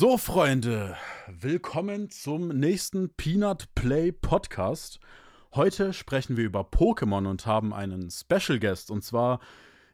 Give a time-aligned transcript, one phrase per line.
[0.00, 5.00] So, Freunde, willkommen zum nächsten Peanut Play Podcast.
[5.56, 9.40] Heute sprechen wir über Pokémon und haben einen Special Guest und zwar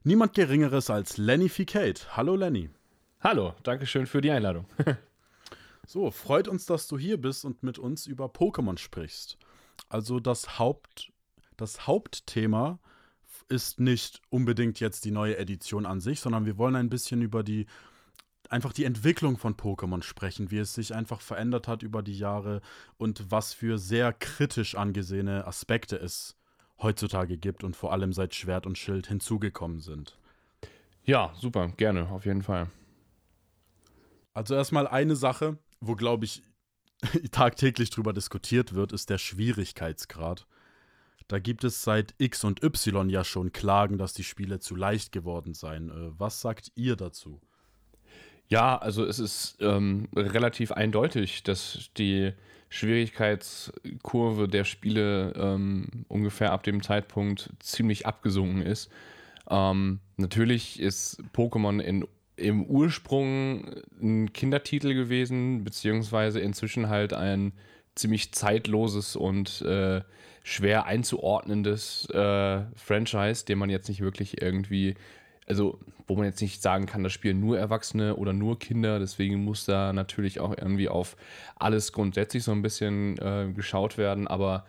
[0.02, 2.18] niemand Geringeres als Lenny Ficate.
[2.18, 2.68] Hallo, Lenny.
[3.22, 4.66] Hallo, danke schön für die Einladung.
[5.86, 9.38] so, freut uns, dass du hier bist und mit uns über Pokémon sprichst.
[9.88, 11.12] Also, das, Haupt,
[11.56, 12.78] das Hauptthema
[13.48, 17.42] ist nicht unbedingt jetzt die neue Edition an sich, sondern wir wollen ein bisschen über
[17.42, 17.64] die
[18.50, 22.60] einfach die Entwicklung von Pokémon sprechen, wie es sich einfach verändert hat über die Jahre
[22.96, 26.36] und was für sehr kritisch angesehene Aspekte es
[26.80, 30.18] heutzutage gibt und vor allem seit Schwert und Schild hinzugekommen sind.
[31.04, 32.70] Ja, super, gerne, auf jeden Fall.
[34.32, 36.42] Also erstmal eine Sache, wo glaube ich
[37.30, 40.46] tagtäglich drüber diskutiert wird, ist der Schwierigkeitsgrad.
[41.28, 45.12] Da gibt es seit X und Y ja schon Klagen, dass die Spiele zu leicht
[45.12, 45.90] geworden seien.
[45.90, 47.40] Äh, was sagt ihr dazu?
[48.48, 52.32] Ja, also es ist ähm, relativ eindeutig, dass die
[52.68, 58.90] Schwierigkeitskurve der Spiele ähm, ungefähr ab dem Zeitpunkt ziemlich abgesunken ist.
[59.48, 67.52] Ähm, natürlich ist Pokémon in, im Ursprung ein Kindertitel gewesen, beziehungsweise inzwischen halt ein
[67.94, 70.02] ziemlich zeitloses und äh,
[70.42, 74.96] schwer einzuordnendes äh, Franchise, den man jetzt nicht wirklich irgendwie
[75.46, 79.42] also wo man jetzt nicht sagen kann, das spielen nur Erwachsene oder nur Kinder, deswegen
[79.44, 81.16] muss da natürlich auch irgendwie auf
[81.56, 84.66] alles grundsätzlich so ein bisschen äh, geschaut werden, aber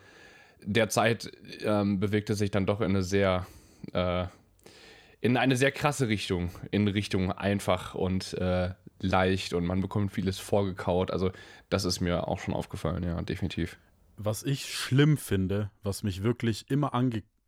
[0.62, 1.30] derzeit
[1.62, 3.46] ähm, bewegt es sich dann doch in eine sehr
[3.92, 4.26] äh,
[5.20, 10.38] in eine sehr krasse Richtung, in Richtung einfach und äh, leicht und man bekommt vieles
[10.38, 11.10] vorgekaut.
[11.10, 11.32] Also
[11.68, 13.78] das ist mir auch schon aufgefallen, ja, definitiv.
[14.16, 16.92] Was ich schlimm finde, was mich wirklich immer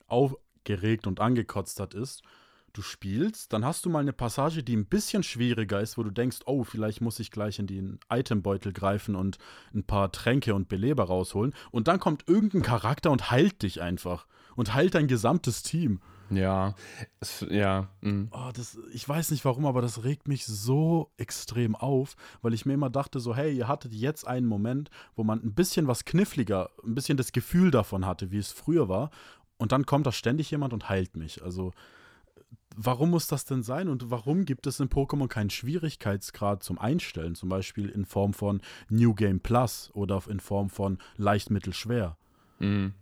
[0.07, 2.23] aufgeregt und angekotzt hat, ist,
[2.73, 6.11] du spielst, dann hast du mal eine Passage, die ein bisschen schwieriger ist, wo du
[6.11, 9.39] denkst, oh, vielleicht muss ich gleich in den Itembeutel greifen und
[9.75, 11.55] ein paar Tränke und Beleber rausholen.
[11.71, 14.27] Und dann kommt irgendein Charakter und heilt dich einfach.
[14.57, 16.01] Und heilt dein gesamtes Team.
[16.31, 16.75] Ja,
[17.21, 17.89] es, ja.
[18.01, 18.29] Mhm.
[18.33, 22.67] Oh, das, ich weiß nicht warum, aber das regt mich so extrem auf, weil ich
[22.67, 26.05] mir immer dachte, so, hey, ihr hattet jetzt einen Moment, wo man ein bisschen was
[26.05, 29.11] kniffliger, ein bisschen das Gefühl davon hatte, wie es früher war.
[29.57, 31.43] Und dann kommt da ständig jemand und heilt mich.
[31.43, 31.73] Also,
[32.79, 37.35] warum muss das denn sein und warum gibt es in Pokémon keinen Schwierigkeitsgrad zum Einstellen,
[37.35, 42.17] zum Beispiel in Form von New Game Plus oder in Form von leicht, mittel, schwer?
[42.61, 42.95] Mhm.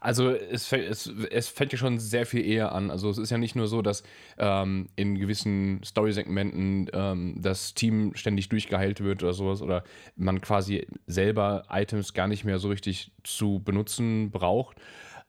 [0.00, 2.90] Also es, es, es fängt ja schon sehr viel eher an.
[2.90, 4.02] Also es ist ja nicht nur so, dass
[4.38, 9.84] ähm, in gewissen Story-Segmenten ähm, das Team ständig durchgeheilt wird oder sowas oder
[10.16, 14.78] man quasi selber Items gar nicht mehr so richtig zu benutzen braucht,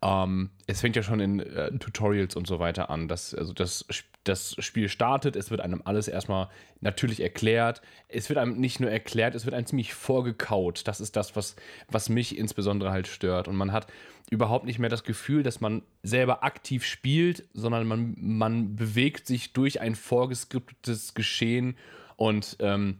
[0.01, 3.85] ähm, es fängt ja schon in äh, Tutorials und so weiter an, dass also das,
[4.23, 6.49] das Spiel startet, es wird einem alles erstmal
[6.79, 7.81] natürlich erklärt.
[8.07, 10.87] Es wird einem nicht nur erklärt, es wird einem ziemlich vorgekaut.
[10.87, 11.55] Das ist das, was,
[11.89, 13.47] was mich insbesondere halt stört.
[13.47, 13.87] Und man hat
[14.29, 19.53] überhaupt nicht mehr das Gefühl, dass man selber aktiv spielt, sondern man, man bewegt sich
[19.53, 21.75] durch ein vorgeskriptetes Geschehen
[22.15, 22.99] und ähm,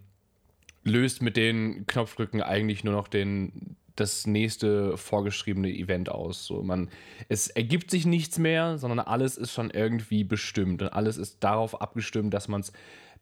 [0.84, 6.46] löst mit den Knopfdrücken eigentlich nur noch den, das nächste vorgeschriebene Event aus.
[6.46, 6.90] So, man,
[7.28, 11.82] es ergibt sich nichts mehr, sondern alles ist schon irgendwie bestimmt und alles ist darauf
[11.82, 12.72] abgestimmt, dass man es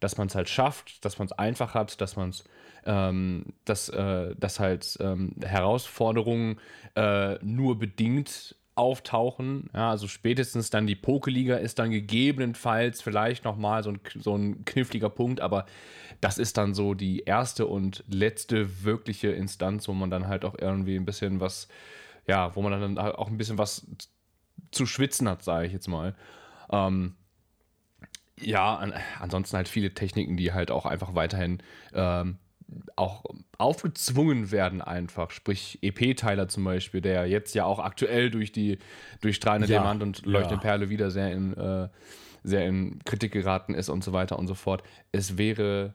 [0.00, 2.44] dass man es halt schafft, dass man es einfach hat, dass man es,
[2.84, 6.60] ähm, dass, äh, dass halt ähm, Herausforderungen
[6.94, 9.68] äh, nur bedingt auftauchen.
[9.74, 14.64] Ja, also spätestens dann die Pokeliga ist dann gegebenenfalls vielleicht nochmal so ein, so ein
[14.64, 15.66] kniffliger Punkt, aber
[16.20, 20.56] das ist dann so die erste und letzte wirkliche Instanz, wo man dann halt auch
[20.58, 21.68] irgendwie ein bisschen was,
[22.26, 23.86] ja, wo man dann halt auch ein bisschen was
[24.70, 26.14] zu schwitzen hat, sage ich jetzt mal.
[26.70, 27.14] Ähm,
[28.40, 31.58] ja, an, ansonsten halt viele Techniken, die halt auch einfach weiterhin
[31.92, 32.38] ähm,
[32.96, 33.24] auch
[33.56, 35.30] aufgezwungen werden einfach.
[35.30, 38.78] Sprich EP-Teiler zum Beispiel, der jetzt ja auch aktuell durch die
[39.20, 40.60] durch strahlende ja, Diamant und leuchtende ja.
[40.60, 41.88] Perle wieder sehr in, äh,
[42.42, 44.82] sehr in Kritik geraten ist und so weiter und so fort.
[45.12, 45.94] Es wäre,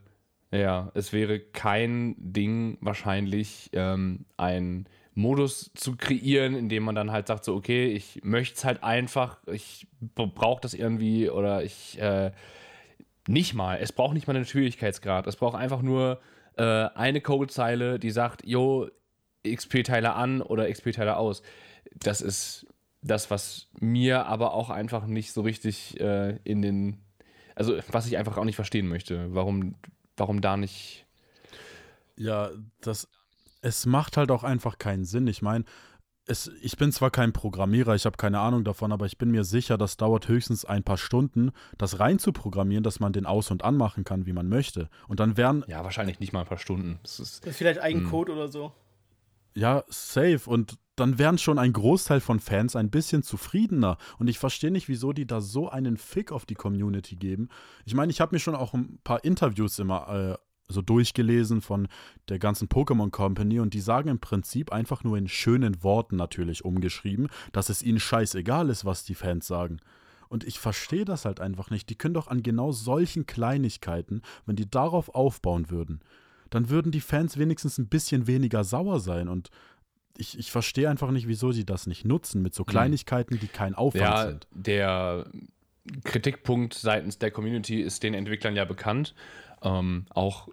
[0.51, 7.11] ja, es wäre kein Ding wahrscheinlich, ähm, ein Modus zu kreieren, in dem man dann
[7.11, 11.99] halt sagt, so, okay, ich möchte es halt einfach, ich brauche das irgendwie oder ich
[12.01, 12.31] äh,
[13.27, 16.19] nicht mal, es braucht nicht mal einen Schwierigkeitsgrad, es braucht einfach nur
[16.57, 18.89] äh, eine Codezeile, die sagt, jo,
[19.45, 21.41] XP-Teile an oder XP-Teile aus.
[21.95, 22.65] Das ist
[23.01, 26.99] das, was mir aber auch einfach nicht so richtig äh, in den,
[27.55, 29.75] also was ich einfach auch nicht verstehen möchte, warum,
[30.15, 31.05] warum da nicht.
[32.15, 32.51] Ja,
[32.81, 33.09] das,
[33.61, 35.27] es macht halt auch einfach keinen Sinn.
[35.27, 35.65] Ich meine,
[36.25, 39.43] es, ich bin zwar kein Programmierer, ich habe keine Ahnung davon, aber ich bin mir
[39.43, 43.51] sicher, das dauert höchstens ein paar Stunden, das rein zu programmieren, dass man den aus-
[43.51, 44.89] und anmachen kann, wie man möchte.
[45.07, 45.65] Und dann werden.
[45.67, 46.99] Ja, wahrscheinlich nicht mal ein paar Stunden.
[47.03, 48.09] Das ist, das ist vielleicht ein hm.
[48.09, 48.71] Code oder so.
[49.55, 50.41] Ja, safe.
[50.45, 53.97] Und dann wären schon ein Großteil von Fans ein bisschen zufriedener.
[54.17, 57.49] Und ich verstehe nicht, wieso die da so einen Fick auf die Community geben.
[57.85, 60.37] Ich meine, ich habe mir schon auch ein paar Interviews immer äh,
[60.67, 61.87] so durchgelesen von
[62.29, 66.65] der ganzen Pokémon Company und die sagen im Prinzip einfach nur in schönen Worten natürlich
[66.65, 69.79] umgeschrieben, dass es ihnen scheißegal ist, was die Fans sagen.
[70.29, 71.89] Und ich verstehe das halt einfach nicht.
[71.89, 76.01] Die können doch an genau solchen Kleinigkeiten, wenn die darauf aufbauen würden,
[76.49, 79.49] dann würden die Fans wenigstens ein bisschen weniger sauer sein und
[80.17, 82.67] ich, ich verstehe einfach nicht, wieso sie das nicht nutzen mit so hm.
[82.67, 84.47] Kleinigkeiten, die kein Aufwand ja, sind.
[84.51, 85.25] Der
[86.03, 89.15] Kritikpunkt seitens der Community ist den Entwicklern ja bekannt.
[89.63, 90.49] Ähm, auch,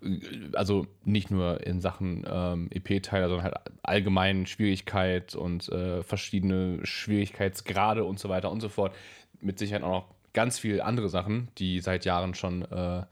[0.52, 8.04] also nicht nur in Sachen ähm, EP-Teile, sondern halt allgemein Schwierigkeit und äh, verschiedene Schwierigkeitsgrade
[8.04, 8.94] und so weiter und so fort.
[9.40, 13.02] Mit Sicherheit auch noch ganz viele andere Sachen, die seit Jahren schon äh,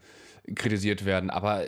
[0.55, 1.29] kritisiert werden.
[1.29, 1.63] Aber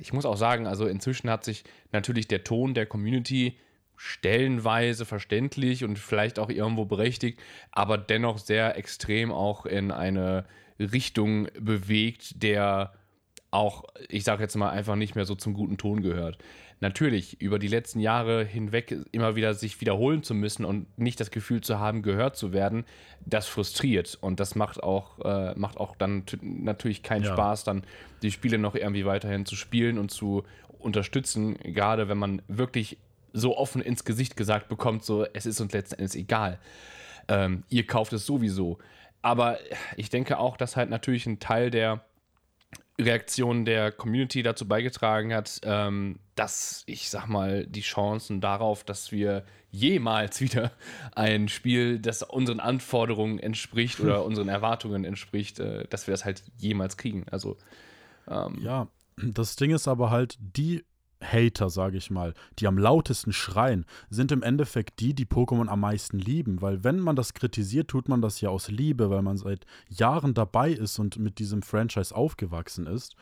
[0.00, 3.56] ich muss auch sagen, also inzwischen hat sich natürlich der Ton der Community
[3.96, 7.40] stellenweise verständlich und vielleicht auch irgendwo berechtigt,
[7.70, 10.44] aber dennoch sehr extrem auch in eine
[10.78, 12.92] Richtung bewegt, der
[13.50, 16.38] auch, ich sage jetzt mal, einfach nicht mehr so zum guten Ton gehört.
[16.80, 21.30] Natürlich, über die letzten Jahre hinweg immer wieder sich wiederholen zu müssen und nicht das
[21.30, 22.84] Gefühl zu haben, gehört zu werden,
[23.24, 24.18] das frustriert.
[24.20, 27.32] Und das macht auch, äh, macht auch dann natürlich keinen ja.
[27.32, 27.84] Spaß, dann
[28.22, 30.44] die Spiele noch irgendwie weiterhin zu spielen und zu
[30.78, 32.98] unterstützen, gerade wenn man wirklich
[33.32, 36.58] so offen ins Gesicht gesagt bekommt, so es ist uns letzten Endes egal.
[37.28, 38.78] Ähm, ihr kauft es sowieso.
[39.22, 39.58] Aber
[39.96, 42.04] ich denke auch, dass halt natürlich ein Teil der
[43.00, 49.12] Reaktion der Community dazu beigetragen hat, ähm, dass ich sag mal die Chancen darauf, dass
[49.12, 50.72] wir jemals wieder
[51.14, 56.42] ein Spiel, das unseren Anforderungen entspricht oder unseren Erwartungen entspricht, äh, dass wir das halt
[56.56, 57.26] jemals kriegen.
[57.30, 57.56] Also
[58.28, 60.84] ähm, ja, das Ding ist aber halt die
[61.32, 65.80] Hater, sage ich mal, die am lautesten schreien, sind im Endeffekt die, die Pokémon am
[65.80, 66.62] meisten lieben.
[66.62, 70.34] Weil wenn man das kritisiert, tut man das ja aus Liebe, weil man seit Jahren
[70.34, 73.16] dabei ist und mit diesem Franchise aufgewachsen ist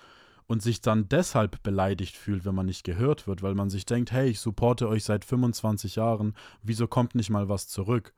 [0.46, 4.12] und sich dann deshalb beleidigt fühlt, wenn man nicht gehört wird, weil man sich denkt,
[4.12, 8.12] hey, ich supporte euch seit 25 Jahren, wieso kommt nicht mal was zurück?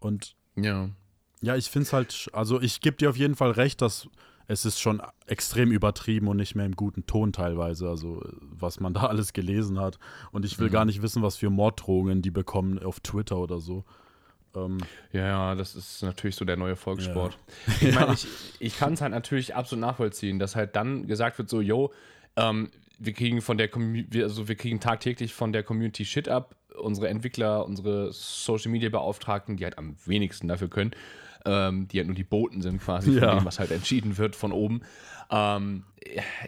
[0.00, 0.90] Und ja.
[1.42, 4.08] Ja, ich finde es halt, also ich gebe dir auf jeden Fall recht, dass
[4.50, 8.92] es ist schon extrem übertrieben und nicht mehr im guten Ton teilweise, also was man
[8.94, 9.98] da alles gelesen hat.
[10.32, 10.72] Und ich will mhm.
[10.72, 13.84] gar nicht wissen, was für Morddrohungen die bekommen auf Twitter oder so.
[14.56, 14.78] Ähm,
[15.12, 17.38] ja, ja, das ist natürlich so der neue Volkssport.
[17.80, 17.88] Ja.
[17.88, 18.26] Ich meine, ich,
[18.58, 21.92] ich kann es halt natürlich absolut nachvollziehen, dass halt dann gesagt wird, so, yo,
[22.34, 26.56] ähm, wir kriegen von der Community, also wir kriegen tagtäglich von der Community Shit ab.
[26.76, 30.90] Unsere Entwickler, unsere Social Media Beauftragten, die halt am wenigsten dafür können,
[31.44, 34.52] ähm, die halt nur die Boten sind quasi von dem, was halt entschieden wird von
[34.52, 34.82] oben.
[35.30, 35.84] Ähm,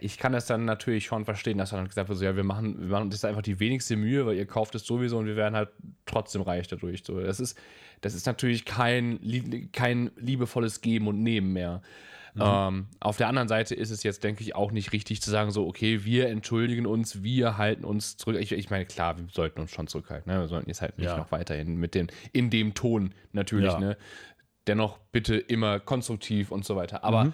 [0.00, 2.80] ich kann das dann natürlich schon verstehen, dass dann gesagt wird, so, ja, wir machen,
[2.80, 5.54] wir machen das einfach die wenigste Mühe, weil ihr kauft es sowieso und wir werden
[5.54, 5.68] halt
[6.06, 7.04] trotzdem reich dadurch.
[7.04, 7.58] So, das ist,
[8.00, 9.20] das ist natürlich kein,
[9.72, 11.82] kein liebevolles Geben und Nehmen mehr.
[12.34, 12.42] Mhm.
[12.42, 15.50] Ähm, auf der anderen Seite ist es jetzt, denke ich, auch nicht richtig zu sagen,
[15.50, 18.36] so, okay, wir entschuldigen uns, wir halten uns zurück.
[18.40, 20.32] Ich, ich meine, klar, wir sollten uns schon zurückhalten.
[20.32, 20.40] Ne?
[20.40, 21.18] Wir sollten jetzt halt nicht ja.
[21.18, 23.78] noch weiterhin mit den, in dem Ton natürlich, ja.
[23.78, 23.96] ne?
[24.66, 27.04] Dennoch bitte immer konstruktiv und so weiter.
[27.04, 27.32] Aber mhm.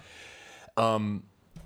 [0.77, 1.23] ähm,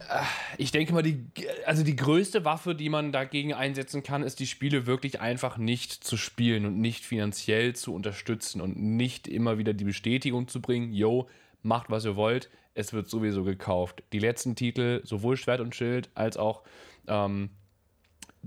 [0.10, 0.24] äh,
[0.58, 1.26] ich denke mal, die,
[1.66, 6.04] also die größte Waffe, die man dagegen einsetzen kann, ist die Spiele wirklich einfach nicht
[6.04, 10.94] zu spielen und nicht finanziell zu unterstützen und nicht immer wieder die Bestätigung zu bringen,
[10.94, 11.28] yo,
[11.62, 14.04] macht was ihr wollt, es wird sowieso gekauft.
[14.14, 16.64] Die letzten Titel, sowohl Schwert und Schild als auch
[17.08, 17.50] ähm,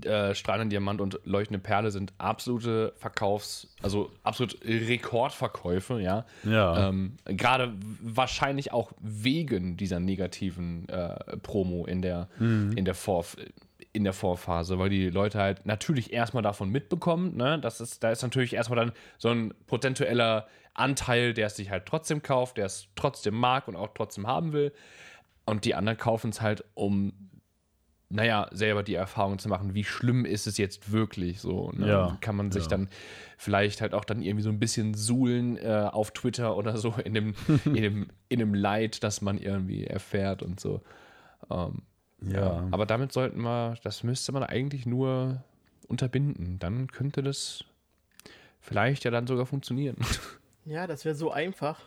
[0.05, 6.25] äh, strahlende Diamant und leuchtende Perle sind absolute Verkaufs-, also absolut Rekordverkäufe, ja.
[6.43, 6.89] Ja.
[6.89, 12.73] Ähm, Gerade wahrscheinlich auch wegen dieser negativen äh, Promo in der, mhm.
[12.75, 13.37] in der Vorf
[13.93, 17.57] in der Vorphase, weil die Leute halt natürlich erstmal davon mitbekommen, ne?
[17.59, 21.87] Das ist, da ist natürlich erstmal dann so ein prozentueller Anteil, der es sich halt
[21.87, 24.71] trotzdem kauft, der es trotzdem mag und auch trotzdem haben will.
[25.45, 27.13] Und die anderen kaufen es halt, um
[28.09, 31.71] naja, selber die Erfahrung zu machen, wie schlimm ist es jetzt wirklich so.
[31.73, 31.89] Ne?
[31.89, 32.69] Ja, Kann man sich ja.
[32.69, 32.89] dann
[33.37, 37.13] vielleicht halt auch dann irgendwie so ein bisschen suhlen äh, auf Twitter oder so in
[37.13, 37.35] dem,
[37.65, 40.81] in, dem, in dem Leid, das man irgendwie erfährt und so.
[41.51, 41.81] Ähm,
[42.21, 42.39] ja.
[42.39, 42.67] ja.
[42.71, 45.43] Aber damit sollten wir, das müsste man eigentlich nur
[45.87, 46.59] unterbinden.
[46.59, 47.65] Dann könnte das
[48.61, 49.97] vielleicht ja dann sogar funktionieren.
[50.69, 51.79] Ja, das wäre so einfach.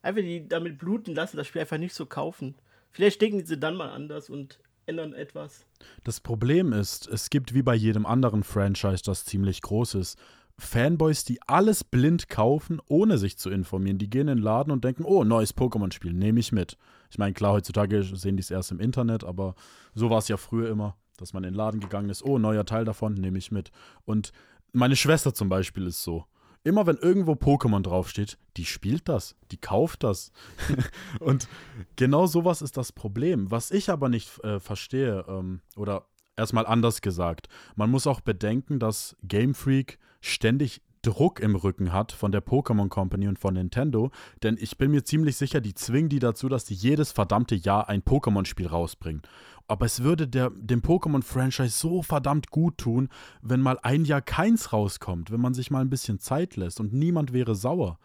[0.00, 2.54] Einfach die damit bluten lassen, das Spiel einfach nicht so kaufen.
[2.92, 5.66] Vielleicht denken sie dann mal anders und ändern etwas.
[6.04, 10.18] Das Problem ist, es gibt wie bei jedem anderen Franchise, das ziemlich groß ist,
[10.58, 13.98] Fanboys, die alles blind kaufen, ohne sich zu informieren.
[13.98, 16.78] Die gehen in den Laden und denken, oh, neues Pokémon-Spiel, nehme ich mit.
[17.10, 19.54] Ich meine, klar, heutzutage sehen die es erst im Internet, aber
[19.94, 22.64] so war es ja früher immer, dass man in den Laden gegangen ist, oh, neuer
[22.64, 23.70] Teil davon, nehme ich mit.
[24.04, 24.32] Und
[24.72, 26.24] meine Schwester zum Beispiel ist so.
[26.66, 30.32] Immer wenn irgendwo Pokémon draufsteht, die spielt das, die kauft das.
[31.20, 31.46] und
[31.94, 33.52] genau sowas ist das Problem.
[33.52, 36.06] Was ich aber nicht äh, verstehe, ähm, oder
[36.36, 42.10] erstmal anders gesagt, man muss auch bedenken, dass Game Freak ständig Druck im Rücken hat
[42.10, 44.10] von der Pokémon Company und von Nintendo,
[44.42, 47.88] denn ich bin mir ziemlich sicher, die zwingen die dazu, dass die jedes verdammte Jahr
[47.88, 49.22] ein Pokémon-Spiel rausbringen.
[49.68, 53.08] Aber es würde der, dem Pokémon-Franchise so verdammt gut tun,
[53.42, 56.92] wenn mal ein Jahr keins rauskommt, wenn man sich mal ein bisschen Zeit lässt und
[56.92, 57.98] niemand wäre sauer.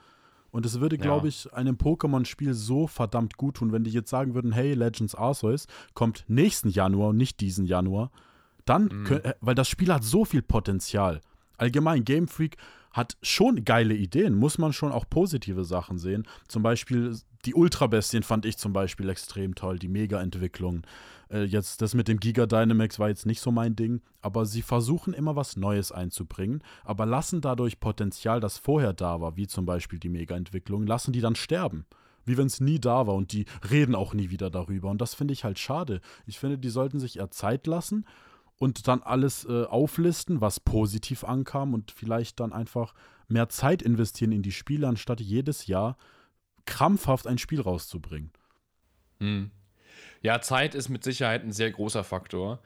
[0.51, 4.33] Und es würde, glaube ich, einem Pokémon-Spiel so verdammt gut tun, wenn die jetzt sagen
[4.33, 8.11] würden, hey, Legends Arceus kommt nächsten Januar und nicht diesen Januar.
[8.65, 9.03] Dann, mhm.
[9.05, 11.21] können, äh, weil das Spiel hat so viel Potenzial.
[11.57, 12.57] Allgemein, Game Freak
[12.91, 16.27] hat schon geile Ideen, muss man schon auch positive Sachen sehen.
[16.49, 17.15] Zum Beispiel
[17.45, 20.83] die Ultra-Bestien fand ich zum Beispiel extrem toll, die Mega-Entwicklung.
[21.29, 24.61] Äh, jetzt das mit dem Giga Dynamax war jetzt nicht so mein Ding, aber sie
[24.61, 29.65] versuchen immer was Neues einzubringen, aber lassen dadurch Potenzial, das vorher da war, wie zum
[29.65, 31.85] Beispiel die Mega-Entwicklung, lassen die dann sterben.
[32.23, 34.91] Wie wenn es nie da war und die reden auch nie wieder darüber.
[34.91, 36.01] Und das finde ich halt schade.
[36.27, 38.05] Ich finde, die sollten sich eher Zeit lassen
[38.59, 42.93] und dann alles äh, auflisten, was positiv ankam und vielleicht dann einfach
[43.27, 45.97] mehr Zeit investieren in die Spiele, anstatt jedes Jahr
[46.71, 48.31] krampfhaft ein Spiel rauszubringen.
[49.19, 49.51] Hm.
[50.21, 52.61] Ja, Zeit ist mit Sicherheit ein sehr großer Faktor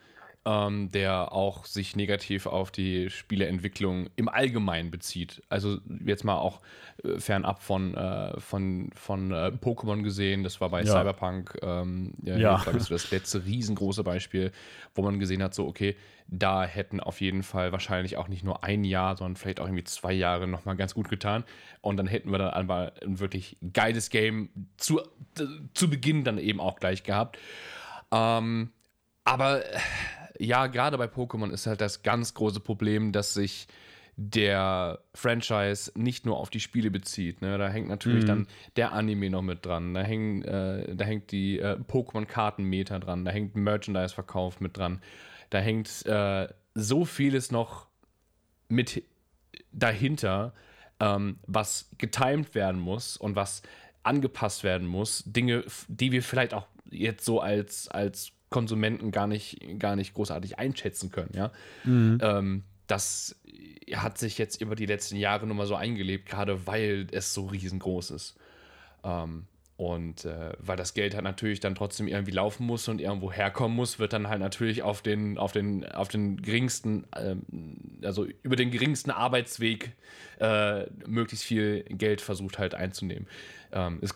[0.46, 5.42] ähm, der auch sich negativ auf die Spieleentwicklung im Allgemeinen bezieht.
[5.50, 6.62] Also jetzt mal auch
[7.04, 10.92] äh, fernab von, äh, von, von äh, Pokémon gesehen, das war bei ja.
[10.92, 12.64] Cyberpunk ähm, ja, ja.
[12.72, 14.52] das, das letzte riesengroße Beispiel,
[14.94, 15.96] wo man gesehen hat, so okay,
[16.28, 19.84] da hätten auf jeden Fall wahrscheinlich auch nicht nur ein Jahr, sondern vielleicht auch irgendwie
[19.84, 21.44] zwei Jahre nochmal ganz gut getan.
[21.82, 25.02] Und dann hätten wir dann einmal ein wirklich geiles Game zu,
[25.74, 27.38] zu Beginn dann eben auch gleich gehabt.
[28.12, 28.72] Ähm,
[29.24, 29.64] aber
[30.40, 33.68] ja, gerade bei Pokémon ist halt das ganz große Problem, dass sich
[34.18, 37.42] der Franchise nicht nur auf die Spiele bezieht.
[37.42, 37.58] Ne?
[37.58, 38.28] Da hängt natürlich mhm.
[38.28, 43.26] dann der Anime noch mit dran, da, hängen, äh, da hängt die äh, Pokémon-Kartenmeter dran,
[43.26, 45.02] da hängt Merchandise-Verkauf mit dran,
[45.50, 47.88] da hängt äh, so vieles noch
[48.70, 49.04] mit
[49.72, 50.54] dahinter,
[51.00, 53.64] ähm, was getimed werden muss und was
[54.04, 55.24] angepasst werden muss.
[55.26, 60.58] Dinge, die wir vielleicht auch jetzt so als, als Konsumenten gar nicht, gar nicht großartig
[60.58, 61.52] einschätzen können, ja.
[61.84, 62.20] Mhm.
[62.22, 63.36] Ähm, das
[63.94, 67.48] hat sich jetzt über die letzten Jahre nur mal so eingelebt, gerade weil es so
[67.48, 68.38] riesengroß ist.
[69.04, 73.30] Ähm, und äh, weil das Geld halt natürlich dann trotzdem irgendwie laufen muss und irgendwo
[73.30, 77.42] herkommen muss, wird dann halt natürlich auf den, auf den, auf den geringsten, ähm,
[78.02, 79.92] also über den geringsten Arbeitsweg
[80.40, 83.28] äh, möglichst viel Geld versucht halt einzunehmen.
[83.74, 84.16] Ähm, es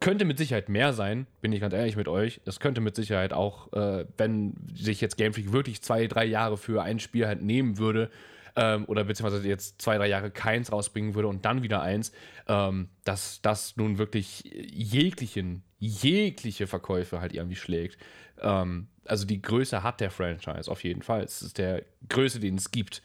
[0.00, 2.40] könnte mit Sicherheit mehr sein, bin ich ganz ehrlich mit euch.
[2.46, 6.56] Es könnte mit Sicherheit auch, äh, wenn sich jetzt Game Freak wirklich zwei, drei Jahre
[6.56, 8.10] für ein Spiel halt nehmen würde,
[8.56, 12.12] ähm, oder beziehungsweise jetzt zwei, drei Jahre keins rausbringen würde und dann wieder eins,
[12.48, 17.98] ähm, dass das nun wirklich jeglichen, jegliche Verkäufe halt irgendwie schlägt.
[18.40, 21.22] Ähm, also die Größe hat der Franchise auf jeden Fall.
[21.22, 23.02] Es ist der Größte, den es gibt.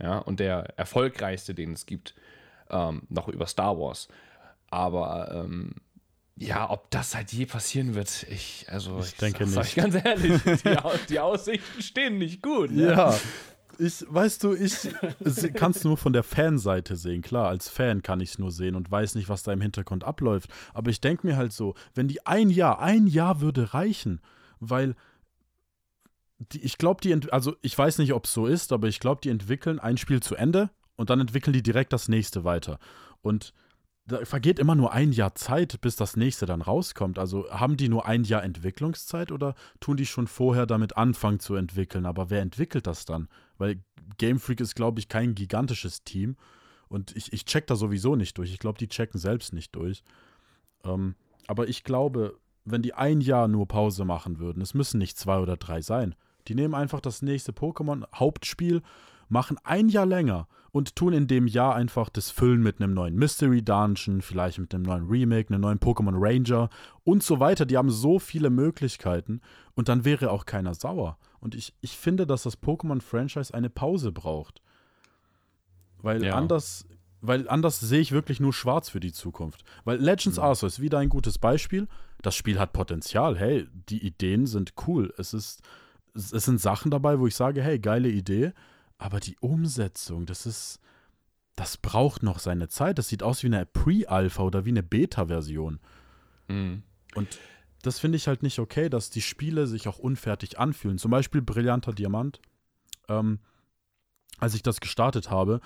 [0.00, 2.14] Ja, und der erfolgreichste, den es gibt.
[2.70, 4.08] Ähm, noch über Star Wars.
[4.70, 5.74] Aber ähm,
[6.42, 9.56] ja, ob das halt je passieren wird, ich, also ich, ich denke nicht.
[9.56, 12.70] Ich ganz ehrlich, die, die, Aussichten stehen nicht gut.
[12.70, 12.92] Ne?
[12.92, 13.18] Ja.
[13.78, 14.88] Ich, weißt du, ich
[15.54, 17.22] kann es nur von der Fanseite sehen.
[17.22, 20.04] Klar, als Fan kann ich es nur sehen und weiß nicht, was da im Hintergrund
[20.04, 20.50] abläuft.
[20.74, 24.20] Aber ich denke mir halt so, wenn die ein Jahr, ein Jahr würde reichen,
[24.60, 24.94] weil
[26.38, 29.20] die, ich glaube, die, also ich weiß nicht, ob es so ist, aber ich glaube,
[29.22, 32.78] die entwickeln ein Spiel zu Ende und dann entwickeln die direkt das nächste weiter.
[33.22, 33.54] Und
[34.06, 37.18] da vergeht immer nur ein Jahr Zeit, bis das nächste dann rauskommt.
[37.18, 41.54] Also haben die nur ein Jahr Entwicklungszeit oder tun die schon vorher damit anfangen zu
[41.54, 42.04] entwickeln?
[42.04, 43.28] Aber wer entwickelt das dann?
[43.58, 43.82] Weil
[44.18, 46.36] Game Freak ist, glaube ich, kein gigantisches Team.
[46.88, 48.52] Und ich, ich check da sowieso nicht durch.
[48.52, 50.02] Ich glaube, die checken selbst nicht durch.
[50.84, 51.14] Ähm,
[51.46, 55.38] aber ich glaube, wenn die ein Jahr nur Pause machen würden, es müssen nicht zwei
[55.38, 56.14] oder drei sein.
[56.48, 58.82] Die nehmen einfach das nächste Pokémon-Hauptspiel
[59.28, 63.14] machen ein Jahr länger und tun in dem Jahr einfach das Füllen mit einem neuen
[63.14, 66.70] Mystery Dungeon, vielleicht mit einem neuen Remake, einem neuen Pokémon Ranger
[67.04, 67.66] und so weiter.
[67.66, 69.42] Die haben so viele Möglichkeiten
[69.74, 71.18] und dann wäre auch keiner sauer.
[71.40, 74.62] Und ich, ich finde, dass das Pokémon-Franchise eine Pause braucht.
[76.00, 76.36] Weil ja.
[76.36, 76.86] anders,
[77.20, 79.64] weil anders sehe ich wirklich nur schwarz für die Zukunft.
[79.84, 80.44] Weil Legends mhm.
[80.44, 81.86] Arceus ist wieder ein gutes Beispiel.
[82.22, 83.36] Das Spiel hat Potenzial.
[83.36, 85.12] Hey, die Ideen sind cool.
[85.18, 85.60] Es ist,
[86.14, 88.52] es sind Sachen dabei, wo ich sage, hey, geile Idee.
[89.02, 90.78] Aber die Umsetzung, das ist.
[91.56, 92.98] das braucht noch seine Zeit.
[92.98, 95.80] Das sieht aus wie eine Pre-Alpha oder wie eine Beta-Version.
[96.46, 96.84] Mhm.
[97.16, 97.38] Und
[97.82, 100.98] das finde ich halt nicht okay, dass die Spiele sich auch unfertig anfühlen.
[100.98, 102.40] Zum Beispiel Brillanter Diamant.
[103.08, 103.40] Ähm,
[104.38, 105.60] als ich das gestartet habe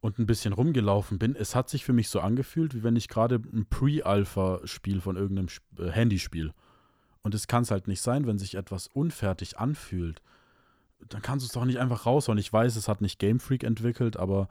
[0.00, 3.08] und ein bisschen rumgelaufen bin, es hat sich für mich so angefühlt, wie wenn ich
[3.08, 6.52] gerade ein Pre-Alpha-Spiel von irgendeinem Sp äh, Handyspiel.
[7.22, 10.20] Und es kann es halt nicht sein, wenn sich etwas unfertig anfühlt.
[11.08, 12.38] Dann kannst du es doch nicht einfach raushauen.
[12.38, 14.48] Ich weiß, es hat nicht Game Freak entwickelt, aber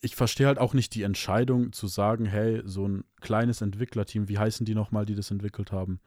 [0.00, 4.38] ich verstehe halt auch nicht die Entscheidung zu sagen, hey, so ein kleines Entwicklerteam, wie
[4.38, 6.00] heißen die nochmal, die das entwickelt haben?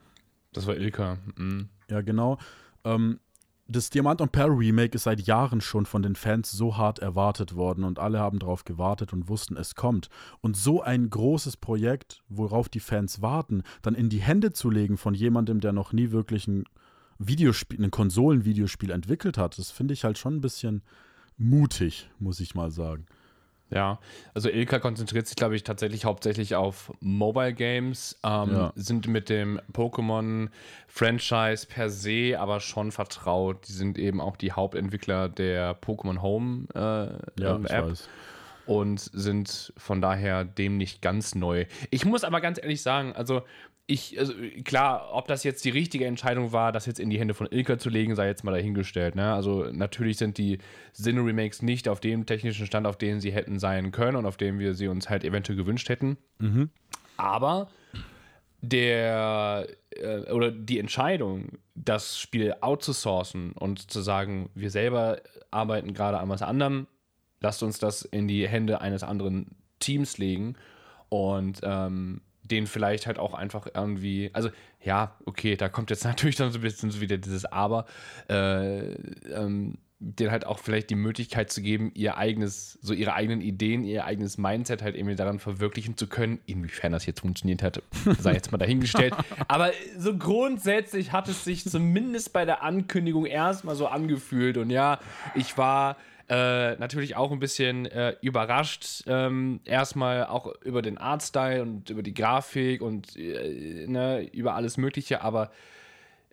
[0.51, 1.17] Das war Ilka.
[1.35, 1.69] Mhm.
[1.89, 2.37] Ja, genau.
[2.83, 3.19] Ähm,
[3.67, 7.55] das Diamant und Pearl Remake ist seit Jahren schon von den Fans so hart erwartet
[7.55, 10.09] worden und alle haben darauf gewartet und wussten, es kommt.
[10.41, 14.97] Und so ein großes Projekt, worauf die Fans warten, dann in die Hände zu legen
[14.97, 16.65] von jemandem, der noch nie wirklich ein
[17.27, 20.81] Videospiel, ein Konsolenvideospiel entwickelt hat, das finde ich halt schon ein bisschen
[21.37, 23.05] mutig, muss ich mal sagen.
[23.69, 23.99] Ja,
[24.35, 28.73] also Ilka konzentriert sich, glaube ich, tatsächlich hauptsächlich auf Mobile Games, ähm, Ja.
[28.75, 33.67] sind mit dem Pokémon-Franchise per se aber schon vertraut.
[33.67, 38.09] Die sind eben auch die Hauptentwickler der Pokémon Home äh, Ja, ich weiß.
[38.65, 41.65] und sind von daher dem nicht ganz neu.
[41.89, 43.41] Ich muss aber ganz ehrlich sagen, also
[43.85, 47.33] ich, also klar, ob das jetzt die richtige Entscheidung war, das jetzt in die Hände
[47.33, 49.15] von Ilka zu legen, sei jetzt mal dahingestellt.
[49.15, 49.33] Ne?
[49.33, 50.59] Also natürlich sind die
[50.93, 54.59] Sinnoh-Remakes nicht auf dem technischen Stand, auf dem sie hätten sein können und auf dem
[54.59, 56.17] wir sie uns halt eventuell gewünscht hätten.
[56.39, 56.69] Mhm.
[57.17, 57.69] Aber
[58.61, 65.21] der äh, oder die Entscheidung, das Spiel outzusourcen und zu sagen, wir selber
[65.51, 66.87] arbeiten gerade an was anderem,
[67.41, 70.55] lasst uns das in die Hände eines anderen Teams legen
[71.09, 72.21] und ähm,
[72.53, 74.49] den vielleicht halt auch einfach irgendwie, also
[74.83, 77.85] ja, okay, da kommt jetzt natürlich dann so ein bisschen so wieder dieses Aber,
[78.29, 78.93] äh,
[79.33, 83.85] ähm, denen halt auch vielleicht die Möglichkeit zu geben, ihr eigenes, so ihre eigenen Ideen,
[83.85, 86.39] ihr eigenes Mindset halt irgendwie daran verwirklichen zu können.
[86.45, 87.81] Inwiefern das jetzt funktioniert hat,
[88.19, 89.13] sei jetzt mal dahingestellt.
[89.47, 94.57] Aber so grundsätzlich hat es sich zumindest bei der Ankündigung erstmal so angefühlt.
[94.57, 94.99] Und ja,
[95.35, 95.95] ich war
[96.29, 99.03] äh, natürlich auch ein bisschen äh, überrascht.
[99.07, 104.77] Ähm, erstmal auch über den Artstyle und über die Grafik und äh, ne, über alles
[104.77, 105.51] Mögliche, aber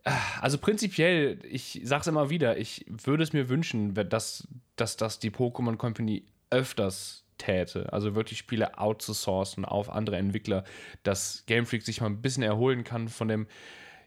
[0.05, 4.97] äh, also prinzipiell, ich sag's immer wieder, ich würde es mir wünschen, wenn das, dass
[4.97, 7.93] das die Pokémon Company öfters täte.
[7.93, 10.65] Also wirklich Spiele outzusourcen auf andere Entwickler,
[11.03, 13.47] dass Game Freak sich mal ein bisschen erholen kann von dem,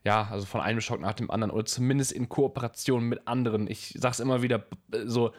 [0.03, 3.67] ja, also von einem Schock nach dem anderen oder zumindest in Kooperation mit anderen.
[3.67, 5.31] Ich sag's immer wieder, b- so,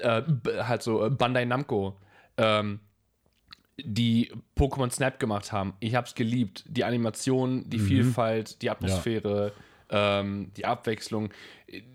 [0.00, 0.22] äh,
[0.62, 1.96] halt so äh, Bandai Namco,
[2.36, 2.80] ähm,
[3.78, 5.74] die Pokémon Snap gemacht haben.
[5.80, 6.64] Ich hab's geliebt.
[6.66, 9.52] Die Animation, die Vielfalt, die Atmosphäre,
[9.90, 11.30] ähm, die Abwechslung.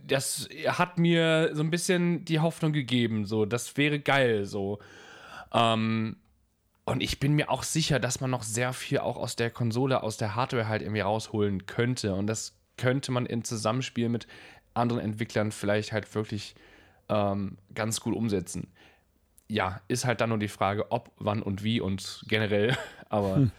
[0.06, 4.80] Das hat mir so ein bisschen die Hoffnung gegeben, so, das wäre geil, so.
[5.54, 6.18] Ähm,
[6.86, 10.04] und ich bin mir auch sicher, dass man noch sehr viel auch aus der Konsole,
[10.04, 12.16] aus der Hardware halt irgendwie rausholen könnte.
[12.16, 14.28] Und das könnte man im Zusammenspiel mit
[14.74, 16.56] anderen Entwicklern vielleicht halt wirklich
[17.12, 18.68] ähm, ganz gut umsetzen.
[19.48, 22.76] Ja, ist halt dann nur die Frage, ob, wann und wie und generell.
[23.10, 23.52] Aber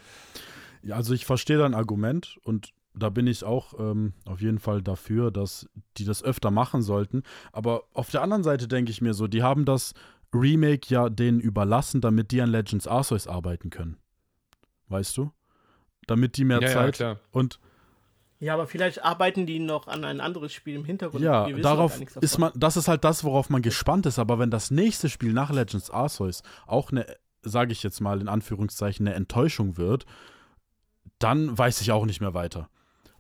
[0.82, 4.82] Ja, also ich verstehe dein Argument und da bin ich auch ähm, auf jeden Fall
[4.82, 7.22] dafür, dass die das öfter machen sollten.
[7.52, 9.94] Aber auf der anderen Seite denke ich mir so, die haben das
[10.34, 13.96] Remake ja denen überlassen, damit die an Legends Arceus arbeiten können.
[14.88, 15.30] Weißt du?
[16.06, 17.20] Damit die mehr ja, ja, Zeit klar.
[17.30, 17.60] und
[18.42, 21.22] Ja, aber vielleicht arbeiten die noch an ein anderes Spiel im Hintergrund.
[21.22, 24.18] ja, darauf ist man, das ist halt das, worauf man gespannt ist.
[24.18, 27.06] Aber wenn das nächste Spiel nach Legends Arceus auch eine,
[27.42, 30.06] sage ich jetzt mal in Anführungszeichen, eine Enttäuschung wird,
[31.20, 32.68] dann weiß ich auch nicht mehr weiter.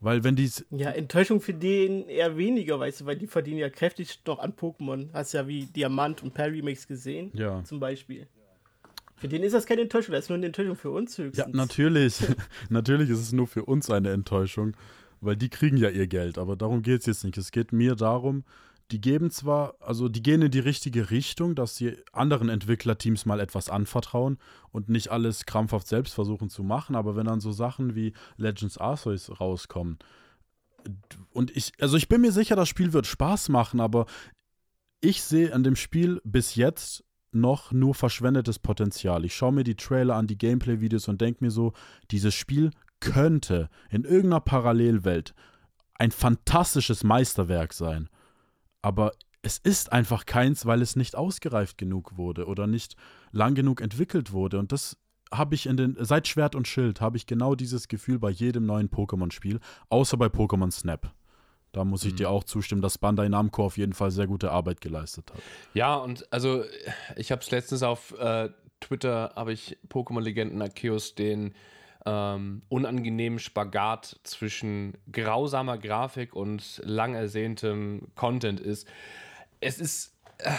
[0.00, 3.70] Weil wenn die Ja, Enttäuschung für den eher weniger, weißt du, weil die verdienen ja
[3.70, 5.10] kräftig noch an Pokémon.
[5.12, 7.62] Hast ja wie Diamant und Perry Remakes gesehen, Ja.
[7.62, 8.26] zum Beispiel.
[9.14, 11.54] Für den ist das keine Enttäuschung, das ist nur eine Enttäuschung für uns Ja, höchstens.
[11.54, 12.16] natürlich.
[12.70, 14.74] natürlich ist es nur für uns eine Enttäuschung,
[15.22, 16.36] weil die kriegen ja ihr Geld.
[16.36, 17.38] Aber darum geht es jetzt nicht.
[17.38, 18.44] Es geht mir darum,
[18.90, 23.40] die geben zwar, also die gehen in die richtige Richtung, dass sie anderen Entwicklerteams mal
[23.40, 24.38] etwas anvertrauen
[24.70, 28.76] und nicht alles krampfhaft selbst versuchen zu machen, aber wenn dann so Sachen wie Legends
[28.76, 29.98] Arceus rauskommen
[31.30, 34.06] und ich, also ich bin mir sicher, das Spiel wird Spaß machen, aber
[35.00, 39.24] ich sehe an dem Spiel bis jetzt noch nur verschwendetes Potenzial.
[39.24, 41.72] Ich schaue mir die Trailer an, die Gameplay-Videos und denke mir so,
[42.10, 42.70] dieses Spiel
[43.02, 45.34] könnte in irgendeiner Parallelwelt
[45.94, 48.08] ein fantastisches Meisterwerk sein.
[48.80, 49.12] Aber
[49.42, 52.96] es ist einfach keins, weil es nicht ausgereift genug wurde oder nicht
[53.32, 54.58] lang genug entwickelt wurde.
[54.58, 54.96] Und das
[55.32, 58.66] habe ich in den, seit Schwert und Schild habe ich genau dieses Gefühl bei jedem
[58.66, 61.12] neuen Pokémon-Spiel, außer bei Pokémon Snap.
[61.72, 64.82] Da muss ich dir auch zustimmen, dass Bandai Namco auf jeden Fall sehr gute Arbeit
[64.82, 65.40] geleistet hat.
[65.72, 66.64] Ja, und also
[67.16, 71.54] ich habe es letztens auf äh, Twitter, habe ich Pokémon-Legenden Arceus den
[72.06, 78.88] ähm, unangenehmen Spagat zwischen grausamer Grafik und lang ersehntem Content ist.
[79.60, 80.50] Es ist äh,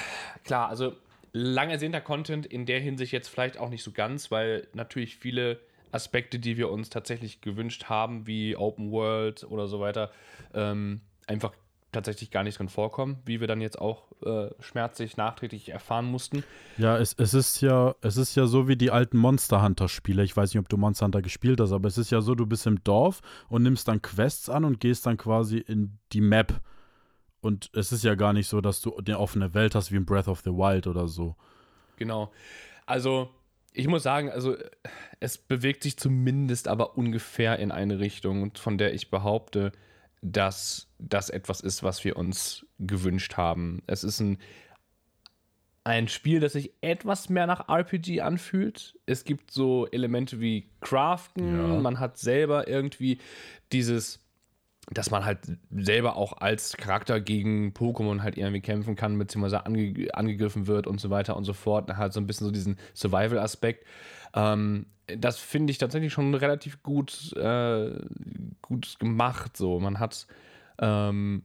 [0.43, 0.95] klar, also
[1.33, 5.59] lang ersehnter Content in der Hinsicht jetzt vielleicht auch nicht so ganz, weil natürlich viele
[5.91, 10.11] Aspekte, die wir uns tatsächlich gewünscht haben, wie Open World oder so weiter,
[10.53, 11.53] ähm, einfach
[11.93, 16.43] tatsächlich gar nicht drin vorkommen, wie wir dann jetzt auch äh, schmerzlich nachträglich erfahren mussten.
[16.77, 20.23] Ja, es, es ist ja, es ist ja so wie die alten Monster Hunter-Spiele.
[20.23, 22.45] Ich weiß nicht, ob du Monster Hunter gespielt hast, aber es ist ja so, du
[22.45, 26.61] bist im Dorf und nimmst dann Quests an und gehst dann quasi in die Map.
[27.41, 30.05] Und es ist ja gar nicht so, dass du eine offene Welt hast wie in
[30.05, 31.35] Breath of the Wild oder so.
[31.97, 32.31] Genau.
[32.85, 33.29] Also,
[33.73, 34.55] ich muss sagen, also
[35.19, 39.71] es bewegt sich zumindest aber ungefähr in eine Richtung, von der ich behaupte,
[40.23, 43.83] dass das etwas ist, was wir uns gewünscht haben.
[43.87, 44.37] Es ist ein,
[45.83, 48.97] ein Spiel, das sich etwas mehr nach RPG anfühlt.
[49.05, 51.79] Es gibt so Elemente wie Craften, Ja.
[51.79, 53.19] man hat selber irgendwie
[53.71, 54.19] dieses
[54.91, 55.39] dass man halt
[55.71, 60.99] selber auch als Charakter gegen Pokémon halt irgendwie kämpfen kann, beziehungsweise ange angegriffen wird und
[60.99, 61.89] so weiter und so fort.
[61.95, 63.85] Halt so ein bisschen so diesen Survival-Aspekt.
[64.35, 67.91] Ähm, das finde ich tatsächlich schon relativ gut, äh,
[68.61, 69.57] gut gemacht.
[69.57, 70.27] So, man hat
[70.79, 71.43] ähm,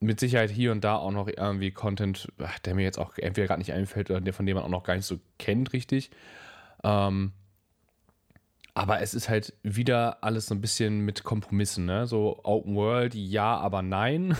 [0.00, 2.28] mit Sicherheit hier und da auch noch irgendwie Content,
[2.64, 4.82] der mir jetzt auch entweder gerade nicht einfällt oder der, von dem man auch noch
[4.84, 6.10] gar nicht so kennt, richtig.
[6.82, 7.32] Ähm,
[8.74, 12.06] aber es ist halt wieder alles so ein bisschen mit Kompromissen, ne?
[12.06, 14.36] So Open World, ja, aber nein.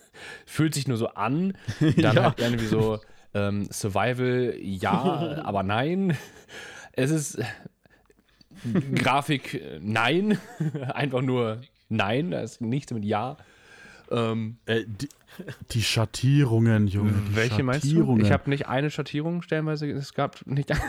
[0.46, 1.54] Fühlt sich nur so an.
[1.96, 2.22] Dann Ja.
[2.22, 3.00] halt irgendwie so
[3.34, 6.16] ähm, Survival, ja, aber nein.
[6.96, 7.40] Es ist
[8.94, 10.38] Grafik, äh, nein.
[10.94, 12.30] Einfach nur nein.
[12.30, 13.36] Da ist nichts mit ja.
[14.10, 15.08] Ähm, Äh, die,
[15.72, 17.12] die Schattierungen, Junge.
[17.30, 17.88] Die welche meinst du?
[17.88, 18.24] Schattierungen.
[18.24, 19.90] Ich habe nicht eine Schattierung stellenweise.
[19.90, 20.70] Es gab nicht.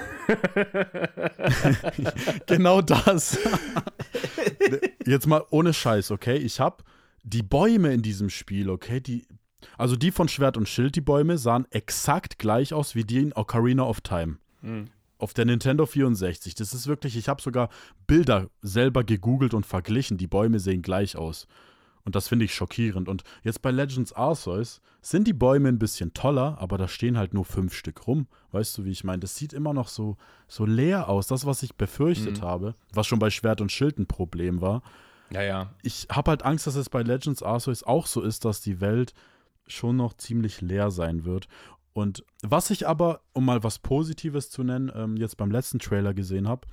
[2.48, 3.40] Genau das.
[5.06, 6.36] Jetzt mal ohne Scheiß, okay?
[6.38, 6.84] Ich habe
[7.24, 9.00] die Bäume in diesem Spiel, okay?
[9.00, 9.26] Die,
[9.78, 13.34] also die von Schwert und Schild, die Bäume, sahen exakt gleich aus wie die in
[13.34, 14.38] Ocarina of Time.
[15.26, 16.54] Auf der Nintendo 64.
[16.54, 17.70] Das ist wirklich, ich habe sogar
[18.06, 20.20] Bilder selber gegoogelt und verglichen.
[20.20, 21.48] Die Bäume sehen gleich aus.
[22.04, 23.10] Und das finde ich schockierend.
[23.10, 27.34] Und jetzt bei Legends Arceus sind die Bäume ein bisschen toller, aber da stehen halt
[27.34, 28.28] nur fünf Stück rum.
[28.52, 29.22] Weißt du, wie ich meine?
[29.22, 30.16] Das sieht immer noch so,
[30.48, 31.26] so leer aus.
[31.26, 34.84] Das, was ich befürchtet habe, was schon bei Schwert und Schild ein Problem war.
[35.32, 35.74] Ja, ja.
[35.82, 39.16] Ich habe halt Angst, dass es bei Legends Arceus auch so ist, dass die Welt
[39.66, 41.48] schon noch ziemlich leer sein wird.
[41.96, 46.14] Und was ich aber, um mal was Positives zu nennen, ähm, jetzt beim letzten Trailer
[46.14, 46.68] gesehen habe,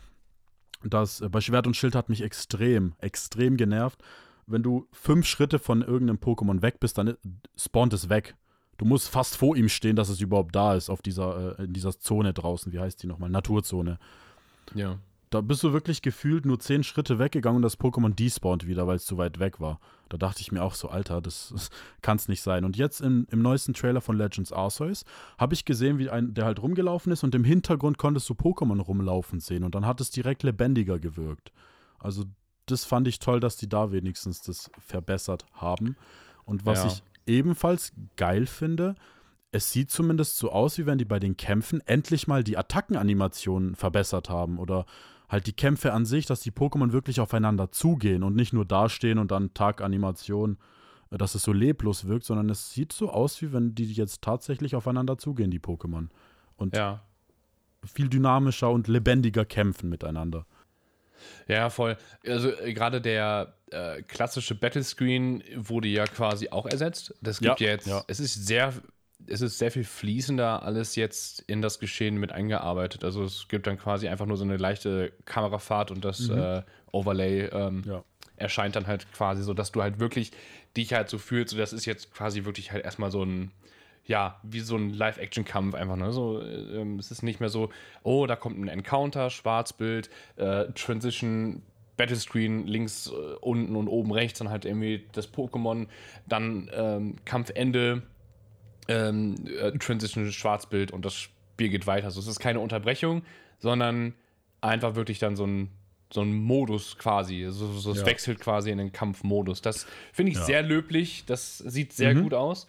[0.83, 4.03] dass äh, bei Schwert und Schild hat mich extrem, extrem genervt.
[4.49, 7.17] Wenn du fünf Schritte von irgendeinem Pokémon weg bist, dann
[7.57, 8.35] spawnt es weg.
[8.79, 11.73] Du musst fast vor ihm stehen, dass es überhaupt da ist, auf dieser, äh, in
[11.73, 12.73] dieser Zone draußen.
[12.73, 13.31] Wie heißt die nochmal?
[13.31, 14.01] Naturzone.
[14.75, 14.99] Ja.
[15.33, 18.97] Da bist du wirklich gefühlt nur zehn Schritte weggegangen und das Pokémon despawnt wieder, weil
[18.97, 19.81] es zu weit weg war.
[20.11, 21.71] Da dachte ich mir auch so, Alter, das, das
[22.03, 22.67] kann es nicht sein.
[22.67, 25.07] Und jetzt im, im neuesten Trailer von Legends Arceus
[25.39, 28.79] habe ich gesehen, wie ein, der halt rumgelaufen ist und im Hintergrund konntest du Pokémon
[28.79, 31.51] rumlaufen sehen und dann hat es direkt lebendiger gewirkt.
[31.99, 32.25] Also
[32.67, 35.97] das fand ich toll, dass die da wenigstens das verbessert haben.
[36.45, 36.87] Und was Ja.
[36.89, 38.97] ich ebenfalls geil finde,
[39.51, 43.77] es sieht zumindest so aus, wie wenn die bei den Kämpfen endlich mal die Attackenanimationen
[43.77, 44.85] verbessert haben oder
[45.33, 49.19] halt die Kämpfe an sich, dass die Pokémon wirklich aufeinander zugehen und nicht nur dastehen
[49.19, 50.59] und dann Taganimation,
[51.11, 54.23] äh, dass es so leblos wirkt, sondern es sieht so aus, wie wenn die jetzt
[54.23, 56.09] tatsächlich aufeinander zugehen, die Pokémon.
[56.57, 57.01] Und Ja.
[57.85, 60.47] viel dynamischer und lebendiger kämpfen miteinander.
[61.49, 61.97] Ja, voll.
[62.27, 67.15] Also äh, gerade der äh, klassische Battlescreen wurde ja quasi auch ersetzt.
[67.23, 68.05] Das gibt Ja, ja, jetzt, ja.
[68.07, 68.73] es ist sehr,
[69.27, 73.05] es ist sehr viel fließender alles jetzt in das Geschehen mit eingearbeitet.
[73.05, 77.47] Also es gibt dann quasi einfach nur so eine leichte Kamerafahrt und das äh, Overlay
[77.47, 77.91] ähm, Mhm.
[77.91, 78.05] Ja.
[78.37, 80.33] erscheint dann halt quasi so, dass du halt wirklich
[80.77, 83.51] dich halt so fühlst, so das ist jetzt quasi wirklich halt erstmal so ein
[84.05, 85.95] ja, wie so ein Live-Action-Kampf einfach.
[85.95, 86.13] Ne?
[86.13, 87.71] So, ähm, es ist nicht mehr so,
[88.03, 91.63] oh, da kommt ein Encounter, Schwarzbild, äh, Transition,
[91.97, 95.87] Battlescreen links, äh, unten und oben rechts, dann halt irgendwie das Pokémon,
[96.27, 98.03] dann ähm, Kampfende,
[98.89, 102.07] ähm, äh, Transition, Schwarzbild und das Spiel geht weiter.
[102.07, 103.23] Also es ist keine Unterbrechung,
[103.59, 104.15] sondern
[104.61, 105.71] einfach wirklich dann so ein
[106.13, 107.47] so ein Modus quasi.
[107.49, 108.07] So, so, es Ja.
[108.07, 109.63] wechselt quasi in den Kampfmodus.
[109.63, 110.45] Das finde ich Ja.
[110.45, 111.25] sehr löblich.
[111.27, 112.67] Das sieht sehr gut aus.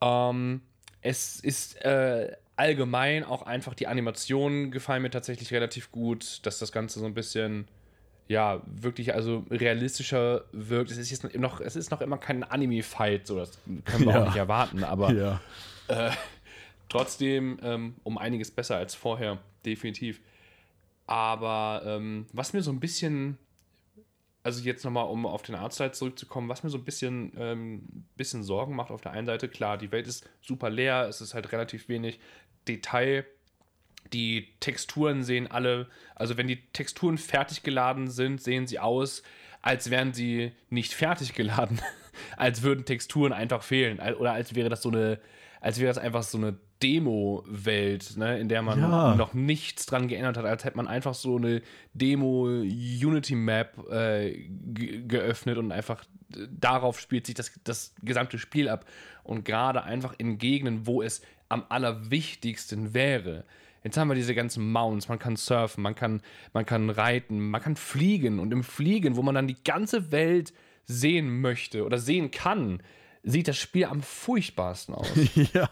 [0.00, 0.60] Ähm,
[1.02, 6.70] es ist äh, allgemein auch einfach die Animationen gefallen mir tatsächlich relativ gut, dass das
[6.70, 7.66] Ganze so ein bisschen
[8.30, 10.92] ja, wirklich also realistischer wirkt.
[10.92, 14.20] Es ist jetzt noch, es ist noch immer kein Anime-Fight, so das können wir Ja.
[14.20, 15.40] auch nicht erwarten, aber Ja.
[16.88, 20.20] trotzdem ähm, um einiges besser als vorher, definitiv.
[21.08, 23.36] Aber ähm, was mir so ein bisschen,
[24.44, 28.44] also jetzt nochmal, um auf den Artstyle zurückzukommen, was mir so ein bisschen, ähm, bisschen
[28.44, 31.50] Sorgen macht auf der einen Seite, klar, die Welt ist super leer, es ist halt
[31.50, 32.20] relativ wenig
[32.68, 33.26] Detail.
[34.12, 39.22] Die Texturen sehen alle, also wenn die Texturen fertig geladen sind, sehen sie aus,
[39.62, 41.80] als wären sie nicht fertig geladen.
[42.36, 43.98] als würden Texturen einfach fehlen.
[44.18, 45.18] Oder als wäre das so eine,
[45.60, 49.14] als wäre das einfach so eine Demo-Welt, ne, in der man Ja.
[49.14, 51.62] noch nichts dran geändert hat, als hätte man einfach so eine
[51.94, 58.86] Demo-Unity-Map äh, ge- geöffnet und einfach äh, darauf spielt sich das, das gesamte Spiel ab.
[59.24, 63.44] Und gerade einfach in Gegenden, wo es am allerwichtigsten wäre.
[63.82, 67.62] Jetzt haben wir diese ganzen Mounts, man kann surfen, man kann, man kann reiten, man
[67.62, 68.38] kann fliegen.
[68.38, 70.52] Und im Fliegen, wo man dann die ganze Welt
[70.84, 72.82] sehen möchte oder sehen kann,
[73.22, 75.10] sieht das Spiel am furchtbarsten aus
[75.52, 75.70] ja.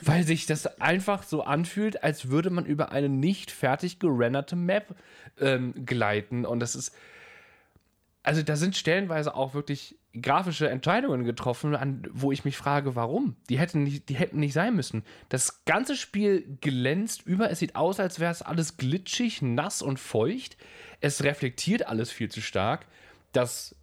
[0.00, 4.94] weil sich das einfach so anfühlt, als würde man über eine nicht fertig gerenderte Map
[5.40, 6.44] ähm, gleiten.
[6.44, 6.94] Und das ist.
[8.22, 13.36] Also, da sind stellenweise auch wirklich grafische Entscheidungen getroffen, an, wo ich mich frage, warum?
[13.48, 15.02] Die hätten, nicht, die hätten nicht sein müssen.
[15.28, 17.50] Das ganze Spiel glänzt über.
[17.50, 20.56] Es sieht aus, als wäre es alles glitschig, nass und feucht.
[21.00, 22.86] Es reflektiert alles viel zu stark.
[23.32, 23.74] Das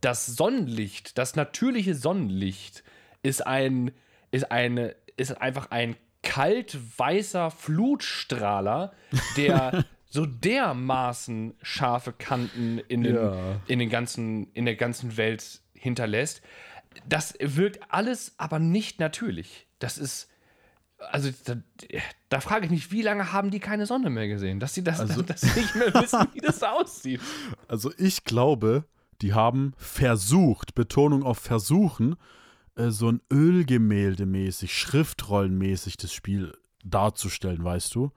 [0.00, 2.82] das Sonnenlicht, das natürliche Sonnenlicht
[3.22, 3.92] ist ein,
[4.30, 8.92] ist eine, ist einfach ein kalt weißer Flutstrahler,
[9.36, 13.60] der so dermaßen scharfe Kanten in, den, Ja.
[13.66, 16.42] in, den ganzen, in der ganzen Welt hinterlässt.
[17.08, 19.66] Das wirkt alles aber nicht natürlich.
[19.78, 20.28] Das ist.
[21.12, 21.54] Also, da,
[22.28, 25.00] da frage ich mich, wie lange haben die keine Sonne mehr gesehen, dass sie das,
[25.00, 27.20] Also- dass sie nicht mehr wissen, wie das aussieht.
[27.68, 28.84] Also ich glaube,
[29.22, 32.16] die haben versucht, Betonung auf versuchen,
[32.76, 36.52] äh, so ein Ölgemälde-mäßig, Schriftrollenmäßig das Spiel
[36.84, 38.10] darzustellen, weißt du?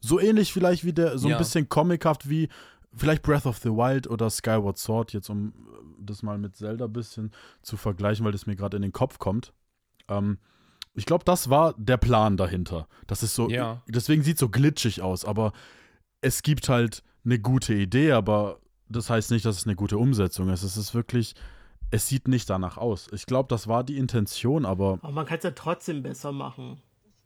[0.00, 1.36] So ähnlich vielleicht wie der, so Ja.
[1.36, 2.48] ein bisschen comichaft wie
[2.96, 5.52] vielleicht Breath of the Wild oder Skyward Sword, jetzt um äh,
[6.00, 9.18] das mal mit Zelda ein bisschen zu vergleichen, weil das mir gerade in den Kopf
[9.18, 9.52] kommt.
[10.08, 10.38] Ähm,
[10.94, 12.86] ich glaube, das war der Plan dahinter.
[13.06, 13.82] Das ist so, Ja.
[13.88, 15.52] deswegen sieht so glitschig aus, aber
[16.20, 20.48] es gibt halt eine gute Idee, aber das heißt nicht, dass es eine gute Umsetzung
[20.50, 20.62] ist.
[20.62, 21.34] Es ist wirklich,
[21.90, 23.08] es sieht nicht danach aus.
[23.12, 26.80] Ich glaube, das war die Intention, aber Aber man kann es ja trotzdem besser machen.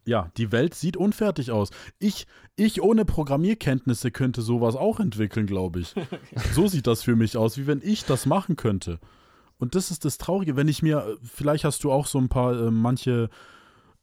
[0.05, 1.69] Ja, die Welt sieht unfertig aus.
[1.99, 5.93] Ich, ich ohne Programmierkenntnisse könnte sowas auch entwickeln, glaube ich.
[6.53, 8.99] so sieht das für mich aus, wie wenn ich das machen könnte.
[9.57, 12.67] Und das ist das Traurige, wenn ich mir, vielleicht hast du auch so ein paar,
[12.67, 13.29] äh, manche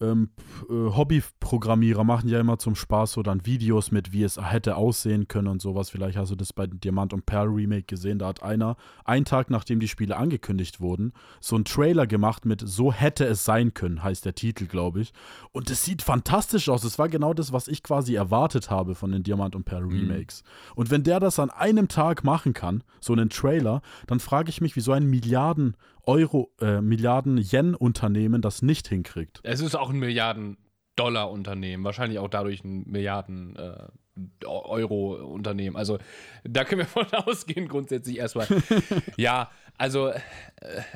[0.00, 0.30] ähm,
[0.68, 5.28] äh, Hobbyprogrammierer machen ja immer zum Spaß so dann Videos mit, wie es hätte aussehen
[5.28, 5.90] können und sowas.
[5.90, 8.18] Vielleicht hast du das bei Diamant und Pearl Remake gesehen.
[8.18, 12.62] Da hat einer, einen Tag nachdem die Spiele angekündigt wurden, so einen Trailer gemacht mit
[12.64, 15.12] So hätte es sein können, heißt der Titel, glaube ich.
[15.52, 16.84] Und es sieht fantastisch aus.
[16.84, 20.42] Es war genau das, was ich quasi erwartet habe von den Diamant und Pearl Remakes.
[20.74, 24.60] Und wenn der das an einem Tag machen kann, so einen Trailer, dann frage ich
[24.60, 29.40] mich, wieso ein Milliarden Euro, äh, Milliarden Yen-Unternehmen das nicht hinkriegt.
[29.42, 35.76] Es ist auch ein Milliarden-Dollar-Unternehmen, wahrscheinlich auch dadurch ein Milliarden-Euro-Unternehmen.
[35.76, 35.98] also
[36.44, 38.46] da können wir von ausgehen, grundsätzlich erstmal.
[39.16, 40.20] ja, also äh,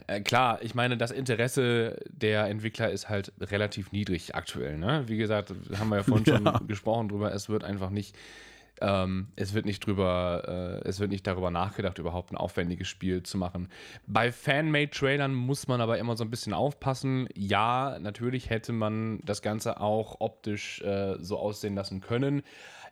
[0.06, 4.78] äh, klar, ich meine, das Interesse der Entwickler ist halt relativ niedrig aktuell.
[4.78, 5.04] Ne?
[5.06, 6.58] Wie gesagt, haben wir ja vorhin Ja.
[6.58, 8.16] schon gesprochen drüber, es wird einfach nicht.
[8.80, 13.22] Ähm, es wird nicht drüber, äh, es wird nicht darüber nachgedacht, überhaupt ein aufwendiges Spiel
[13.22, 13.68] zu machen.
[14.06, 17.28] Bei Fanmade-Trailern muss man aber immer so ein bisschen aufpassen.
[17.34, 22.42] Ja, natürlich hätte man das Ganze auch optisch äh, so aussehen lassen können.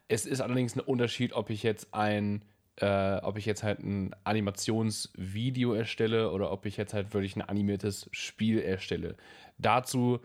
[0.09, 2.42] Es ist allerdings ein Unterschied, ob ich jetzt ein
[2.81, 7.42] äh, ob ich jetzt halt ein Animationsvideo erstelle oder ob ich jetzt halt wirklich ein
[7.42, 9.16] animiertes Spiel erstelle.
[9.59, 10.20] Dazu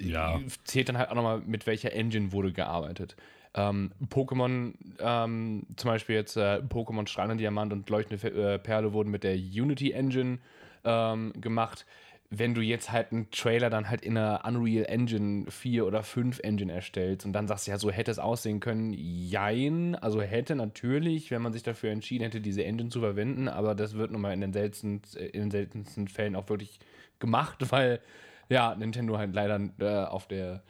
[0.00, 0.40] Ja.
[0.64, 3.16] zählt dann halt auch nochmal, mit welcher Engine wurde gearbeitet.
[3.54, 9.10] Ähm, Pokémon, ähm, zum Beispiel jetzt äh, Pokémon Strahlender Diamant und Leuchtende äh, Perle wurden
[9.10, 10.38] mit der Unity Engine
[10.84, 11.86] ähm, gemacht.
[12.30, 16.40] Wenn du jetzt halt einen Trailer dann halt in einer Unreal Engine 4 oder 5
[16.40, 21.30] Engine erstellst und dann sagst, ja, so hätte es aussehen können, jein, also hätte natürlich,
[21.30, 24.32] wenn man sich dafür entschieden hätte, diese Engine zu verwenden, aber das wird nun mal
[24.32, 26.80] in den seltensten, in den seltensten Fällen auch wirklich
[27.20, 28.00] gemacht, weil
[28.48, 30.64] ja, Nintendo halt leider äh, auf der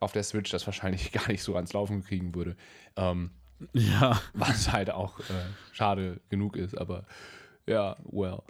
[0.00, 2.56] auf der Switch das wahrscheinlich gar nicht so ans Laufen kriegen würde.
[2.96, 3.30] Ähm,
[3.72, 4.20] Ja.
[4.32, 5.24] was halt auch äh,
[5.72, 7.04] schade genug ist, aber
[7.66, 8.40] ja, well.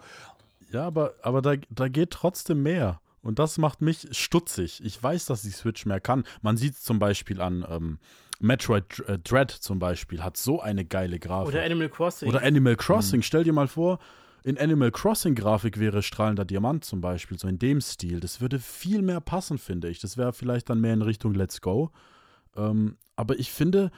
[0.71, 3.01] Ja, aber, aber da, da geht trotzdem mehr.
[3.21, 4.81] Und das macht mich stutzig.
[4.83, 6.23] Ich weiß, dass die Switch mehr kann.
[6.41, 7.99] Man sieht es zum Beispiel an, ähm,
[8.39, 11.53] Metroid äh, Dread zum Beispiel hat so eine geile Grafik.
[11.53, 12.27] Oder Animal Crossing.
[12.29, 13.21] Oder Animal Crossing.
[13.21, 13.99] Stell dir mal vor,
[14.43, 18.19] in Animal Crossing Grafik wäre strahlender Diamant zum Beispiel, so in dem Stil.
[18.19, 19.99] Das würde viel mehr passen, finde ich.
[19.99, 21.91] Das wäre vielleicht dann mehr in Richtung Let's Go.
[22.55, 23.91] Ähm, aber ich finde,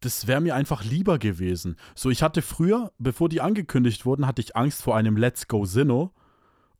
[0.00, 1.76] das wäre mir einfach lieber gewesen.
[1.94, 5.64] So, ich hatte früher, bevor die angekündigt wurden, hatte ich Angst vor einem Let's Go
[5.64, 6.12] Sinnoh.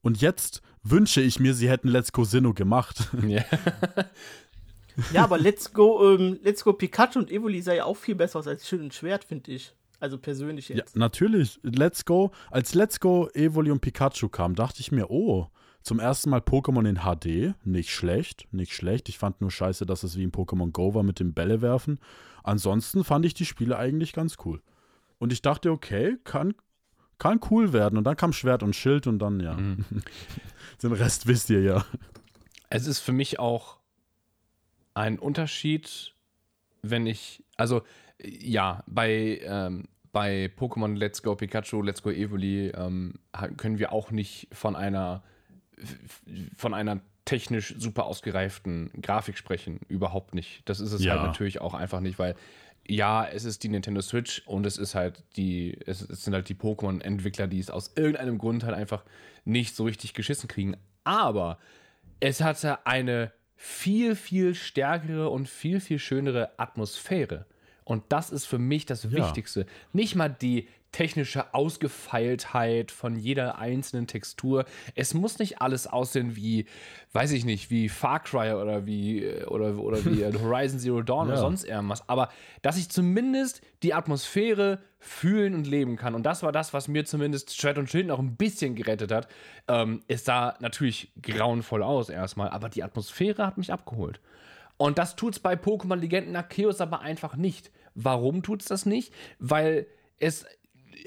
[0.03, 3.09] Und jetzt wünsche ich mir, sie hätten Let's Go Sinnoh gemacht.
[3.27, 3.45] Ja.
[5.13, 8.41] ja, aber Let's Go, ähm, Let's Go Pikachu und Evoli sah ja auch viel besser
[8.41, 9.73] aus als Schild und Schwert, finde ich.
[10.01, 10.97] Also persönlich ja, jetzt.
[10.97, 11.59] natürlich.
[11.63, 15.49] Let's Go, als Let's Go Evoli und Pikachu kam, dachte ich mir, oh,
[15.83, 17.55] zum ersten Mal Pokémon in HD.
[17.65, 19.09] Nicht schlecht, nicht schlecht.
[19.09, 21.99] Ich fand nur scheiße, dass es wie in Pokémon Go war mit dem Bälle werfen.
[22.43, 24.63] Ansonsten fand ich die Spiele eigentlich ganz cool.
[25.19, 26.55] Und ich dachte, okay, kann,
[27.19, 27.97] kann cool werden.
[27.99, 29.57] Und dann kam Schwert und Schild und dann, ja.
[30.83, 31.85] Den Rest wisst ihr ja.
[32.71, 33.79] Es ist für mich auch
[34.95, 36.15] ein Unterschied,
[36.83, 37.83] wenn ich, also
[38.23, 43.15] ja, bei, ähm, bei Pokémon Let's Go Pikachu, Let's Go Evoli ähm,
[43.57, 45.23] können wir auch nicht von einer
[46.57, 49.81] von einer technisch super ausgereiften Grafik sprechen.
[49.89, 50.63] Überhaupt nicht.
[50.69, 51.13] Das ist es Ja.
[51.13, 52.35] halt natürlich auch einfach nicht, weil
[52.89, 56.49] ja, es ist die Nintendo Switch und es ist halt die, es, es sind halt
[56.49, 59.05] die Pokémon-Entwickler, die es aus irgendeinem Grund halt einfach
[59.45, 60.75] nicht so richtig geschissen kriegen.
[61.05, 61.59] Aber
[62.19, 67.45] es hatte eine viel, viel stärkere und viel, viel schönere Atmosphäre.
[67.89, 69.13] Und das ist für mich das Ja.
[69.13, 69.65] Wichtigste.
[69.95, 74.65] Nicht mal die technische Ausgefeiltheit von jeder einzelnen Textur.
[74.95, 76.67] Es muss nicht alles aussehen wie,
[77.13, 81.27] weiß ich nicht, wie Far Cry oder wie, äh, oder, oder wie Horizon Zero Dawn
[81.29, 81.41] oder Ja.
[81.41, 82.07] sonst irgendwas.
[82.09, 82.29] Aber
[82.63, 86.15] dass ich zumindest die Atmosphäre fühlen und leben kann.
[86.15, 89.29] Und das war das, was mir zumindest Schwert und Schild noch ein bisschen gerettet hat.
[89.67, 94.21] Ähm, es sah natürlich grauenvoll aus erstmal, aber die Atmosphäre hat mich abgeholt.
[94.77, 97.71] Und das tut's bei Pokémon Legenden Arceus aber einfach nicht.
[98.01, 99.13] Warum tut's das nicht?
[99.41, 99.87] Weil
[100.19, 100.47] es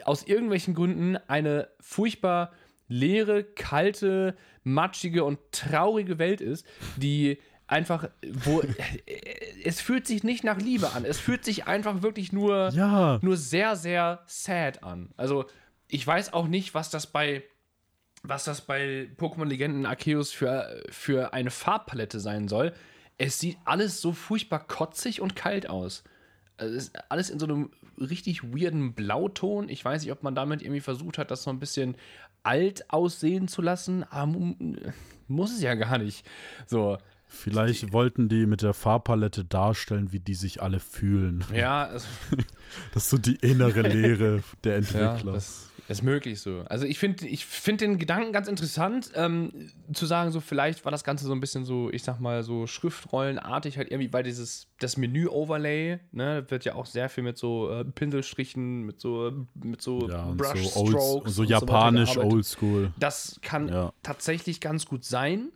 [0.03, 2.51] aus irgendwelchen Gründen eine furchtbar
[2.87, 6.65] leere, kalte, matschige und traurige Welt ist,
[6.97, 8.61] die einfach, wo
[9.63, 11.05] es fühlt sich nicht nach Liebe an.
[11.05, 13.19] Es fühlt sich einfach wirklich nur, Ja.
[13.21, 15.13] nur sehr, sehr sad an.
[15.15, 15.45] Also
[15.87, 17.43] ich weiß auch nicht, was das bei
[18.23, 22.71] was das bei Pokémon Legenden Arceus für, für eine Farbpalette sein soll.
[23.17, 26.03] Es sieht alles so furchtbar kotzig und kalt aus.
[26.61, 29.67] Also ist alles in so einem richtig weirden Blauton.
[29.67, 31.95] Ich weiß nicht, ob man damit irgendwie versucht hat, das so ein bisschen
[32.43, 34.55] alt aussehen zu lassen, aber mu-
[35.27, 36.25] muss es ja gar nicht.
[36.67, 36.97] So,
[37.33, 41.45] Vielleicht wollten die mit der Farbpalette darstellen, wie die sich alle fühlen.
[41.53, 41.87] ja,
[42.93, 45.33] Das ist so die innere Leere der Ja, Entwickler.
[45.91, 46.63] Das ist möglich so.
[46.69, 49.51] Also ich finde ich find den Gedanken ganz interessant, ähm,
[49.93, 52.65] zu sagen, so vielleicht war das Ganze so ein bisschen so, ich sag mal, so
[52.65, 57.69] Schriftrollenartig halt irgendwie, weil dieses, das Menü-Overlay, ne, wird ja auch sehr viel mit so
[57.69, 60.73] äh, Pinselstrichen, mit so, mit so ja, Brushstrokes.
[60.73, 62.33] so, old, so japanisch gearbeitet.
[62.33, 62.93] oldschool.
[62.97, 63.91] Das kann Ja.
[64.03, 65.51] tatsächlich ganz gut sein.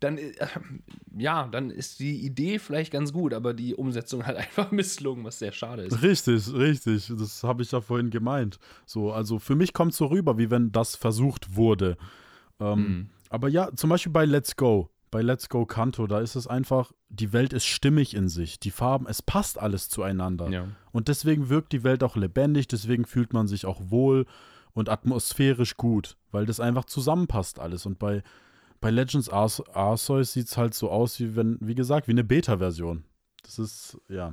[0.00, 0.32] Dann, äh,
[1.16, 5.38] ja, dann ist die Idee vielleicht ganz gut, aber die Umsetzung halt einfach misslungen, was
[5.38, 6.02] sehr schade ist.
[6.02, 7.12] Richtig, richtig.
[7.18, 8.58] Das habe ich ja vorhin gemeint.
[8.84, 11.96] So, also für mich kommt es so rüber, wie wenn das versucht wurde.
[12.60, 13.10] Ähm, Mhm.
[13.28, 16.92] Aber ja, zum Beispiel bei Let's Go, bei Let's Go Kanto, da ist es einfach,
[17.08, 18.60] die Welt ist stimmig in sich.
[18.60, 20.48] Die Farben, es passt alles zueinander.
[20.50, 20.68] Ja.
[20.92, 24.26] Und deswegen wirkt die Welt auch lebendig, deswegen fühlt man sich auch wohl
[24.74, 27.86] und atmosphärisch gut, weil das einfach zusammenpasst alles.
[27.86, 28.22] Und bei,
[28.86, 32.22] bei Legends Arce- Arceus sieht es halt so aus, wie wenn, wie gesagt, wie eine
[32.22, 33.02] Beta-Version.
[33.42, 34.32] Das ist, ja,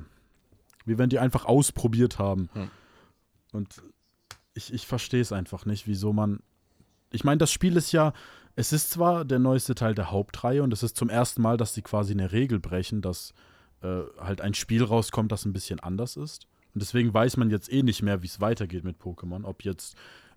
[0.84, 2.48] wie wenn die einfach ausprobiert haben.
[2.52, 2.70] Hm.
[3.50, 3.82] Und
[4.54, 6.38] ich, ich verstehe es einfach nicht, wieso man.
[7.10, 8.12] Ich meine, das Spiel ist ja,
[8.54, 11.74] es ist zwar der neueste Teil der Hauptreihe und es ist zum ersten Mal, dass
[11.74, 13.34] sie quasi eine Regel brechen, dass
[13.82, 16.46] äh, halt ein Spiel rauskommt, das ein bisschen anders ist.
[16.74, 19.42] Und deswegen weiß man jetzt eh nicht mehr, wie es weitergeht mit Pokémon.
[19.46, 19.96] Ob jetzt,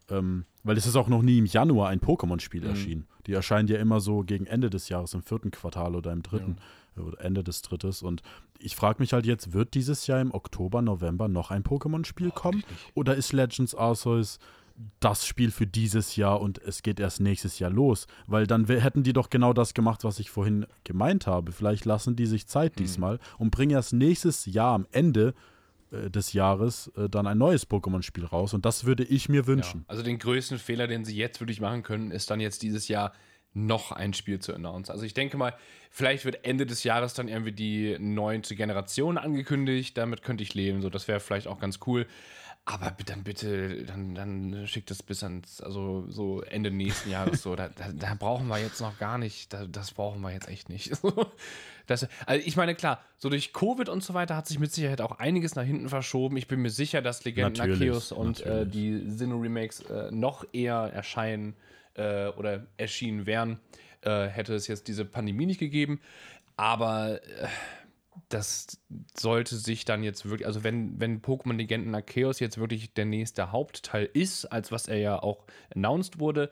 [0.09, 2.67] ähm, weil es ist auch noch nie im Januar ein Pokémon-Spiel Mhm.
[2.67, 3.07] erschienen.
[3.25, 6.57] Die erscheinen ja immer so gegen Ende des Jahres, im vierten Quartal oder im dritten,
[6.95, 8.01] äh, oder Ende des drittes.
[8.03, 8.21] Und
[8.59, 12.63] ich frage mich halt jetzt, wird dieses Jahr im Oktober, November noch ein Pokémon-Spiel kommen?
[12.95, 14.39] Oder ist Legends Arceus
[14.99, 18.07] das Spiel für dieses Jahr und es geht erst nächstes Jahr los?
[18.27, 21.51] Weil dann hätten die doch genau das gemacht, was ich vorhin gemeint habe.
[21.51, 25.33] Vielleicht lassen die sich Zeit diesmal und bringen erst nächstes Jahr am Ende
[25.91, 28.53] des Jahres äh, dann ein neues Pokémon-Spiel raus.
[28.53, 29.47] Und das würde ich mir Ja.
[29.47, 29.85] wünschen.
[29.87, 33.13] Also den größten Fehler, den sie jetzt wirklich machen können, ist dann jetzt dieses Jahr
[33.53, 34.91] noch ein Spiel zu announcen.
[34.91, 35.53] Also ich denke mal,
[35.89, 39.97] vielleicht wird Ende des Jahres dann irgendwie die neunte Generation angekündigt.
[39.97, 40.81] Damit könnte ich leben.
[40.81, 42.05] So, das wäre vielleicht auch ganz cool.
[42.67, 47.55] Aber dann bitte, dann, dann schickt es bis ans, also so Ende nächsten Jahres so.
[47.55, 50.69] Da, da, da brauchen wir jetzt noch gar nicht, da, das brauchen wir jetzt echt
[50.69, 50.91] nicht.
[51.87, 54.99] Das, also ich meine, klar, so durch Covid und so weiter hat sich mit Sicherheit
[54.99, 56.35] auch einiges nach hinten verschoben.
[56.35, 61.55] Ich bin mir sicher, dass Legenden Arceus und äh, die Sinnoh-Remakes äh, noch eher erscheinen
[61.93, 63.59] äh, oder erschienen wären,
[64.01, 66.01] äh, hätte es jetzt diese Pandemie nicht gegeben.
[66.57, 67.47] Aber äh,
[68.29, 68.79] das
[69.17, 73.51] sollte sich dann jetzt wirklich, also wenn, wenn Pokémon Legenden Arceus jetzt wirklich der nächste
[73.51, 76.51] Hauptteil ist, als was er ja auch announced wurde,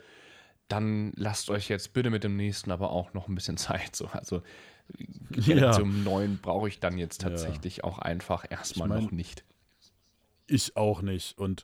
[0.68, 3.96] dann lasst euch jetzt bitte mit dem nächsten aber auch noch ein bisschen Zeit.
[3.96, 4.08] So.
[4.08, 4.42] Also
[5.36, 5.78] ja.
[5.78, 7.84] 9 brauche ich dann jetzt tatsächlich ja.
[7.84, 9.44] auch einfach erstmal ich mein, noch nicht.
[10.48, 11.38] Ich auch nicht.
[11.38, 11.64] Und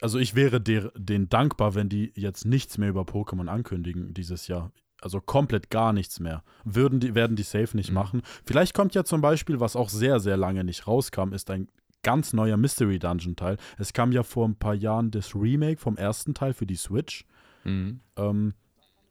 [0.00, 4.46] also ich wäre der, denen dankbar, wenn die jetzt nichts mehr über Pokémon ankündigen dieses
[4.46, 4.72] Jahr.
[5.00, 6.42] Also komplett gar nichts mehr.
[6.64, 7.94] Würden die, werden die safe nicht mhm.
[7.94, 8.22] machen.
[8.44, 11.68] Vielleicht kommt ja zum Beispiel, was auch sehr, sehr lange nicht rauskam, ist ein
[12.02, 13.56] ganz neuer Mystery Dungeon Teil.
[13.78, 17.24] Es kam ja vor ein paar Jahren das Remake vom ersten Teil für die Switch.
[17.64, 18.00] Mhm.
[18.16, 18.54] Ähm,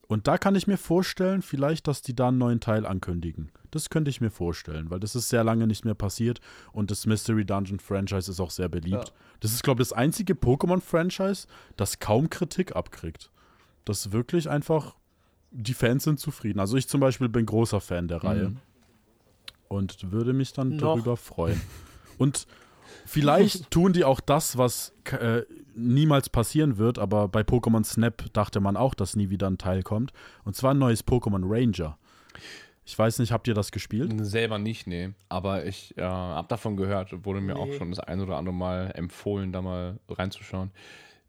[0.07, 3.51] und da kann ich mir vorstellen, vielleicht, dass die da einen neuen Teil ankündigen.
[3.69, 6.39] Das könnte ich mir vorstellen, weil das ist sehr lange nicht mehr passiert
[6.71, 9.09] und das Mystery Dungeon Franchise ist auch sehr beliebt.
[9.09, 9.13] Ja.
[9.39, 13.29] Das ist, glaube ich, das einzige Pokémon-Franchise, das kaum Kritik abkriegt.
[13.85, 14.95] Das wirklich einfach,
[15.51, 16.59] die Fans sind zufrieden.
[16.59, 18.27] Also ich zum Beispiel bin großer Fan der mhm.
[18.27, 18.55] Reihe
[19.69, 20.95] und würde mich dann Noch.
[20.95, 21.61] darüber freuen.
[22.17, 22.47] Und
[23.05, 25.43] vielleicht tun die auch das, was äh,
[25.73, 29.83] niemals passieren wird, aber bei Pokémon Snap dachte man auch, dass nie wieder ein Teil
[29.83, 30.11] kommt.
[30.43, 31.97] Und zwar ein neues Pokémon Ranger.
[32.83, 34.13] Ich weiß nicht, habt ihr das gespielt?
[34.25, 35.11] Selber nicht, nee.
[35.29, 37.59] Aber ich äh, habe davon gehört, wurde mir nee.
[37.59, 40.71] auch schon das ein oder andere Mal empfohlen, da mal reinzuschauen.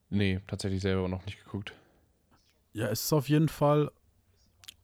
[0.09, 1.73] Nee, tatsächlich selber noch nicht geguckt.
[2.73, 3.93] Ja, es ist auf jeden Fall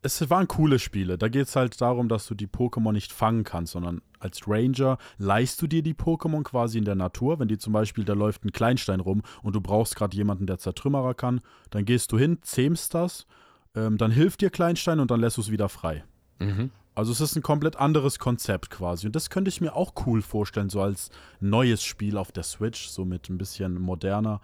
[0.07, 1.19] es waren coole Spiele.
[1.19, 4.99] Da geht es halt darum, dass du die Pokémon nicht fangen kannst, sondern als Ranger
[5.19, 7.39] leihst du dir die Pokémon quasi in der Natur.
[7.39, 10.59] Wenn die zum Beispiel, da läuft ein Kleinstein rum und du brauchst gerade jemanden, der
[10.59, 11.41] Zertrümmerer kann,
[11.71, 13.27] dann gehst du hin, zähmst das,
[13.75, 16.05] ähm, dann hilft dir Kleinstein und dann lässt du es wieder frei.
[16.39, 16.71] Mhm.
[16.95, 19.07] Also es ist ein komplett anderes Konzept quasi.
[19.07, 22.89] Und das könnte ich mir auch cool vorstellen, so als neues Spiel auf der Switch,
[22.89, 24.41] so mit ein bisschen moderner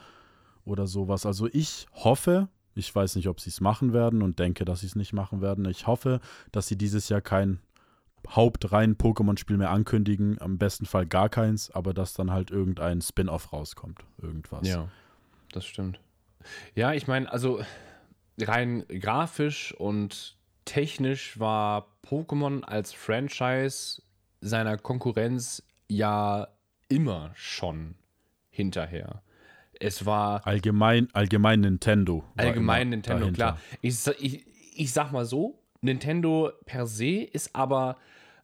[0.67, 1.25] oder sowas.
[1.25, 4.87] Also ich hoffe, ich weiß nicht, ob sie es machen werden und denke, dass sie
[4.87, 5.65] es nicht machen werden.
[5.67, 6.21] Ich hoffe,
[6.51, 7.61] dass sie dieses Jahr kein
[8.29, 10.41] hauptrein Pokémon-Spiel mehr ankündigen.
[10.41, 14.05] Am besten Fall gar keins, aber dass dann halt irgendein Spin-off rauskommt.
[14.21, 14.67] Irgendwas.
[14.67, 14.89] Ja,
[15.53, 16.01] das stimmt.
[16.75, 17.63] Ja, ich meine, also
[18.41, 24.03] rein grafisch und technisch war Pokémon als Franchise
[24.41, 26.49] seiner Konkurrenz ja
[26.89, 27.95] immer schon
[28.51, 29.23] hinterher.
[29.83, 30.47] Es war.
[30.47, 32.25] Allgemein, allgemein Nintendo.
[32.37, 33.37] Allgemein Nintendo, dahinter.
[33.37, 33.59] klar.
[33.81, 34.45] Ich, ich,
[34.77, 37.97] ich sag mal so: Nintendo per se ist aber.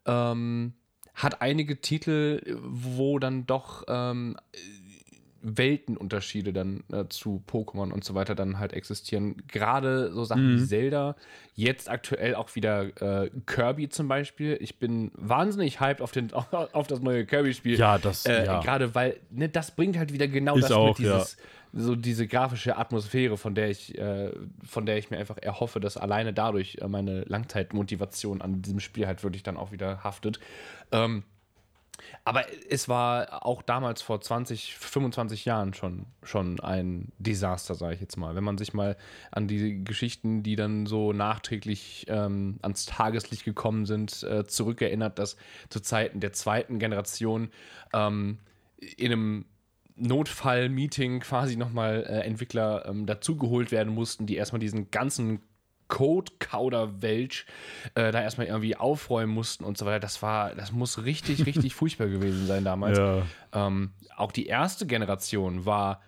[0.06, 0.74] Ähm,
[1.14, 4.36] hat einige Titel, wo dann doch ähm,
[5.40, 9.36] Weltenunterschiede dann äh, zu Pokémon und so weiter dann halt existieren.
[9.46, 10.60] Gerade so Sachen mhm.
[10.60, 11.16] wie Zelda,
[11.54, 14.58] jetzt aktuell auch wieder äh, Kirby zum Beispiel.
[14.60, 17.78] Ich bin wahnsinnig hyped auf, den, auf das neue Kirby-Spiel.
[17.78, 18.60] Ja, das, äh, ja.
[18.60, 21.36] Gerade weil, ne, das bringt halt wieder genau ich das auch, mit dieses,
[21.72, 21.80] ja.
[21.80, 24.32] so diese grafische Atmosphäre, von der ich, äh,
[24.64, 29.06] von der ich mir einfach erhoffe, dass alleine dadurch äh, meine Langzeitmotivation an diesem Spiel
[29.06, 30.40] halt wirklich dann auch wieder haftet.
[30.90, 31.22] Ähm,
[32.24, 38.00] aber es war auch damals vor 20, 25 Jahren schon, schon ein Desaster, sage ich
[38.00, 38.34] jetzt mal.
[38.34, 38.96] Wenn man sich mal
[39.30, 45.36] an die Geschichten, die dann so nachträglich ähm, ans Tageslicht gekommen sind, äh, zurückerinnert, dass
[45.68, 47.50] zu Zeiten der zweiten Generation
[47.92, 48.38] ähm,
[48.96, 49.44] in einem
[49.96, 55.40] Notfall-Meeting quasi nochmal äh, Entwickler ähm, dazugeholt werden mussten, die erstmal diesen ganzen
[55.88, 57.46] Code-Kauder-Welch
[57.94, 60.00] äh, da erstmal irgendwie aufräumen mussten und so weiter.
[60.00, 62.98] Das war, das muss richtig, richtig furchtbar gewesen sein damals.
[62.98, 63.22] Ja.
[63.52, 66.02] Ähm, auch die erste Generation war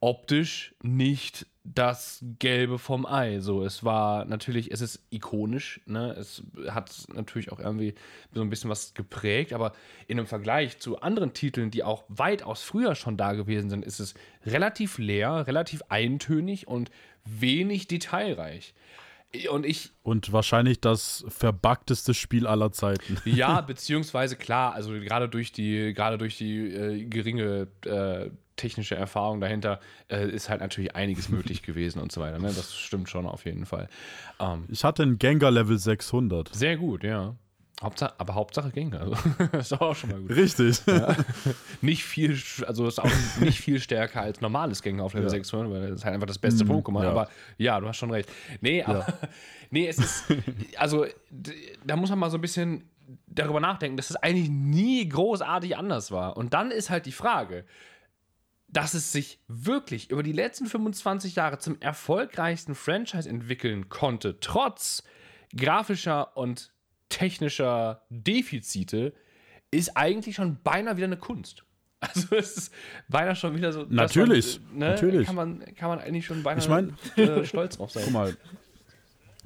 [0.00, 3.40] optisch nicht das Gelbe vom Ei.
[3.40, 6.12] So, es war natürlich, es ist ikonisch, ne?
[6.12, 7.94] Es hat natürlich auch irgendwie
[8.32, 9.72] so ein bisschen was geprägt, aber
[10.06, 13.98] in einem Vergleich zu anderen Titeln, die auch weitaus früher schon da gewesen sind, ist
[13.98, 14.14] es
[14.44, 16.90] relativ leer, relativ eintönig und
[17.24, 18.74] wenig detailreich.
[19.50, 19.92] Und ich.
[20.02, 23.18] Und wahrscheinlich das verbugteste Spiel aller Zeiten.
[23.24, 29.40] Ja, beziehungsweise klar, also gerade durch die, gerade durch die äh, geringe äh, technische Erfahrung
[29.40, 32.38] dahinter äh, ist halt natürlich einiges möglich gewesen und so weiter.
[32.38, 32.52] Ne?
[32.54, 33.88] Das stimmt schon auf jeden Fall.
[34.40, 36.54] Ähm, ich hatte einen Gengar Level 600.
[36.54, 37.36] Sehr gut, ja.
[37.82, 39.02] Hauptsache, aber Hauptsache Gengar.
[39.02, 39.16] Also,
[39.52, 40.30] das ist auch schon mal gut.
[40.30, 40.80] Richtig.
[40.86, 41.14] Ja.
[41.82, 43.10] Nicht viel, also ist auch
[43.40, 45.30] nicht viel stärker als normales Gengar auf Level ja.
[45.30, 47.02] 600, weil das ist halt einfach das beste mm, Pokémon.
[47.02, 47.10] Ja.
[47.10, 48.30] Aber ja, du hast schon recht.
[48.62, 49.06] Nee, aber
[49.70, 50.24] nee, es ist,
[50.78, 51.04] also
[51.84, 52.88] da muss man mal so ein bisschen
[53.26, 56.38] darüber nachdenken, dass es eigentlich nie großartig anders war.
[56.38, 57.66] Und dann ist halt die Frage,
[58.68, 65.04] dass es sich wirklich über die letzten 25 Jahre zum erfolgreichsten Franchise entwickeln konnte, trotz
[65.54, 66.72] grafischer und
[67.16, 69.14] technischer Defizite,
[69.70, 71.62] ist eigentlich schon beinahe wieder eine Kunst.
[72.00, 72.74] Also es ist
[73.08, 73.86] beinahe schon wieder so.
[73.88, 75.26] Natürlich, man, ne, natürlich.
[75.26, 78.02] Kann man, kann man eigentlich schon beinahe Ich mein- äh, stolz drauf sein.
[78.04, 78.36] Guck mal,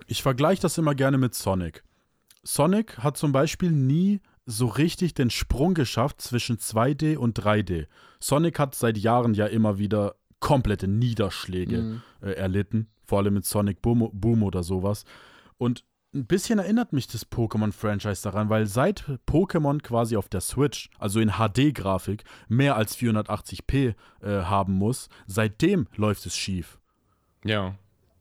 [0.09, 1.85] ich vergleiche das immer gerne mit Sonic.
[2.43, 7.87] Sonic hat zum Beispiel nie so richtig den Sprung geschafft zwischen 2D und 3D.
[8.19, 13.81] Sonic hat seit Jahren ja immer wieder komplette Niederschläge äh, erlitten, vor allem mit Sonic
[13.81, 15.05] Boom, Boom oder sowas.
[15.57, 20.91] Und ein bisschen erinnert mich das Pokémon-Franchise daran, weil seit Pokémon quasi auf der Switch,
[20.99, 26.81] also in HD-Grafik, mehr als 480p äh, haben muss, seitdem läuft es schief.
[27.45, 27.77] Ja.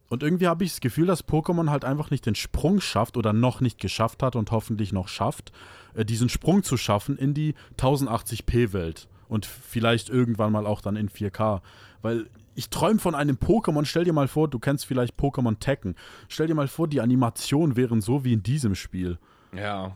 [0.09, 3.33] Und irgendwie habe ich das Gefühl, dass Pokémon halt einfach nicht den Sprung schafft oder
[3.33, 5.51] noch nicht geschafft hat und hoffentlich noch schafft,
[5.93, 9.07] äh, diesen Sprung zu schaffen in die 1080p-Welt.
[9.27, 11.61] Und vielleicht irgendwann mal auch dann in 4K.
[12.01, 12.27] Weil
[12.59, 13.85] ich träume von einem Pokémon.
[13.85, 15.95] Stell dir mal vor, du kennst vielleicht Pokémon Tekken.
[16.27, 19.17] Stell dir mal vor, die Animationen wären so wie in diesem Spiel.
[19.55, 19.95] Ja,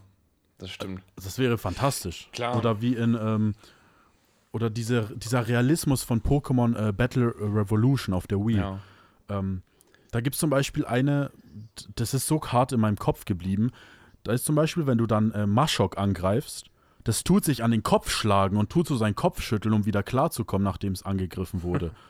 [0.60, 1.04] das stimmt.
[1.18, 2.30] Das wäre fantastisch.
[2.32, 2.56] Klar.
[2.56, 3.54] Oder wie in, ähm,
[4.54, 8.56] oder diese, dieser Realismus von Pokémon äh, Battle Revolution auf der Wii.
[8.56, 8.80] Ja.
[9.28, 9.62] Ähm,
[10.12, 11.32] da gibt es zum Beispiel eine,
[11.96, 13.72] das ist so hart in meinem Kopf geblieben.
[14.24, 16.68] Da ist zum Beispiel, wenn du dann äh, Maschok angreifst,
[17.04, 20.02] das tut sich an den Kopf schlagen und tut so seinen Kopf schütteln, um wieder
[20.02, 21.92] klarzukommen, nachdem es angegriffen wurde.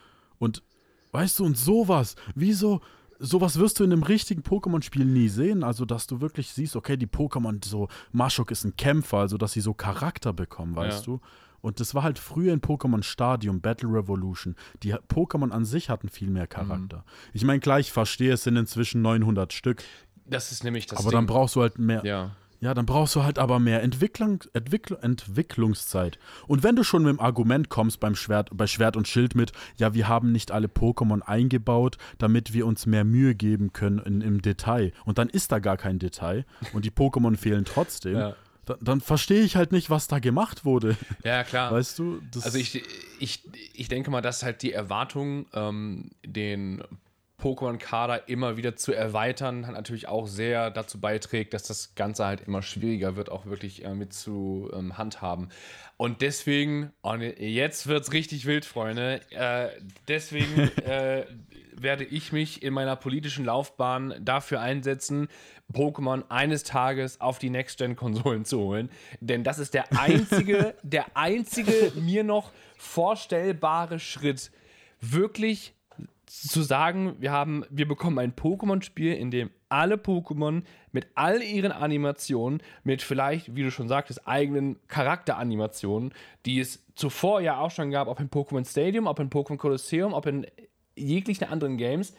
[0.43, 0.63] und
[1.11, 2.81] weißt du, und sowas, wieso,
[3.19, 5.63] sowas wirst du in einem richtigen Pokémon-Spiel nie sehen.
[5.63, 9.53] Also, dass du wirklich siehst, okay, die Pokémon, so, Maschok ist ein Kämpfer, also dass
[9.53, 11.13] sie so Charakter bekommen, weißt Ja.
[11.13, 11.21] du.
[11.61, 14.55] Und das war halt früher in Pokémon Stadium, Battle Revolution.
[14.83, 16.97] Die Pokémon an sich hatten viel mehr Charakter.
[16.97, 17.03] Mhm.
[17.31, 19.81] Ich meine, klar, ich verstehe, es sind inzwischen 900 Stück.
[20.25, 21.19] Das ist nämlich das aber Ding.
[21.19, 22.03] dann brauchst du halt mehr.
[22.05, 22.31] ja.
[22.63, 26.17] Ja, dann brauchst du halt aber mehr Entwicklung, Entwickl Entwicklungszeit.
[26.47, 29.51] Und wenn du schon mit dem Argument kommst beim Schwert, bei Schwert und Schild mit,
[29.75, 34.21] ja, wir haben nicht alle Pokémon eingebaut, damit wir uns mehr Mühe geben können in,
[34.21, 34.93] im Detail.
[35.03, 38.15] Und dann ist da gar kein Detail und die Pokémon fehlen trotzdem.
[38.15, 38.35] Ja.
[38.65, 40.95] Dann, dann verstehe ich halt nicht, was da gemacht wurde.
[41.25, 41.69] ja, klar.
[41.69, 42.21] Weißt du?
[42.31, 42.81] Das Also ich,
[43.19, 43.43] ich,
[43.73, 46.81] ich denke mal, dass halt die Erwartung, ähm, den
[47.43, 52.47] Pokémon-Kader immer wieder zu erweitern, halt natürlich auch sehr dazu beiträgt, dass das Ganze halt
[52.47, 55.49] immer schwieriger wird, auch wirklich äh, mit zu ähm, handhaben.
[55.97, 59.19] Und deswegen, und jetzt wird's richtig wild, Freunde.
[59.31, 59.69] Äh,
[60.07, 61.25] deswegen äh,
[61.75, 65.27] werde ich mich in meiner politischen Laufbahn dafür einsetzen,
[65.73, 68.89] Pokémon eines Tages auf die Next-Gen-Konsolen zu holen.
[69.19, 74.49] Denn das ist der einzige, der einzige mir noch vorstellbare Schritt,
[75.01, 75.73] wirklich
[76.41, 81.71] zu sagen, wir haben, wir bekommen ein Pokémon-Spiel, in dem alle Pokémon mit all ihren
[81.71, 86.11] Animationen, mit vielleicht, wie du schon sagtest, eigenen Charakteranimationen,
[86.47, 90.13] die es zuvor ja auch schon gab, ob in Pokémon Stadium, ob in Pokémon Colosseum,
[90.13, 90.47] ob in
[90.95, 92.15] jeglichen anderen Games,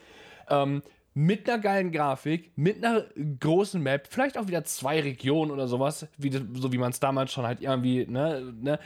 [0.48, 0.82] ähm,
[1.14, 3.04] mit einer geilen Grafik, mit einer
[3.40, 7.32] großen Map, vielleicht auch wieder zwei Regionen oder sowas, wie, so wie man es damals
[7.32, 8.78] schon halt irgendwie, ne, ne,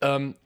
[0.00, 0.36] ähm,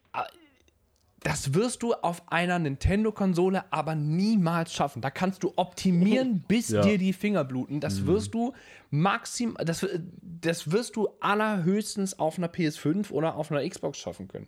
[1.25, 5.03] das wirst du auf einer Nintendo-Konsole aber niemals schaffen.
[5.03, 6.83] Da kannst du optimieren, bis Ja.
[6.83, 7.81] dir die Finger bluten.
[7.81, 8.53] Das wirst du
[8.91, 9.85] maxim, das,
[10.23, 14.47] das wirst du allerhöchstens auf einer PS5 oder auf einer Xbox schaffen können.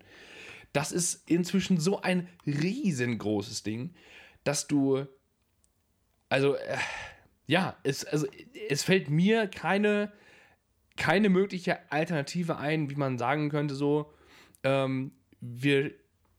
[0.73, 3.93] Das ist inzwischen so ein riesengroßes Ding,
[4.45, 5.07] dass du,
[6.29, 6.77] also, äh,
[7.47, 8.29] ja, es, also,
[8.69, 10.13] es fällt mir keine,
[10.97, 14.13] keine mögliche Alternative ein, wie man sagen könnte, so,
[14.63, 15.11] ähm,
[15.41, 15.91] wir,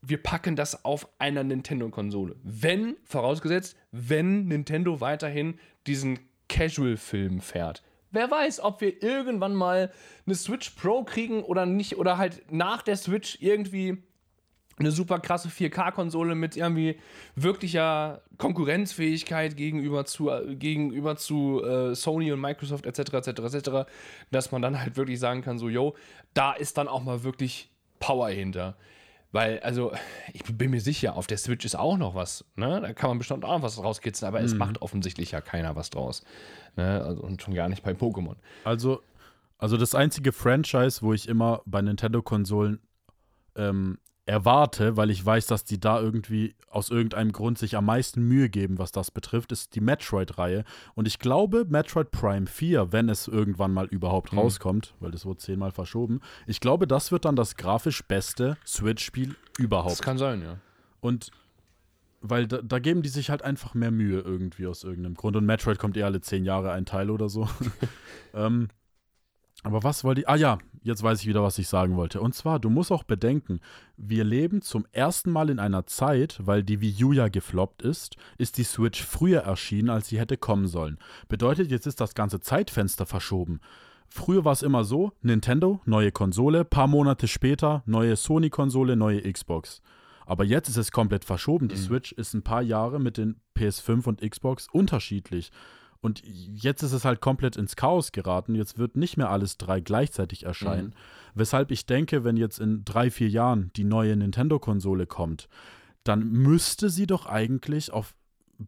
[0.02, 2.36] wir packen das auf einer Nintendo-Konsole.
[2.44, 7.84] Wenn, vorausgesetzt, wenn Nintendo weiterhin diesen Casual-Film fährt.
[8.12, 9.92] Wer weiß, ob wir irgendwann mal
[10.26, 14.04] eine Switch Pro kriegen oder nicht, oder halt nach der Switch irgendwie
[14.80, 17.00] eine super krasse 4K-Konsole mit irgendwie
[17.36, 23.14] wirklicher Konkurrenzfähigkeit gegenüber zu, gegenüber zu äh, Sony und Microsoft etc.
[23.14, 23.28] etc.
[23.28, 23.70] etc.,
[24.32, 25.96] dass man dann halt wirklich sagen kann, so, yo,
[26.34, 28.76] da ist dann auch mal wirklich Power hinter.
[29.32, 29.94] Weil, also,
[30.34, 32.44] ich bin mir sicher, auf der Switch ist auch noch was.
[32.56, 32.82] Ne?
[32.82, 35.90] Da kann man bestimmt auch noch was rauskitzeln, aber es macht offensichtlich ja keiner was
[35.90, 36.24] draus.
[36.76, 37.02] Ne?
[37.02, 38.36] Also, und schon gar nicht bei Pokémon.
[38.66, 39.02] Also,
[39.58, 42.80] also das einzige Franchise, wo ich immer bei Nintendo-Konsolen
[43.56, 44.00] ähm,
[44.32, 48.48] erwarte, weil ich weiß, dass die da irgendwie aus irgendeinem Grund sich am meisten Mühe
[48.48, 50.64] geben, was das betrifft, ist die Metroid-Reihe.
[50.96, 55.40] Und ich glaube, Metroid Prime 4, wenn es irgendwann mal überhaupt rauskommt, weil das wurde
[55.40, 59.92] zehnmal verschoben, ich glaube, das wird dann das grafisch beste Switch-Spiel überhaupt.
[59.92, 60.60] Das kann sein, ja.
[61.02, 61.32] Und
[62.22, 65.36] weil da, da geben die sich halt einfach mehr Mühe irgendwie aus irgendeinem Grund.
[65.36, 67.50] Und Metroid kommt eh alle zehn Jahre ein Teil oder so.
[68.34, 68.70] ähm,
[69.64, 70.30] Aber was wollte ich.
[70.30, 72.20] Ah ja, jetzt weiß ich wieder, was ich sagen wollte.
[72.22, 73.60] Und zwar, du musst auch bedenken,
[73.96, 78.16] wir leben zum ersten Mal in einer Zeit, weil die Wii U ja gefloppt ist,
[78.38, 80.98] ist die Switch früher erschienen, als sie hätte kommen sollen.
[81.28, 83.60] Bedeutet, jetzt ist das ganze Zeitfenster verschoben.
[84.10, 89.82] Früher war es immer so: Nintendo, neue Konsole, paar Monate später, neue Sony-Konsole, neue Xbox.
[90.26, 91.68] Aber jetzt ist es komplett verschoben.
[91.68, 95.52] Die Switch ist ein paar Jahre mit den PS5 und Xbox unterschiedlich.
[96.02, 98.56] Und jetzt ist es halt komplett ins Chaos geraten.
[98.56, 100.88] Jetzt wird nicht mehr alles drei gleichzeitig erscheinen.
[100.88, 100.94] Mhm.
[101.36, 105.48] Weshalb ich denke, wenn jetzt in drei, vier Jahren die neue Nintendo-Konsole kommt,
[106.04, 108.16] dann müsste sie doch eigentlich auf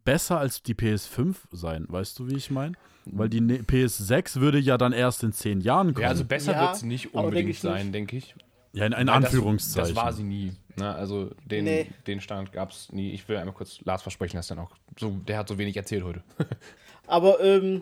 [0.05, 1.85] besser als die PS5 sein.
[1.89, 2.73] Weißt du, wie ich meine?
[3.05, 6.03] Weil die ne PS6 würde ja dann erst in zehn Jahren kommen.
[6.03, 8.33] Ja, also besser Ja, wird es nicht denk unbedingt ich sein, denke ich.
[8.73, 9.95] ja, in, in Nein, das- Anführungszeichen.
[9.95, 10.53] Das, war sie nie.
[10.77, 10.93] Ne?
[10.95, 11.87] Also den, Nee.
[12.07, 13.11] den Stand gab es nie.
[13.11, 16.03] Ich will einmal kurz Lars versprechen, dass dann auch so, der hat so wenig erzählt
[16.03, 16.23] heute.
[17.07, 17.81] Aber ähm,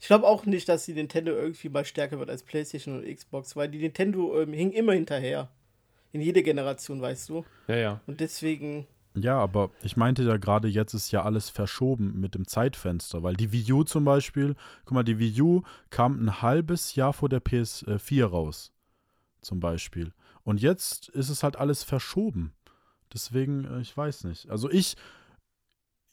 [0.00, 3.56] ich glaube auch nicht, dass die Nintendo irgendwie mal stärker wird als PlayStation und Xbox,
[3.56, 5.48] weil die Nintendo ähm, hing immer hinterher.
[6.12, 7.44] In jede Generation, weißt du.
[7.68, 8.00] ja, ja.
[8.06, 12.46] Und deswegen, Ja, aber ich meinte ja gerade, jetzt ist ja alles verschoben mit dem
[12.46, 16.94] Zeitfenster, weil die Wii U zum Beispiel, guck mal, die Wii U kam ein halbes
[16.94, 18.72] Jahr vor der PS4 raus,
[19.40, 20.12] zum Beispiel.
[20.44, 22.52] Und jetzt ist es halt alles verschoben.
[23.12, 24.50] Deswegen, äh, ich weiß nicht.
[24.50, 24.96] Also ich,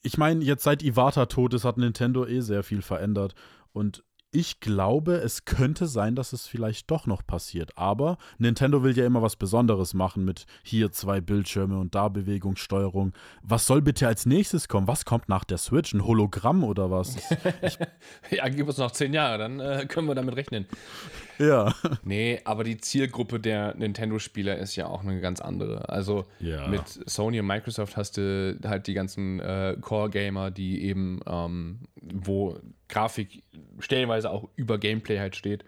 [0.02, 3.36] ich meine, jetzt seit Iwata tot ist, hat Nintendo eh sehr viel verändert.
[3.74, 7.76] Und ich glaube, es könnte sein, dass es vielleicht doch noch passiert.
[7.78, 13.14] Aber Nintendo will ja immer was Besonderes machen mit hier zwei Bildschirme und da Bewegungssteuerung.
[13.42, 14.88] Was soll bitte als nächstes kommen?
[14.88, 15.94] Was kommt nach der Switch?
[15.94, 17.16] Ein Hologramm oder was?
[18.32, 20.66] Ja, gib uns noch zehn Jahre, dann äh, können wir damit rechnen.
[21.40, 21.74] ja.
[22.04, 25.90] Nee, aber die Zielgruppe der Nintendo-Spieler ist ja auch eine ganz andere.
[25.90, 26.68] Also Ja.
[26.68, 32.58] mit Sony und Microsoft hast du halt die ganzen äh, Core-Gamer, die eben, ähm, wo
[32.88, 33.44] Grafik
[33.80, 35.64] stellenweise auch über Gameplay halt steht.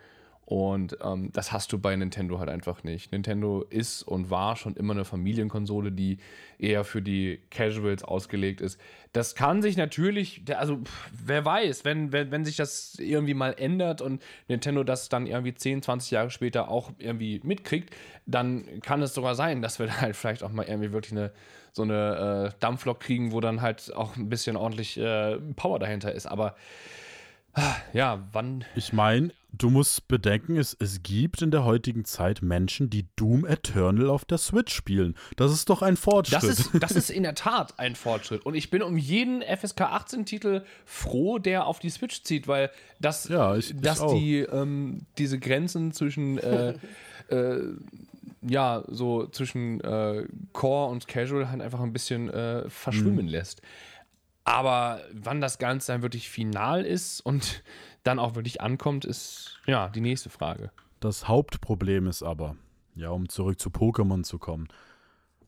[0.51, 3.14] Und ähm, das hast du bei Nintendo halt einfach nicht.
[3.14, 6.18] Nintendo ist und war schon immer eine Familienkonsole, die
[6.59, 8.78] eher für die Casuals ausgelegt ist.
[9.14, 10.80] Das kann sich natürlich, also
[11.14, 15.53] wer weiß, wenn, wenn, wenn sich das irgendwie mal ändert und Nintendo das dann irgendwie
[15.53, 17.95] 10, 20 Jahre später auch irgendwie mitkriegt,
[18.26, 21.32] dann kann es sogar sein, dass wir da halt vielleicht auch mal irgendwie wirklich eine
[21.74, 26.12] so eine äh, Dampflok kriegen, wo dann halt auch ein bisschen ordentlich äh, Power dahinter
[26.12, 26.26] ist.
[26.26, 26.55] Aber
[27.93, 32.89] ja, wann Ich meine, du musst bedenken, es, es gibt in der heutigen Zeit Menschen,
[32.89, 35.15] die Doom Eternal auf der Switch spielen.
[35.35, 36.43] Das ist doch ein Fortschritt.
[36.43, 38.45] Das ist, das ist in der Tat ein Fortschritt.
[38.45, 43.27] Und ich bin um jeden FSK 18-Titel froh, der auf die Switch zieht, weil das,
[43.27, 44.13] Ja, ich- ich dass auch.
[44.13, 46.75] die ähm, diese Grenzen zwischen äh,
[47.29, 47.61] äh,
[48.43, 53.61] ja, so zwischen äh, Core und Casual halt einfach ein bisschen äh, verschwimmen lässt.
[54.43, 57.63] Aber wann das Ganze dann wirklich final ist und
[58.03, 60.71] dann auch wirklich ankommt, ist ja die nächste Frage.
[60.99, 62.55] Das Hauptproblem ist aber,
[62.95, 64.67] ja, um zurück zu Pokémon zu kommen.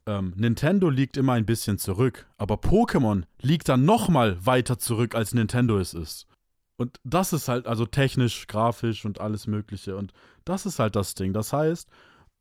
[0.06, 5.16] Ähm, Nintendo liegt immer ein bisschen zurück, aber Pokémon liegt dann noch mal weiter zurück,
[5.16, 6.28] als Nintendo es ist.
[6.76, 9.96] Und das ist halt, also technisch, grafisch und alles Mögliche.
[9.96, 10.12] Und
[10.44, 11.32] das ist halt das Ding.
[11.32, 11.90] Das heißt,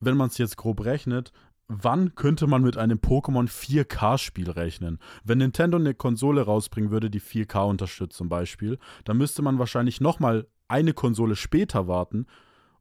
[0.01, 1.33] wenn man es jetzt grob rechnet,
[1.69, 4.99] wann könnte man mit einem Pokémon 4K-Spiel rechnen?
[5.25, 10.01] Wenn Nintendo eine Konsole rausbringen würde, die 4K unterstützt zum Beispiel, dann müsste man wahrscheinlich
[10.01, 12.27] noch mal eine Konsole später warten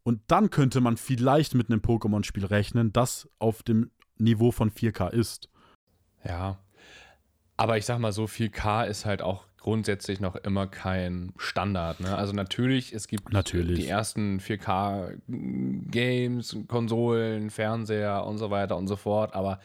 [0.03, 5.09] und dann könnte man vielleicht mit einem Pokémon-Spiel rechnen, das auf dem Niveau von 4K
[5.09, 5.49] ist.
[6.23, 6.59] Ja.
[7.57, 11.99] Aber ich sag mal so, 4K ist halt auch grundsätzlich noch immer kein Standard.
[11.99, 12.15] Ne?
[12.15, 13.79] Also natürlich, es gibt Natürlich.
[13.79, 19.59] die ersten 4K-Games, Konsolen, Fernseher und so weiter und so fort, aber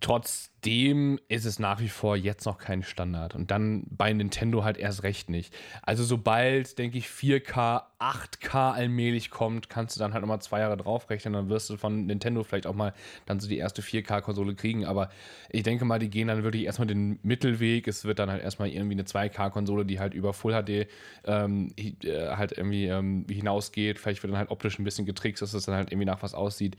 [0.00, 3.34] trotzdem ist es nach wie vor jetzt noch kein Standard.
[3.34, 5.54] Und dann bei Nintendo halt erst recht nicht.
[5.82, 10.76] Also sobald, denke ich, 4K, 8K allmählich kommt, kannst du dann halt nochmal zwei Jahre
[10.76, 11.32] draufrechnen.
[11.34, 12.92] Dann wirst du von Nintendo vielleicht auch mal
[13.26, 14.84] dann so die erste 4K-Konsole kriegen.
[14.84, 15.08] Aber
[15.50, 17.88] ich denke mal, die gehen dann wirklich erstmal den Mittelweg.
[17.88, 20.88] Es wird dann halt erstmal irgendwie eine 2K-Konsole, die halt über Full HD
[21.24, 23.98] ähm, äh, halt irgendwie ähm, hinausgeht.
[23.98, 26.34] Vielleicht wird dann halt optisch ein bisschen getrickst, dass es dann halt irgendwie nach was
[26.34, 26.76] aussieht.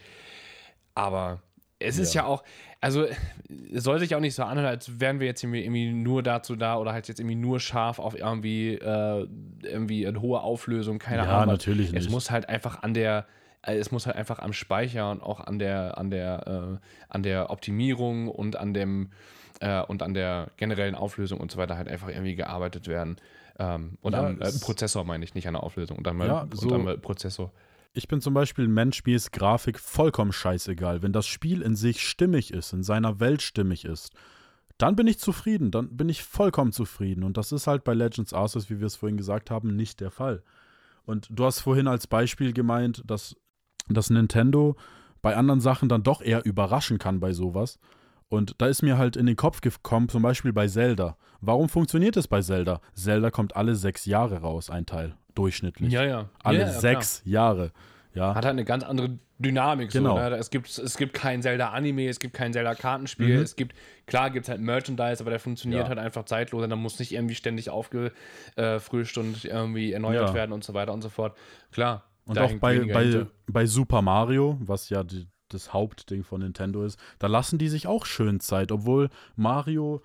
[0.95, 1.41] Aber
[1.79, 2.43] es ist ja auch,
[2.83, 3.05] also
[3.73, 6.55] es soll sich auch nicht so anhören, als wären wir jetzt irgendwie, irgendwie nur dazu
[6.55, 9.27] da oder halt jetzt irgendwie nur scharf auf irgendwie, äh,
[9.63, 11.53] irgendwie eine hohe Auflösung, keine Ja, Ahnung.
[11.55, 12.09] natürlich Es nicht.
[12.11, 13.25] muss halt einfach an der,
[13.61, 17.23] äh, es muss halt einfach am Speicher und auch an der, an der, äh, an
[17.23, 19.09] der Optimierung und an dem
[19.59, 23.15] äh, und an der generellen Auflösung und so weiter halt einfach irgendwie gearbeitet werden.
[23.59, 25.97] Ähm, und Ja, am äh, es- Prozessor meine ich, nicht an der Auflösung.
[25.97, 27.51] Und am, Ja, und so- am Prozessor.
[27.95, 31.03] Ich bin zum Beispiel ein Mensch, mir ist Grafik vollkommen scheißegal.
[31.03, 34.13] Wenn das Spiel in sich stimmig ist, in seiner Welt stimmig ist,
[34.79, 37.23] dann bin ich zufrieden, dann bin ich vollkommen zufrieden.
[37.23, 40.09] Und das ist halt bei Legends Arceus, wie wir es vorhin gesagt haben, nicht der
[40.09, 40.41] Fall.
[41.05, 43.35] Und du hast vorhin als Beispiel gemeint, dass,
[43.87, 44.75] dass Nintendo
[45.21, 47.77] bei anderen Sachen dann doch eher überraschen kann bei sowas.
[48.27, 51.15] Und da ist mir halt in den Kopf gekommen, zum Beispiel bei Zelda.
[51.41, 52.81] Warum funktioniert es bei Zelda?
[52.95, 55.91] Zelda kommt alle sechs Jahre raus, ein Teil, durchschnittlich.
[55.91, 56.29] Ja, ja.
[56.43, 57.71] Alle ja, ja, sechs Jahre.
[58.13, 58.29] Ja.
[58.35, 59.91] Hat halt eine ganz andere Dynamik.
[59.91, 60.15] Genau.
[60.15, 60.35] So, ne?
[60.37, 63.41] Es gibt, es gibt kein Zelda-Anime, es gibt kein Zelda-Kartenspiel, Mhm.
[63.41, 63.75] es gibt,
[64.05, 65.89] klar gibt es halt Merchandise, aber der funktioniert Ja.
[65.89, 70.33] halt einfach zeitlos, da muss nicht irgendwie ständig aufgefrischt und irgendwie erneuert Ja.
[70.35, 71.35] werden und so weiter und so fort.
[71.71, 72.03] Klar.
[72.25, 76.97] Und auch bei, bei, bei Super Mario, was ja die, das Hauptding von Nintendo ist,
[77.19, 80.01] da lassen die sich auch schön Zeit, obwohl Mario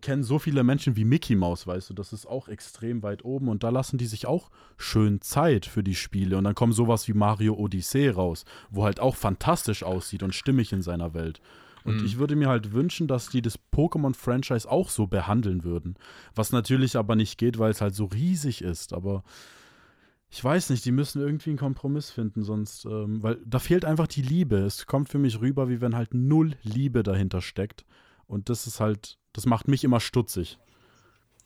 [0.00, 3.48] kennen so viele Menschen wie Mickey Mouse, weißt du, das ist auch extrem weit oben
[3.48, 7.06] und da lassen die sich auch schön Zeit für die Spiele und dann kommt sowas
[7.08, 11.40] wie Mario Odyssey raus, wo halt auch fantastisch aussieht und stimmig in seiner Welt.
[11.84, 12.04] Und Mhm.
[12.06, 15.96] ich würde mir halt wünschen, dass die das Pokémon-Franchise auch so behandeln würden.
[16.34, 18.92] Was natürlich aber nicht geht, weil es halt so riesig ist.
[18.92, 19.24] Aber
[20.30, 24.06] ich weiß nicht, die müssen irgendwie einen Kompromiss finden, sonst, ähm, weil da fehlt einfach
[24.06, 24.58] die Liebe.
[24.58, 27.84] Es kommt für mich rüber, wie wenn halt null Liebe dahinter steckt.
[28.32, 30.58] Und das ist halt, das macht mich immer stutzig.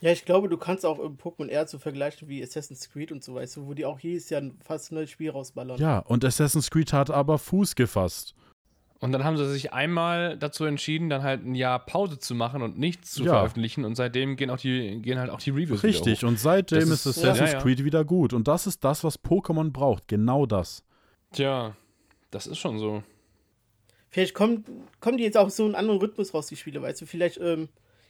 [0.00, 3.24] Ja, ich glaube, du kannst auch im Pokémon eher so vergleichen wie Assassin's Creed und
[3.24, 5.78] so, weißt du, wo die auch jedes Jahr ein fast neues Spiel rausballern.
[5.80, 8.34] Ja, und Assassin's Creed hat aber Fuß gefasst.
[9.00, 12.62] Und dann haben sie sich einmal dazu entschieden, dann halt ein Jahr Pause zu machen
[12.62, 13.32] und nichts zu Ja.
[13.34, 13.84] veröffentlichen.
[13.84, 17.06] Und seitdem gehen auch die, gehen halt auch die Reviews Richtig, und seitdem Das ist
[17.06, 17.62] ist- Assassin's ja, ja.
[17.62, 18.32] Creed wieder gut.
[18.32, 20.08] Und das ist das, was Pokémon braucht.
[20.08, 20.82] Genau das.
[21.32, 21.74] Tja,
[22.30, 23.02] das ist schon so.
[24.16, 24.64] Vielleicht kommen,
[25.00, 27.04] kommen die jetzt auch so einen anderen Rhythmus raus, die Spiele, weißt du.
[27.04, 27.68] Vielleicht ähm,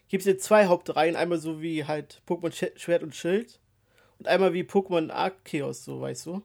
[0.09, 3.59] gibt es jetzt zwei Hauptreihen, einmal so wie halt Pokémon Sch- Schwert und Schild
[4.21, 6.43] und einmal wie Pokémon Arceus, so, weißt du.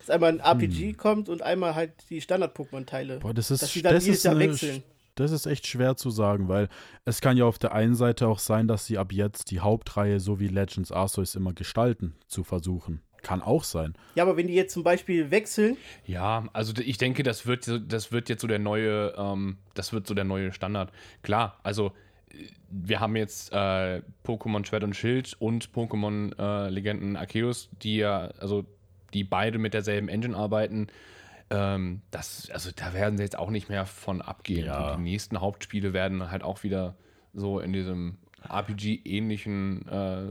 [0.00, 3.14] Dass einmal ein RPG kommt und einmal halt die Standard-Pokémon-Teile.
[3.14, 3.20] Hm.
[3.20, 4.82] Boah, das ist, Dass die dann das jedes ist Jahr wechseln.
[5.14, 6.68] Das ist echt schwer zu sagen, weil
[7.04, 10.18] es kann ja auf der einen Seite auch sein, dass sie ab jetzt die Hauptreihe
[10.18, 13.00] so wie Legends Arceus immer gestalten zu versuchen.
[13.24, 13.94] Kann auch sein.
[14.14, 17.78] Ja, aber wenn die jetzt zum Beispiel wechseln, Ja, also ich denke, das wird, so-
[17.78, 20.92] das wird jetzt so der neue, ähm, das wird so der neue Standard.
[21.22, 21.92] Klar, also
[22.30, 27.96] äh, wir haben jetzt äh, Pokémon Schwert und Schild und Pokémon äh, Legenden Arceus, die
[27.96, 28.64] ja, also
[29.12, 30.88] die beide mit derselben Engine arbeiten.
[31.50, 34.66] Ähm, das, also da werden sie jetzt auch nicht mehr von abgehen.
[34.66, 34.92] Ja.
[34.92, 36.96] Und die nächsten Hauptspiele werden halt auch wieder
[37.32, 38.16] so in diesem
[38.48, 40.26] RPG-ähnlichen äh,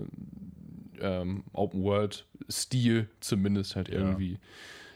[1.02, 1.44] ähm,
[2.44, 4.40] Open-World-Stil zumindest halt irgendwie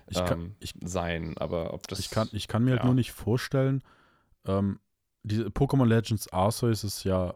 [0.10, 1.38] Ich kann, ähm, ich, sein.
[1.38, 2.00] Aber ob das.
[2.00, 2.86] ich kann, ich kann mir halt ja.
[2.86, 3.84] nur nicht vorstellen,
[4.46, 4.80] ähm,
[5.24, 7.36] diese Pokémon Legends Arceus ist ja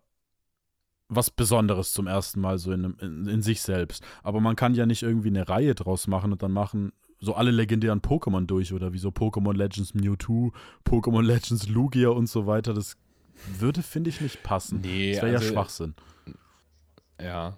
[1.10, 4.04] was Besonderes zum ersten Mal so in, in, in sich selbst.
[4.24, 7.52] Aber man kann ja nicht irgendwie eine Reihe draus machen und dann machen so alle
[7.52, 10.54] legendären Pokémon durch oder wie so Pokémon Legends Mewtwo,
[10.86, 12.74] Pokémon Legends Lugia und so weiter.
[12.74, 12.96] Das
[13.60, 14.80] würde, finde ich, nicht passen.
[14.82, 15.96] Nee, das wäre also- ja Schwachsinn.
[17.20, 17.58] Ja.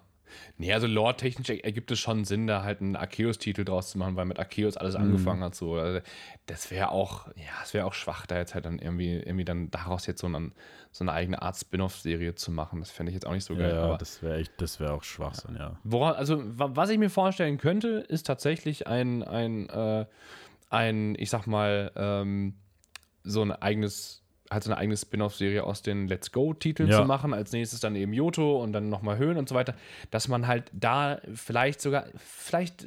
[0.58, 4.16] Nee, also lore-technisch er- ergibt es schon Sinn, da halt einen Arceus-Titel draus zu machen,
[4.16, 5.54] weil mit Arceus alles angefangen hat.
[5.54, 5.74] So.
[5.74, 6.00] Also,
[6.46, 9.70] das wäre auch, ja, es wäre auch schwach, da jetzt halt dann irgendwie, irgendwie dann
[9.70, 10.52] daraus jetzt so, einen,
[10.92, 12.80] so eine eigene Art Spin-off-Serie zu machen.
[12.80, 13.70] Das fände ich jetzt auch nicht so geil.
[13.74, 15.76] Ja, das wäre echt, das wäre auch Schwachsinn, ja.
[15.84, 20.06] Woran, also, wa- was ich mir vorstellen könnte, ist tatsächlich ein, ein, äh,
[20.70, 22.54] ein ich sag mal, ähm,
[23.22, 24.23] so ein eigenes,
[24.54, 27.02] halt so eine eigene Spin-off-Serie aus den Let's Go-Titeln Ja.
[27.02, 27.34] zu machen.
[27.34, 29.74] Als nächstes dann eben Yoto und dann nochmal Höhen und so weiter.
[30.10, 32.86] Dass man halt da vielleicht sogar, vielleicht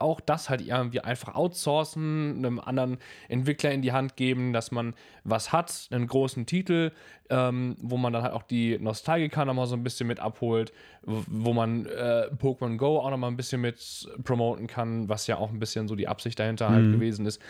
[0.00, 4.94] auch das halt irgendwie einfach outsourcen, einem anderen Entwickler in die Hand geben, dass man
[5.24, 6.90] was hat, einen großen Titel,
[7.30, 10.72] ähm, wo man dann halt auch die Nostalgiker nochmal so ein bisschen mit abholt,
[11.02, 15.50] wo, man äh, Pokémon Go auch nochmal ein bisschen mit promoten kann, was ja auch
[15.50, 17.40] ein bisschen so die Absicht dahinter halt gewesen ist.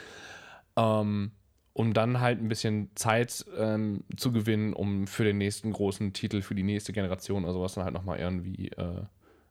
[0.77, 1.31] Ähm,
[1.73, 6.43] um dann halt ein bisschen Zeit ähm, zu gewinnen, um für den nächsten großen Titel,
[6.43, 9.03] für die nächste Generation oder sowas dann halt nochmal irgendwie, äh,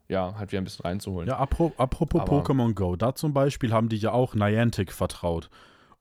[0.09, 1.27] ja, halt wieder ein bisschen reinzuholen.
[1.27, 5.49] Ja, apro apropos Pokémon Go, da zum Beispiel haben die ja auch Niantic vertraut.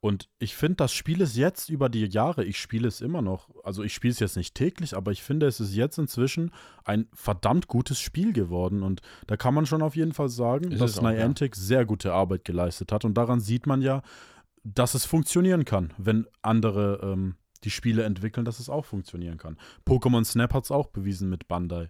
[0.01, 3.49] Und ich finde, das Spiel ist jetzt über die Jahre, ich spiele es immer noch,
[3.65, 6.53] also ich spiele es jetzt nicht täglich, aber ich finde, es ist jetzt inzwischen
[6.85, 8.83] ein verdammt gutes Spiel geworden.
[8.83, 11.13] Und da kann man schon auf jeden Fall sagen, Ist dass auch, ja.
[11.13, 13.05] Niantic sehr gute Arbeit geleistet hat.
[13.05, 14.03] Und daran sieht man ja,
[14.75, 19.57] dass es funktionieren kann, wenn andere ähm, die Spiele entwickeln, dass es auch funktionieren kann.
[19.87, 21.89] Pokémon Snap hat es auch bewiesen mit Bandai.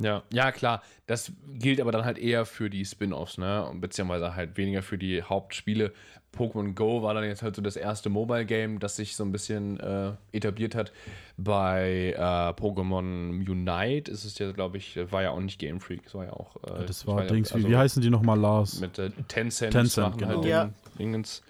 [0.00, 0.82] Ja, ja, klar.
[1.06, 3.66] Das gilt aber dann halt eher für die Spin-offs, ne?
[3.66, 5.92] Und Beziehungsweise halt weniger für die Hauptspiele.
[6.36, 9.80] Pokémon Go war dann jetzt halt so das erste Mobile-Game, das sich so ein bisschen
[9.80, 10.92] äh, etabliert hat.
[11.36, 16.04] Bei äh, Pokémon Unite ist es ja, glaube ich, war ja auch nicht Game Freak,
[16.04, 16.56] das war ja auch.
[16.62, 18.78] Äh, Das ich war, Dings, wie, also wie heißen die nochmal, Lars?
[18.80, 20.34] Mit äh, Tencent, Tencent, machen genau.
[20.36, 20.64] halt Ja.
[20.66, 21.42] den Dingens.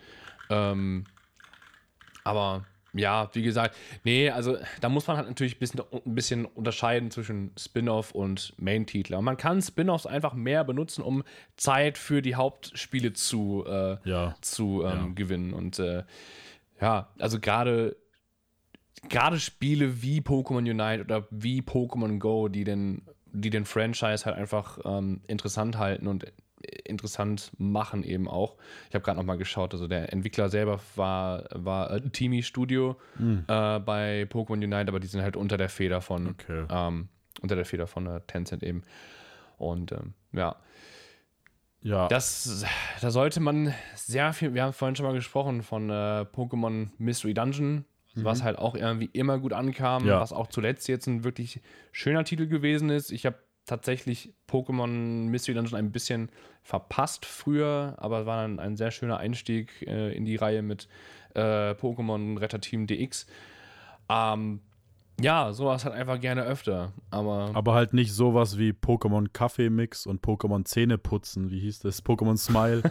[0.51, 1.05] Ähm,
[2.25, 6.45] aber ja, wie gesagt, nee, also da muss man halt natürlich ein bisschen, ein bisschen
[6.47, 9.21] unterscheiden zwischen Spin-off und Main-Titel.
[9.21, 11.23] Man kann Spin-offs einfach mehr benutzen, um
[11.57, 14.35] Zeit für die Hauptspiele zu, äh, Ja.
[14.41, 15.13] zu ähm, Ja.
[15.15, 15.53] gewinnen.
[15.53, 16.05] Und äh,
[16.81, 17.97] ja, also gerade
[19.09, 24.37] gerade Spiele wie Pokémon Unite oder wie Pokémon Go, die den, die den Franchise halt
[24.37, 26.25] einfach ähm, interessant halten und
[26.85, 28.57] interessant machen eben auch.
[28.89, 32.97] Ich habe gerade noch mal geschaut, also der Entwickler selber war, war äh, Teamy Studio
[33.19, 36.65] äh, bei Pokémon Unite, aber die sind halt unter der Feder von Okay.
[36.71, 37.09] ähm,
[37.41, 38.83] unter der Feder von äh, Tencent eben.
[39.59, 40.57] Und ähm, ja,
[41.81, 42.65] Ja, das,
[43.01, 47.35] da sollte man sehr viel, wir haben vorhin schon mal gesprochen von äh, Pokémon Mystery
[47.35, 47.85] Dungeon,
[48.17, 50.19] was halt auch irgendwie immer gut ankam, Ja.
[50.21, 51.61] was auch zuletzt jetzt ein wirklich
[51.93, 53.13] schöner Titel gewesen ist.
[53.13, 54.89] Ich habe tatsächlich Pokémon
[55.29, 56.31] Mystery Dungeon ein bisschen
[56.69, 60.87] verpasst früher, aber es war dann ein sehr schöner Einstieg äh, in die Reihe mit
[61.35, 63.27] äh, Pokémon Retter Team DX.
[64.11, 64.61] Ähm,
[65.19, 70.23] ja, sowas halt einfach gerne öfter, aber aber halt nicht sowas wie Pokémon Kaffeemix und
[70.23, 71.51] Pokémon Zähneputzen.
[71.51, 72.05] Wie hieß das?
[72.05, 72.83] Pokémon Smile.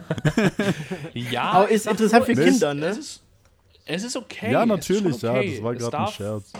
[1.14, 2.86] ja, Aber ist interessant für es ist- Kinder, ne?
[2.86, 3.22] Es ist,
[3.86, 4.50] es ist okay.
[4.50, 5.50] ja, natürlich, okay.
[5.50, 5.52] ja.
[5.54, 6.52] Das war gerade ein Scherz.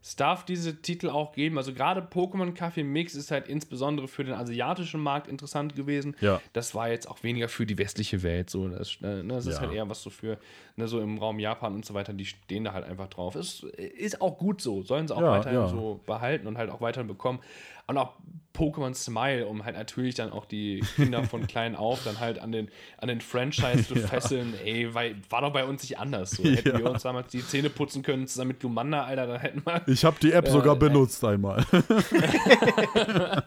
[0.00, 1.58] Es darf diese Titel auch geben.
[1.58, 6.16] Also gerade Pokémon Kaffee Mix ist halt insbesondere für den asiatischen Markt interessant gewesen.
[6.20, 6.40] Ja.
[6.52, 8.48] Das war jetzt auch weniger für die westliche Welt.
[8.48, 9.60] So, das, äh, ne, das ist Ja.
[9.62, 10.38] halt eher was so für
[10.76, 12.12] ne, so im Raum Japan und so weiter.
[12.12, 13.34] Die stehen da halt einfach drauf.
[13.34, 14.82] Ist, ist auch gut so.
[14.82, 17.40] Sollen sie auch Ja, weiterhin so behalten und halt auch weiterhin bekommen.
[17.88, 18.12] Und auch
[18.54, 22.52] Pokémon Smile, um halt natürlich dann auch die Kinder von klein auf dann halt an
[22.52, 22.68] den,
[22.98, 24.52] an den Franchise zu fesseln.
[24.64, 26.32] Ey, weil, war doch bei uns nicht anders.
[26.32, 26.44] So.
[26.44, 26.78] Hätten Ja.
[26.78, 30.04] wir uns damals die Zähne putzen können zusammen mit Glumanda, Alter, dann hätten wir Ich
[30.04, 31.64] habe die App Ja, sogar äh, benutzt einmal.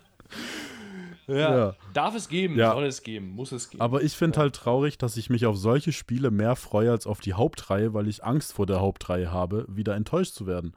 [1.27, 1.55] Ja.
[1.55, 1.75] Ja.
[1.93, 2.73] Darf es geben, Ja.
[2.73, 3.81] soll es geben, muss es geben.
[3.81, 7.21] Aber ich finde halt traurig, dass ich mich auf solche Spiele mehr freue als auf
[7.21, 10.73] die Hauptreihe, weil ich Angst vor der Hauptreihe habe, wieder enttäuscht zu werden.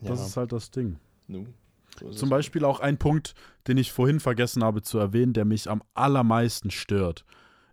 [0.00, 0.26] Das Ja.
[0.26, 0.98] ist halt das Ding.
[1.26, 1.46] Nu,
[1.98, 2.28] so ist Zum.
[2.28, 3.34] Beispiel auch ein Punkt,
[3.66, 7.24] den ich vorhin vergessen habe zu erwähnen, der mich am allermeisten stört,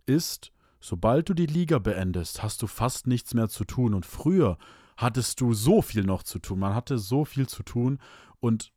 [0.06, 3.94] ist, sobald du die Liga beendest, hast du fast nichts mehr zu tun.
[3.94, 4.58] Und früher
[4.98, 6.60] hattest du so viel noch zu tun.
[6.60, 8.00] Man hatte so viel zu tun
[8.40, 8.72] und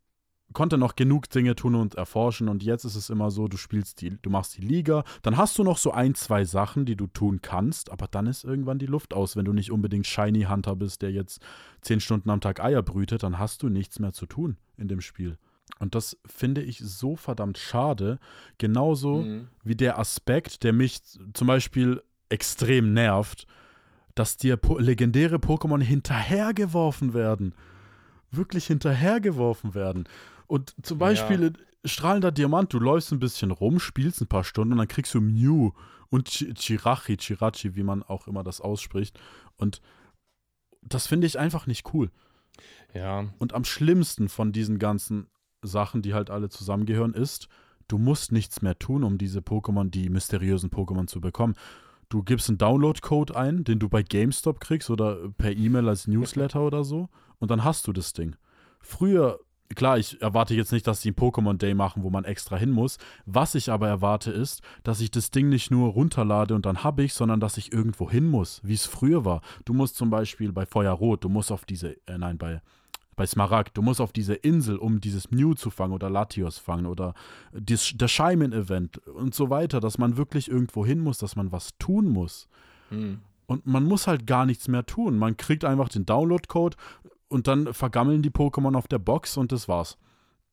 [0.55, 2.49] konnte noch genug Dinge tun und erforschen.
[2.49, 5.59] Und jetzt ist es immer so, du spielst die, du machst die Liga, dann hast
[5.59, 8.87] du noch so ein, zwei Sachen, die du tun kannst, aber dann ist irgendwann die
[8.87, 9.37] Luft aus.
[9.37, 11.43] Wenn du nicht unbedingt Shiny Hunter bist, der jetzt
[11.83, 15.01] zehn Stunden am Tag Eier brütet, dann hast du nichts mehr zu tun in dem
[15.03, 15.37] Spiel.
[15.81, 18.19] Und das finde ich so verdammt schade.
[18.59, 19.49] Genauso Mhm.
[19.65, 21.01] wie der Aspekt, der mich
[21.33, 23.47] zum Beispiel extrem nervt,
[24.15, 27.55] dass dir po legendäre Pokémon hinterhergeworfen werden.
[28.31, 30.05] Wirklich hinterhergeworfen werden.
[30.47, 31.53] Und zum Beispiel
[31.85, 35.21] strahlender Diamant, du läufst ein bisschen rum, spielst ein paar Stunden und dann kriegst du
[35.21, 35.73] Mew
[36.11, 39.19] und Chi- Chirachi, Chirachi, wie man auch immer das ausspricht.
[39.57, 39.81] Und
[40.83, 42.11] das finde ich einfach nicht cool.
[42.93, 45.27] Ja, Und am schlimmsten von diesen ganzen
[45.63, 47.49] Sachen, die halt alle zusammengehören, ist,
[47.89, 51.55] du musst nichts mehr tun, um diese Pokémon, die mysteriösen Pokémon zu bekommen.
[52.09, 56.63] Du gibst einen Download-Code ein, den du bei GameStop kriegst oder per E-Mail als Newsletter
[56.63, 58.37] oder so, und dann hast du das Ding.
[58.81, 59.41] Früher,
[59.75, 62.71] klar, ich erwarte jetzt nicht, dass sie einen Pokémon Day machen, wo man extra hin
[62.71, 62.99] muss.
[63.27, 67.03] Was ich aber erwarte, ist, dass ich das Ding nicht nur runterlade und dann habe
[67.03, 69.43] ich, sondern dass ich irgendwo hin muss, wie es früher war.
[69.65, 72.61] Du musst zum Beispiel bei Feuerrot, du musst auf diese, äh, nein, bei
[73.17, 76.87] bei Smaragd, du musst auf diese Insel, um dieses Mew zu fangen oder Latios fangen
[76.87, 77.15] oder
[77.53, 81.79] dies, das Scheimen-Event und so weiter, dass man wirklich irgendwo hin muss, dass man was
[81.79, 82.49] tun muss.
[82.91, 83.21] hm.
[83.47, 85.19] Und man muss halt gar nichts mehr tun.
[85.19, 86.79] Man kriegt einfach den Download-Code
[87.35, 89.99] und dann vergammeln die Pokémon auf der Box und das war's.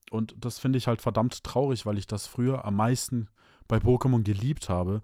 [0.09, 3.29] Und das finde ich halt verdammt traurig, weil ich das früher am meisten
[3.67, 5.03] bei Pokémon geliebt habe.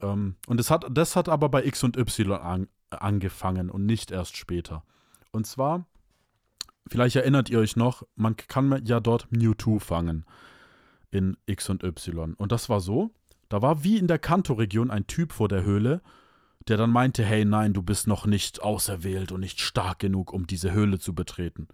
[0.00, 4.12] Ähm, und das hat, das hat aber bei X und Y an, angefangen und nicht
[4.12, 4.84] erst später.
[5.32, 5.86] Und zwar,
[6.86, 10.24] vielleicht erinnert ihr euch noch, man kann ja dort Mewtwo fangen
[11.10, 12.34] in X und Y.
[12.34, 13.10] Und das war so,
[13.48, 16.00] da war wie in der Kanto-Region ein Typ vor der Höhle,
[16.68, 20.46] der dann meinte, hey nein, du bist noch nicht auserwählt und nicht stark genug, um
[20.46, 21.68] diese Höhle zu betreten.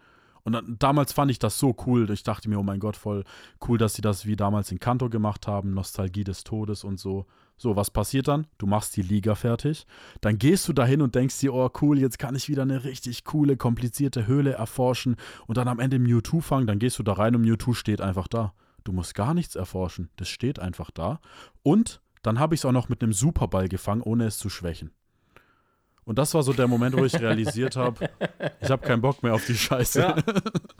[0.44, 2.10] Und dann, damals fand ich das so cool.
[2.10, 3.24] Ich dachte mir, oh mein Gott, voll
[3.66, 7.26] cool, dass sie das wie damals in Kanto gemacht haben, Nostalgie des Todes und so.
[7.56, 8.48] So, was passiert dann?
[8.58, 9.86] Du machst die Liga fertig,
[10.20, 13.24] dann gehst du dahin und denkst dir, oh cool, jetzt kann ich wieder eine richtig
[13.24, 15.14] coole, komplizierte Höhle erforschen
[15.46, 18.26] und dann am Ende Mewtwo fangen, dann gehst du da rein und Mewtwo steht einfach
[18.26, 18.52] da.
[18.82, 21.20] Du musst gar nichts erforschen, das steht einfach da.
[21.62, 24.92] Und dann habe ich es auch noch mit einem Superball gefangen, ohne es zu schwächen.
[26.04, 28.10] Und das war so der Moment, wo ich realisiert habe,
[28.60, 30.00] ich habe keinen Bock mehr auf die Scheiße.
[30.00, 30.16] Ja.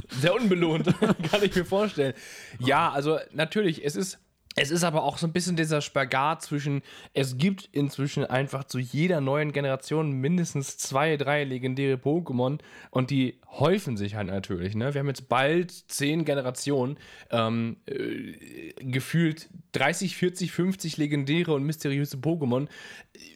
[0.09, 0.87] Sehr unbelohnt,
[1.31, 2.15] kann ich mir vorstellen.
[2.59, 4.19] Ja, also natürlich, es ist,
[4.55, 6.83] Es ist aber auch so ein bisschen dieser Spagat zwischen,
[7.15, 12.59] es gibt inzwischen einfach zu jeder neuen Generation mindestens zwei, drei legendäre Pokémon
[12.91, 14.75] und die häufen sich halt natürlich.
[14.75, 14.93] Ne?
[14.93, 16.99] Wir haben jetzt bald zehn Generationen,
[17.31, 22.69] ähm, äh, gefühlt 30, 40, 50 legendäre und mysteriöse Pokémon.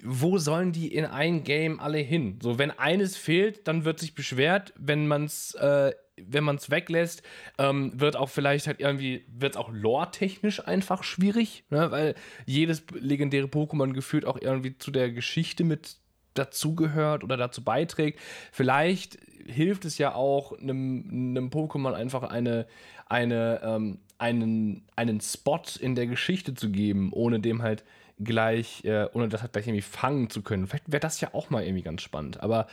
[0.02, 2.38] Wo sollen die in ein Game alle hin?
[2.42, 6.70] So, wenn eines fehlt, dann wird sich beschwert, wenn man es äh, wenn man es
[6.70, 7.22] weglässt,
[7.58, 11.90] ähm, wird auch vielleicht halt irgendwie, wird es auch lore-technisch einfach schwierig, ne?
[11.90, 12.14] weil
[12.46, 15.96] jedes legendäre Pokémon gefühlt auch irgendwie zu der Geschichte mit
[16.34, 18.20] dazugehört oder dazu beiträgt.
[18.52, 22.66] Vielleicht hilft es ja auch einem, Pokémon einfach eine,
[23.06, 27.84] eine, ähm, einen, einen Spot in der Geschichte zu geben, ohne dem halt
[28.18, 30.66] gleich, äh, ohne das halt gleich irgendwie fangen zu können.
[30.66, 32.40] Vielleicht wäre das ja auch mal irgendwie ganz spannend.
[32.40, 32.66] Aber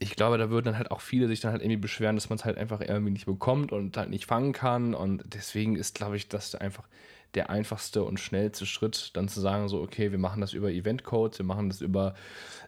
[0.00, 2.38] ich glaube, da würden dann halt auch viele sich dann halt irgendwie beschweren, dass man
[2.38, 4.94] es halt einfach irgendwie nicht bekommt und halt nicht fangen kann.
[4.94, 6.88] Und deswegen ist, glaube ich, das einfach
[7.34, 11.38] der einfachste und schnellste Schritt, dann zu sagen, so, okay, wir machen das über Eventcodes,
[11.38, 12.14] wir machen das über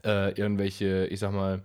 [0.05, 1.63] äh, irgendwelche, ich sag mal,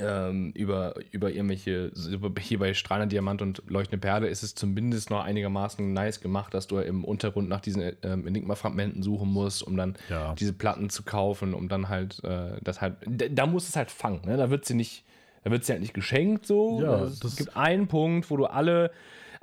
[0.00, 1.92] ähm, über, über irgendwelche,
[2.40, 6.66] hier bei strahlender Diamant und leuchtende Perle ist es zumindest noch einigermaßen nice gemacht, dass
[6.66, 10.34] du im Untergrund nach diesen ähm, Enigma-Fragmenten suchen musst, um dann ja.
[10.34, 13.90] diese Platten zu kaufen, um dann halt äh, das halt, da, da musst es halt
[13.90, 14.36] fangen, ne?
[14.36, 15.04] da wird sie nicht,
[15.44, 16.82] da wird sie halt nicht geschenkt so.
[16.82, 18.90] Ja, also, es gibt einen Punkt, wo du alle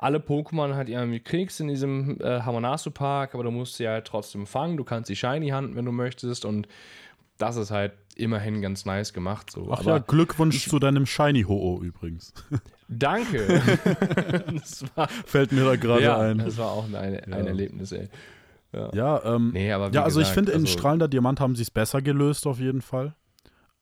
[0.02, 4.06] alle Pokémon halt irgendwie kriegst in diesem äh, Hamanasu Park, aber du musst sie halt
[4.06, 4.76] trotzdem fangen.
[4.76, 6.68] Du kannst die Shiny handeln, wenn du möchtest und
[7.42, 9.52] das ist halt immerhin ganz nice gemacht.
[9.52, 9.70] So.
[9.72, 12.34] Ach Aber ja, Glückwunsch ich, zu deinem Shiny Ho-Oh übrigens.
[12.88, 13.48] Danke.
[14.96, 16.40] war, Fällt mir da gerade ja, ein.
[16.40, 17.38] Das war auch ein, ein ja.
[17.38, 18.10] Erlebnis, ey.
[18.74, 21.56] Ja, ja, ähm, nee, aber ja also gesagt, ich finde, in also, strahlender Diamant haben
[21.56, 23.16] sie es besser gelöst, auf jeden Fall.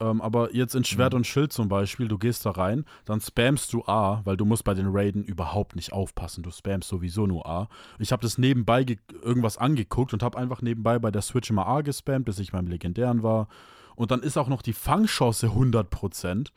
[0.01, 1.17] Ähm, aber jetzt in Schwert mhm.
[1.17, 4.63] und Schild zum Beispiel, du gehst da rein, dann spammst du A, weil du musst
[4.63, 6.41] bei den Raiden überhaupt nicht aufpassen.
[6.43, 7.67] Du spammst sowieso nur A.
[7.99, 8.85] Ich habe das nebenbei
[9.21, 12.67] irgendwas angeguckt und habe einfach nebenbei bei der Switch immer A gespammt, bis ich beim
[12.67, 13.49] Legendären war.
[13.95, 16.51] Und dann ist auch noch die Fangchance 100%.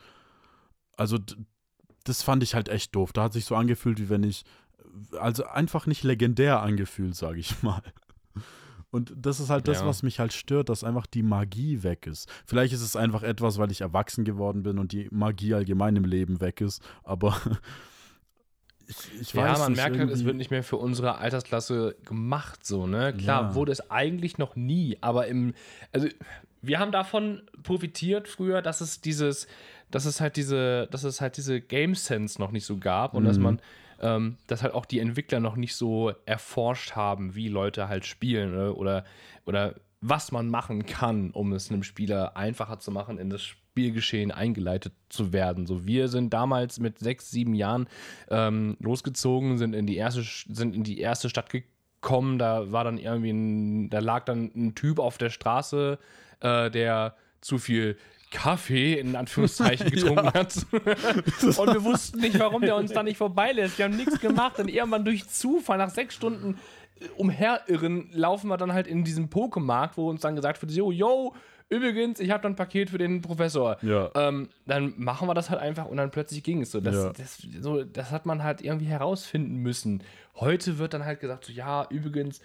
[0.96, 1.18] Also
[2.04, 3.12] das fand ich halt echt doof.
[3.12, 4.44] Da hat sich so angefühlt, wie wenn ich,
[5.18, 7.82] also einfach nicht legendär angefühlt, sage ich mal.
[8.92, 9.86] Und das ist halt das, ja.
[9.86, 12.30] was mich halt stört, dass einfach die Magie weg ist.
[12.44, 16.04] Vielleicht ist es einfach etwas, weil ich erwachsen geworden bin und die Magie allgemein im
[16.04, 17.34] Leben weg ist, aber
[18.86, 21.96] ich, ich ja, weiß man nicht, merkt halt, es wird nicht mehr für unsere Altersklasse
[22.04, 23.14] gemacht, so, ne?
[23.14, 23.54] Klar, ja.
[23.54, 25.54] wurde es eigentlich noch nie, aber im,
[25.92, 26.08] also
[26.60, 29.46] wir haben davon profitiert früher, dass es dieses,
[29.90, 33.22] dass es halt diese, dass es halt diese Game Sense noch nicht so gab und
[33.22, 33.26] mhm.
[33.26, 33.60] dass man
[34.02, 38.52] ähm, dass halt auch die Entwickler noch nicht so erforscht haben, wie Leute halt spielen
[38.52, 39.04] oder, oder,
[39.46, 44.32] oder was man machen kann, um es einem Spieler einfacher zu machen, in das Spielgeschehen
[44.32, 45.66] eingeleitet zu werden.
[45.66, 47.88] So, wir sind damals mit sechs, sieben Jahren
[48.28, 52.38] ähm, losgezogen, sind in die erste, sind in die erste Stadt gekommen.
[52.38, 55.98] Da war dann irgendwie ein, da lag dann ein Typ auf der Straße,
[56.40, 57.96] äh, der zu viel
[58.32, 60.34] Kaffee in Anführungszeichen getrunken ja.
[60.34, 60.56] hat.
[60.74, 63.78] und wir wussten nicht, warum der uns da nicht vorbeilässt.
[63.78, 64.58] Wir haben nichts gemacht.
[64.58, 66.58] Und irgendwann durch Zufall, nach sechs Stunden
[67.16, 71.34] umherirren, laufen wir dann halt in diesen Pokemarkt, wo uns dann gesagt wird, so, yo,
[71.68, 73.76] übrigens, ich habe dann ein Paket für den Professor.
[73.82, 74.10] Ja.
[74.14, 76.80] Ähm, dann machen wir das halt einfach und dann plötzlich ging es so.
[76.80, 77.12] Das, ja.
[77.12, 77.84] das, so.
[77.84, 80.02] das hat man halt irgendwie herausfinden müssen.
[80.36, 82.40] Heute wird dann halt gesagt, so, ja, übrigens,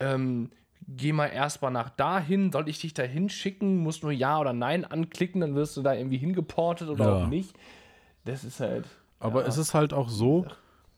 [0.00, 0.50] ähm,
[0.88, 4.84] geh mal erstmal nach dahin, soll ich dich da hinschicken, musst nur Ja oder Nein
[4.84, 7.14] anklicken, dann wirst du da irgendwie hingeportet oder ja.
[7.14, 7.54] auch nicht.
[8.24, 8.86] Das ist halt.
[9.18, 9.48] Aber ja.
[9.48, 10.46] es ist halt auch so,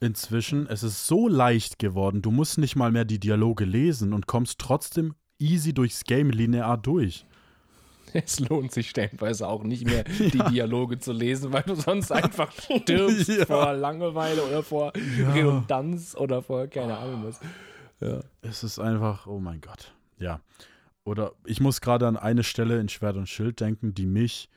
[0.01, 4.27] inzwischen, es ist so leicht geworden, du musst nicht mal mehr die Dialoge lesen und
[4.27, 7.27] kommst trotzdem easy durchs Game linear durch.
[8.13, 10.49] Es lohnt sich stellenweise auch nicht mehr, die ja.
[10.49, 14.93] Dialoge zu lesen, weil du sonst einfach stirbst vor Langeweile oder vor
[15.35, 17.41] Redundanz oder vor keine Ahnung was.
[18.01, 18.21] Ja.
[18.43, 19.95] Es ist einfach, oh mein Gott.
[20.19, 20.41] Ja.
[21.05, 24.49] Oder ich muss gerade an eine Stelle in Schwert und Schild denken, die mich,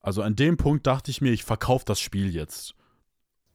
[0.00, 2.74] also an dem Punkt dachte ich mir, ich verkaufe das Spiel jetzt.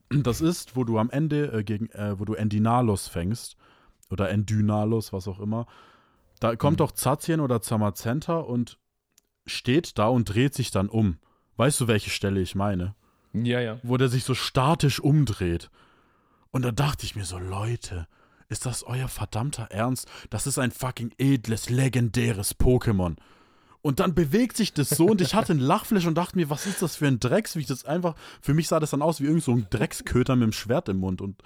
[0.09, 3.57] Das ist, wo du am Ende äh, gegen, äh, wo du Endinalos fängst
[4.11, 5.65] oder Endynalos, was auch immer.
[6.39, 6.83] Da kommt mhm.
[6.83, 8.77] doch Zazien oder Zamazenta und
[9.47, 11.17] steht da und dreht sich dann um.
[11.57, 12.95] Weißt du, welche Stelle ich meine?
[13.33, 13.79] Ja, ja.
[13.83, 15.69] Wo der sich so statisch umdreht.
[16.51, 18.07] Und da dachte ich mir so, Leute,
[18.49, 20.07] ist das euer verdammter Ernst?
[20.29, 23.15] Das ist ein fucking edles, legendäres Pokémon.
[23.81, 26.65] Und dann bewegt sich das so und ich hatte einen Lachflash und dachte mir, was
[26.65, 27.55] ist das für ein Drecks?
[27.55, 30.35] Wie ich das einfach, für mich sah das dann aus wie irgend so ein Drecksköter
[30.35, 31.43] mit dem Schwert im Mund und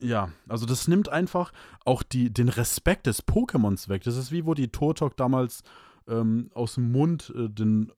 [0.00, 1.52] ja, also das nimmt einfach
[1.84, 4.04] auch die, den Respekt des Pokémons weg.
[4.04, 5.62] Das ist wie wo die Turtok damals
[6.06, 7.92] ähm, aus dem Mund äh, den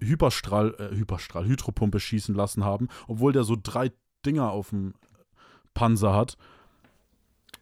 [0.00, 3.92] Hyperstrahl, äh, Hyperstrahl, Hydropumpe schießen lassen haben, obwohl der so drei
[4.24, 4.94] Dinger auf dem
[5.74, 6.36] Panzer hat.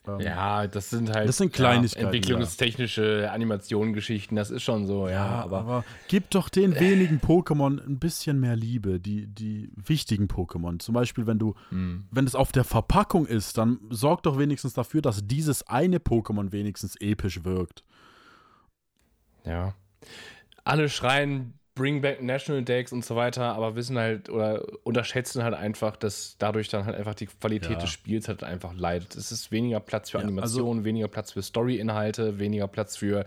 [0.09, 5.07] Ähm, Ja, das sind halt Das sind Kleinigkeiten, ja, entwicklungstechnische Animationsgeschichten, das ist schon so,
[5.09, 5.15] ja.
[5.15, 10.27] Ja, aber, aber, gib doch den wenigen Pokémon ein bisschen mehr Liebe, die, die wichtigen
[10.27, 10.79] Pokémon.
[10.79, 12.07] Zum Beispiel, wenn du, Hm.
[12.11, 16.53] wenn es auf der Verpackung ist, dann sorg doch wenigstens dafür, dass dieses eine Pokémon
[16.53, 17.85] wenigstens episch wirkt.
[19.45, 19.75] ja.
[20.65, 25.55] Alle schreien, bring back National Decks und so weiter, aber wissen halt oder unterschätzen halt
[25.55, 27.79] einfach, dass dadurch dann halt einfach die Qualität Ja.
[27.79, 29.15] des Spiels halt einfach leidet.
[29.17, 33.25] Es ist weniger Platz für Ja, Animationen, weniger Platz für Story-Inhalte, weniger Platz für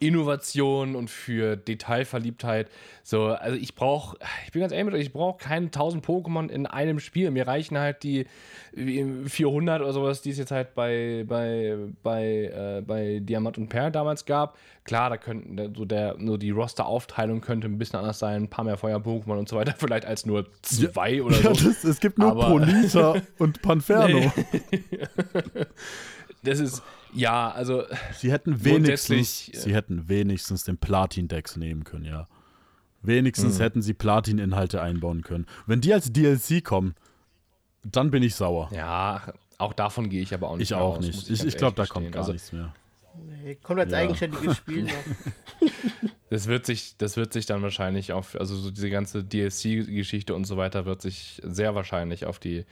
[0.00, 2.68] Innovation und für Detailverliebtheit.
[3.04, 6.48] So, also ich brauche, ich bin ganz ehrlich mit euch, ich brauche keine 1000 Pokémon
[6.48, 7.30] in einem Spiel.
[7.30, 8.26] Mir reichen halt die
[8.72, 12.24] wie 400 oder sowas, die es jetzt halt bei, bei, bei,
[12.78, 14.56] äh, bei Diamant und Perl damals gab.
[14.84, 18.64] Klar, da könnten so der, nur die Roster-Aufteilung könnte ein bisschen anders sein, ein paar
[18.64, 21.68] mehr Feuer-Pokémon und so weiter, vielleicht als nur zwei oder Ja, so.
[21.68, 24.32] das, es gibt nur Aber- Polita und Panferno.
[26.44, 26.82] Das ist,
[27.14, 27.84] ja, also
[28.16, 32.26] Sie hätten wenigstens, äh, sie hätten wenigstens den Platin-Dex nehmen können, ja.
[33.02, 33.62] Wenigstens Mhm.
[33.62, 35.46] hätten sie Platin-Inhalte einbauen können.
[35.66, 36.94] Wenn die als DLC kommen,
[37.84, 38.70] dann bin ich sauer.
[38.72, 39.22] Ja,
[39.58, 41.30] auch davon gehe ich aber auch nicht ich auch aus, nicht.
[41.30, 42.74] Ich, ich glaube, da kommt gar also, nichts mehr.
[43.24, 43.98] Nee, kommt als Ja.
[43.98, 45.70] eigenständiges Spiel noch.
[46.32, 50.44] Das wird sich, das wird sich dann wahrscheinlich auf, also so diese ganze DLC-Geschichte und
[50.46, 52.64] so weiter wird sich sehr wahrscheinlich auf die,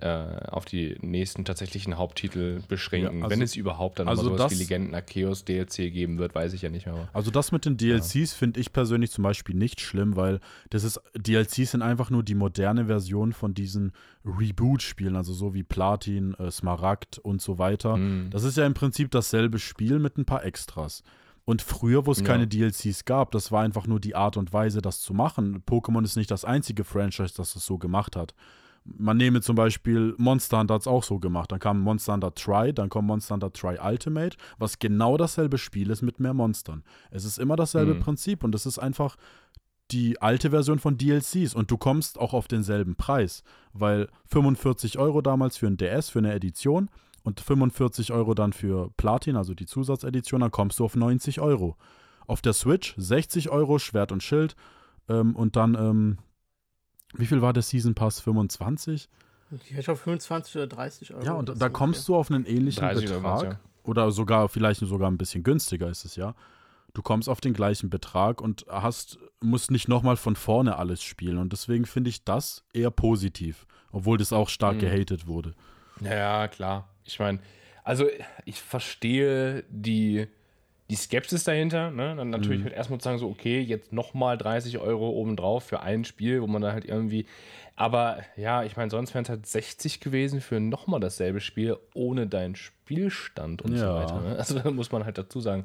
[0.00, 0.08] äh,
[0.46, 3.18] auf die nächsten tatsächlichen Haupttitel beschränken.
[3.18, 6.36] Ja, also- Wenn es überhaupt dann also sowas das- wie Legenden Arceus DLC geben wird,
[6.36, 7.08] weiß ich ja nicht mehr.
[7.12, 10.38] Also das mit den DLCs finde ich persönlich zum Beispiel nicht schlimm, weil
[10.70, 13.90] das ist, DLCs sind einfach nur die moderne Version von diesen
[14.24, 17.96] Reboot-Spielen, also so wie Platin, äh, Smaragd und so weiter.
[17.96, 18.30] Mhm.
[18.30, 21.02] Das ist ja im Prinzip dasselbe Spiel mit ein paar Extras.
[21.48, 22.26] Und früher, wo es Ja.
[22.26, 25.62] keine DLCs gab, das war einfach nur die Art und Weise, das zu machen.
[25.66, 28.34] Pokémon ist nicht das einzige Franchise, das das so gemacht hat.
[28.84, 31.50] Man nehme zum Beispiel Monster Hunter hat es auch so gemacht.
[31.50, 35.88] Dann kam Monster Hunter Try, dann kommt Monster Hunter Try Ultimate, was genau dasselbe Spiel
[35.88, 36.84] ist mit mehr Monstern.
[37.10, 38.00] Es ist immer dasselbe Mhm.
[38.00, 39.16] Prinzip und es ist einfach
[39.90, 43.42] die alte Version von DLCs und du kommst auch auf denselben Preis,
[43.72, 46.90] weil 45 Euro damals für ein DS, für eine Edition
[47.28, 51.76] und 45 Euro dann für Platin, also die Zusatzedition, dann kommst du auf 90 Euro.
[52.26, 54.56] Auf der Switch 60 Euro, Schwert und Schild
[55.08, 56.18] ähm, und dann, ähm,
[57.14, 58.20] wie viel war der Season Pass?
[58.20, 59.08] 25?
[59.50, 61.24] Ich glaube 25 oder 30 Euro.
[61.24, 63.54] Ja, und da so kommst du auf einen ähnlichen 30 oder was, Betrag.
[63.54, 63.60] ja.
[63.84, 66.34] Oder sogar, vielleicht sogar ein bisschen günstiger ist es ja.
[66.92, 71.38] Du kommst auf den gleichen Betrag und hast, musst nicht nochmal von vorne alles spielen.
[71.38, 74.80] Und deswegen finde ich das eher positiv, obwohl das auch stark Mhm.
[74.80, 75.54] gehatet wurde.
[76.02, 76.88] Ja, klar.
[77.08, 77.38] Ich meine,
[77.84, 78.06] also
[78.44, 80.26] ich verstehe die,
[80.90, 81.90] die Skepsis dahinter.
[81.90, 82.14] Ne?
[82.16, 82.64] Dann natürlich Mhm.
[82.64, 86.46] halt erstmal zu sagen, so, okay, jetzt nochmal 30 Euro obendrauf für ein Spiel, wo
[86.46, 87.26] man dann halt irgendwie.
[87.76, 92.26] Aber ja, ich meine, sonst wären es halt 60 gewesen für nochmal dasselbe Spiel ohne
[92.26, 93.94] deinen Spielstand und so Ja.
[93.94, 94.20] weiter.
[94.20, 94.36] Ne?
[94.36, 95.64] Also da muss man halt dazu sagen.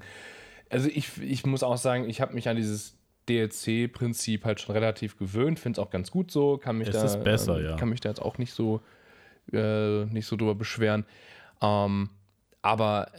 [0.69, 2.95] Also ich, ich muss auch sagen, ich habe mich an dieses
[3.29, 7.05] DLC-Prinzip halt schon relativ gewöhnt, finde es auch ganz gut so, kann mich Es da
[7.05, 7.75] ist besser, ähm, ja.
[7.77, 8.81] kann mich da jetzt auch nicht so
[9.51, 11.05] äh, nicht so drüber beschweren.
[11.61, 12.09] Ähm,
[12.61, 13.11] aber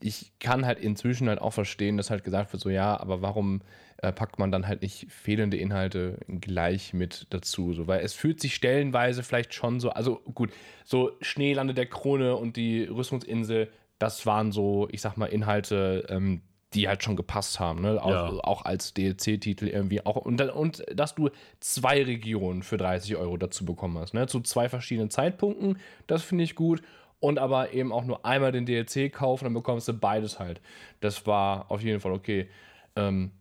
[0.00, 3.60] ich kann halt inzwischen halt auch verstehen, dass halt gesagt wird, so ja, aber warum
[3.98, 7.74] äh, packt man dann halt nicht fehlende Inhalte gleich mit dazu?
[7.74, 10.52] So, weil es fühlt sich stellenweise vielleicht schon so, also gut,
[10.84, 16.40] so Schneelande der Krone und die Rüstungsinsel, das waren so, ich sag mal, Inhalte, ähm,
[16.74, 18.00] die halt schon gepasst haben, ne?
[18.02, 18.28] Auch, Ja.
[18.44, 20.04] auch als DLC-Titel irgendwie.
[20.06, 24.26] Auch, und, und dass du zwei Regionen für 30 Euro dazu bekommen hast, ne?
[24.28, 26.82] Zu zwei verschiedenen Zeitpunkten, das finde ich gut.
[27.18, 30.60] Und aber eben auch nur einmal den DLC kaufen, dann bekommst du beides halt.
[31.00, 32.48] Das war auf jeden Fall okay.
[32.96, 33.32] Ähm,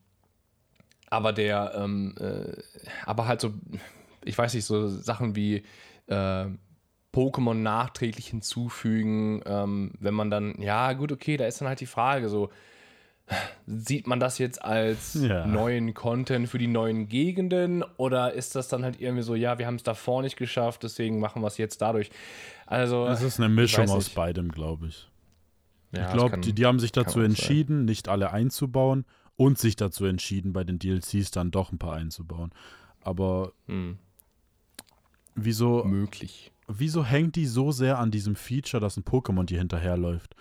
[1.10, 2.58] aber der, ähm, äh,
[3.06, 3.54] aber halt so,
[4.26, 5.64] ich weiß nicht, so Sachen wie
[6.08, 6.46] äh,
[7.14, 11.86] Pokémon nachträglich hinzufügen, ähm, wenn man dann, ja, gut, okay, da ist dann halt die
[11.86, 12.50] Frage, so,
[13.68, 15.46] sieht man das jetzt als Ja.
[15.46, 19.68] neuen Content für die neuen Gegenden oder ist das dann halt irgendwie so, ja, wir
[19.68, 22.10] haben es davor nicht geschafft, deswegen machen wir es jetzt dadurch?
[22.66, 25.08] Also, Es ist eine Mischung aus beidem, glaube ich.
[25.92, 27.26] ja, ich glaube, die, die haben sich dazu auch sein.
[27.26, 31.94] entschieden, nicht alle einzubauen und sich dazu entschieden, bei den DLCs dann doch ein paar
[31.94, 32.52] einzubauen.
[33.02, 33.98] Aber Hm,
[35.36, 36.52] wieso, möglich.
[36.68, 40.36] wieso hängt die so sehr an diesem Feature, dass ein Pokémon dir hinterherläuft?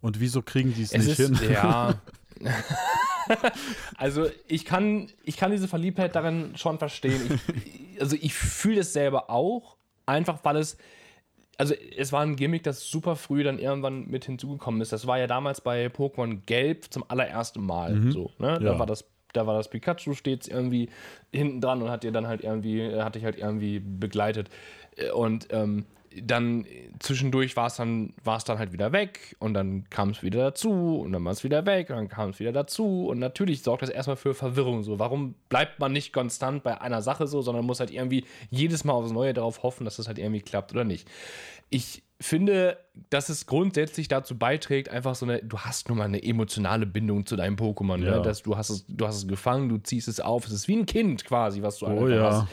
[0.00, 1.50] Und wieso kriegen die es Es nicht ist, hin?
[1.52, 1.94] ja.
[3.96, 7.20] also ich kann, ich kann diese Verliebtheit darin schon verstehen.
[7.54, 10.76] Ich, also ich fühle es selber auch, einfach weil es,
[11.58, 14.92] also es war ein Gimmick, das super früh dann irgendwann mit hinzugekommen ist.
[14.92, 18.30] Das war ja damals bei Pokémon Gelb zum allerersten Mal so.
[18.38, 18.58] Ne?
[18.60, 18.78] Da Ja.
[18.78, 19.04] war das
[19.34, 20.90] da war das Pikachu stets irgendwie
[21.32, 24.50] hinten dran und hat dir dann halt irgendwie, hat dich halt irgendwie begleitet.
[24.96, 25.86] Äh, Und ähm,
[26.20, 26.66] dann
[26.98, 31.00] zwischendurch war es dann, war's dann halt wieder weg und dann kam es wieder dazu
[31.00, 33.82] und dann war es wieder weg und dann kam es wieder dazu und natürlich sorgt
[33.82, 34.82] das erstmal für Verwirrung.
[34.82, 38.84] So, warum bleibt man nicht konstant bei einer Sache so, sondern muss halt irgendwie jedes
[38.84, 41.08] Mal aufs Neue darauf hoffen, dass das halt irgendwie klappt oder nicht.
[41.70, 42.78] Ich finde,
[43.10, 47.26] dass es grundsätzlich dazu beiträgt, einfach so eine, du hast nun mal eine emotionale Bindung
[47.26, 47.98] zu deinem Pokémon.
[47.98, 48.06] Ne?
[48.06, 48.16] Ja.
[48.16, 48.22] Ne?
[48.22, 50.76] Dass du, hast es, du hast es gefangen, du ziehst es auf, es ist wie
[50.76, 52.30] ein Kind quasi, was du Oh ja.
[52.30, 52.48] hast.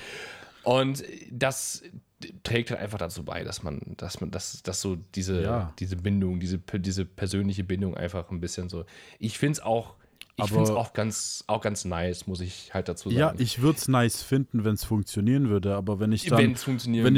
[0.64, 1.84] Und das
[2.44, 5.74] trägt halt einfach dazu bei, dass man, dass man, dass, dass so diese, Ja.
[5.80, 8.84] diese Bindung, diese, diese persönliche Bindung einfach ein bisschen so.
[9.20, 9.96] Ich finde es auch,
[10.36, 13.20] ich Aber- finde es auch ganz, auch ganz nice, muss ich halt dazu sagen.
[13.20, 16.52] Ja, ich würde es nice finden, wenn es funktionieren würde, aber wenn ich dann, wenn
[16.54, 16.66] ich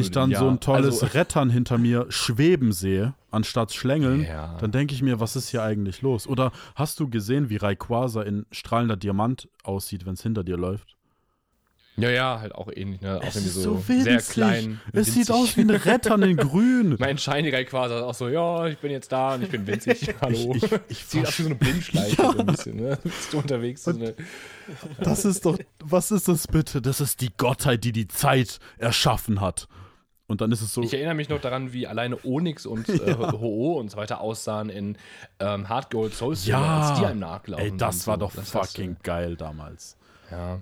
[0.06, 0.40] würde, dann ja.
[0.40, 4.58] so ein tolles Also- Rettern hinter mir schweben sehe, anstatt schlängeln, Ja.
[4.60, 6.28] dann denke ich mir, was ist hier eigentlich los?
[6.28, 10.96] Oder hast du gesehen, wie Rayquaza in strahlender Diamant aussieht, wenn es hinter dir läuft?
[12.02, 13.18] Ja, ja, halt auch ähnlich, ne?
[13.18, 14.80] Auch Es irgendwie ist so, so sehr klein.
[14.94, 15.36] Es sieht winzig.
[15.36, 16.96] aus wie ein Rettern in grün.
[17.00, 20.14] Mein Shiny quasi auch so, ja, ich bin jetzt da und ich bin winzig.
[20.22, 20.54] Hallo.
[20.56, 22.98] ich- ich Sieht aus wie so eine Blindschleiche so ein bisschen, ne?
[23.04, 23.84] Bist du unterwegs?
[23.84, 24.14] So eine,
[25.00, 26.82] Das ist doch, was ist das bitte?
[26.82, 29.68] Das ist die Gottheit, die die Zeit erschaffen hat.
[30.28, 33.16] Und dann ist es so, ich erinnere mich noch daran, wie alleine Onyx und äh,
[33.18, 34.98] Ho-Oh und so weiter aussahen in
[35.40, 37.66] ähm, Hard Gold Soul ja, als die einem nachlaufen.
[37.66, 38.20] ey, das war so.
[38.22, 39.98] doch Das fucking geil damals.
[40.32, 40.62] Ja.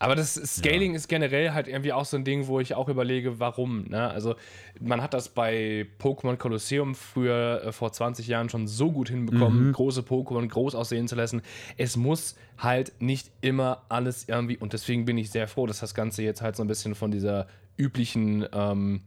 [0.00, 3.40] Aber das Scaling ist generell halt irgendwie auch so ein Ding, wo ich auch überlege,
[3.40, 3.86] warum.
[3.88, 4.08] Ne?
[4.08, 4.36] Also,
[4.78, 9.72] man hat das bei Pokémon Colosseum früher äh, vor 20 Jahren schon so gut hinbekommen,
[9.72, 11.42] große Pokémon groß aussehen zu lassen.
[11.76, 15.94] Es muss halt nicht immer alles irgendwie, und deswegen bin ich sehr froh, dass das
[15.94, 19.00] Ganze jetzt halt so ein bisschen von dieser üblichen, ähm,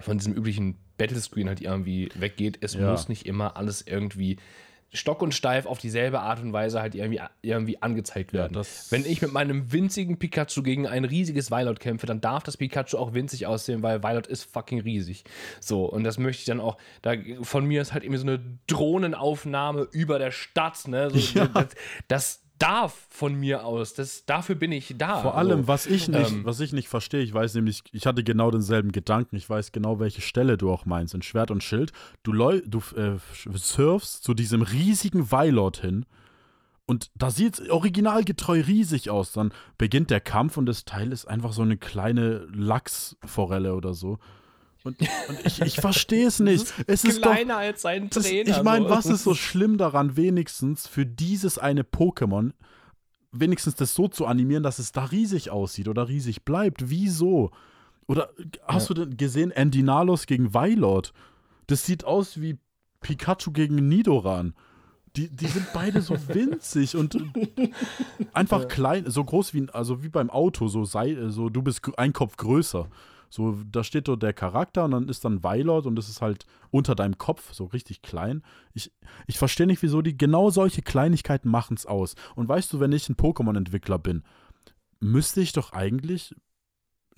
[0.00, 2.58] von diesem üblichen Battlescreen halt irgendwie weggeht.
[2.62, 2.90] Es Ja.
[2.90, 4.38] muss nicht immer alles irgendwie
[4.92, 8.54] stock und steif auf dieselbe Art und Weise halt irgendwie, irgendwie angezeigt werden.
[8.54, 12.56] das- Wenn ich mit meinem winzigen Pikachu gegen ein riesiges Violet kämpfe, dann darf das
[12.56, 15.24] Pikachu auch winzig aussehen, weil Violet ist fucking riesig.
[15.60, 17.12] So, und das möchte ich dann auch, da
[17.42, 21.10] von mir ist halt irgendwie so eine Drohnenaufnahme über der Stadt, ne?
[21.10, 21.46] So, Ja.
[21.48, 21.66] das,
[22.08, 25.20] das darf von mir aus, das, dafür bin ich da.
[25.20, 25.68] Vor allem, so.
[25.68, 28.92] was ich nicht, ähm, was ich nicht verstehe, ich weiß nämlich, ich hatte genau denselben
[28.92, 31.92] Gedanken, ich weiß genau, welche Stelle du auch meinst, in Schwert und Schild.
[32.22, 33.18] Du, läu du äh,
[33.54, 36.06] surfst zu diesem riesigen Weilort hin
[36.88, 39.32] und da sieht es originalgetreu riesig aus.
[39.32, 44.18] Dann beginnt der Kampf und das Teil ist einfach so eine kleine Lachsforelle oder so.
[44.84, 46.72] Und, und ich, ich verstehe es nicht.
[46.86, 48.50] Es ist doch, kleiner als sein das, Trainer.
[48.50, 52.52] ich meine, was ist so schlimm daran, wenigstens für dieses eine Pokémon,
[53.32, 56.90] wenigstens das so zu animieren, dass es da riesig aussieht oder riesig bleibt?
[56.90, 57.50] Wieso?
[58.06, 58.30] Oder
[58.66, 61.12] hast du denn gesehen, Endinalos gegen Weilord?
[61.66, 62.58] Das sieht aus wie
[63.00, 64.54] Pikachu gegen Nidoran.
[65.16, 67.18] Die, die sind beide so winzig und
[68.32, 72.12] einfach klein, so groß wie, also wie beim Auto, so sei, so du bist ein
[72.12, 72.88] Kopf größer.
[73.30, 76.46] So, da steht dort der Charakter und dann ist dann Weilord und das ist halt
[76.70, 78.42] unter deinem Kopf, so richtig klein.
[78.72, 78.92] Ich,
[79.26, 82.14] ich verstehe nicht, wieso die genau solche Kleinigkeiten machen es aus.
[82.34, 84.22] Und weißt du, wenn ich ein Pokémon-Entwickler bin,
[85.00, 86.34] müsste ich doch eigentlich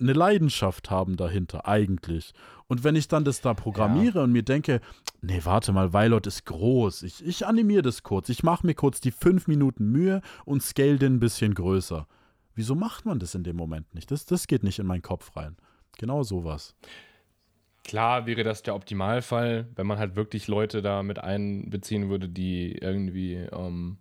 [0.01, 2.33] eine Leidenschaft haben dahinter, eigentlich.
[2.67, 4.81] Und wenn ich dann das da programmiere und mir denke,
[5.21, 8.99] nee, warte mal, Weilord ist groß, ich, ich animiere das kurz, ich mache mir kurz
[8.99, 12.07] die fünf Minuten Mühe und scale den ein bisschen größer.
[12.55, 14.11] Wieso macht man das in dem Moment nicht?
[14.11, 15.55] Das, das geht nicht in meinen Kopf rein.
[15.97, 16.75] Genau sowas.
[17.83, 22.73] Klar wäre das der Optimalfall, wenn man halt wirklich Leute da mit einbeziehen würde, die
[22.73, 23.97] irgendwie, ähm,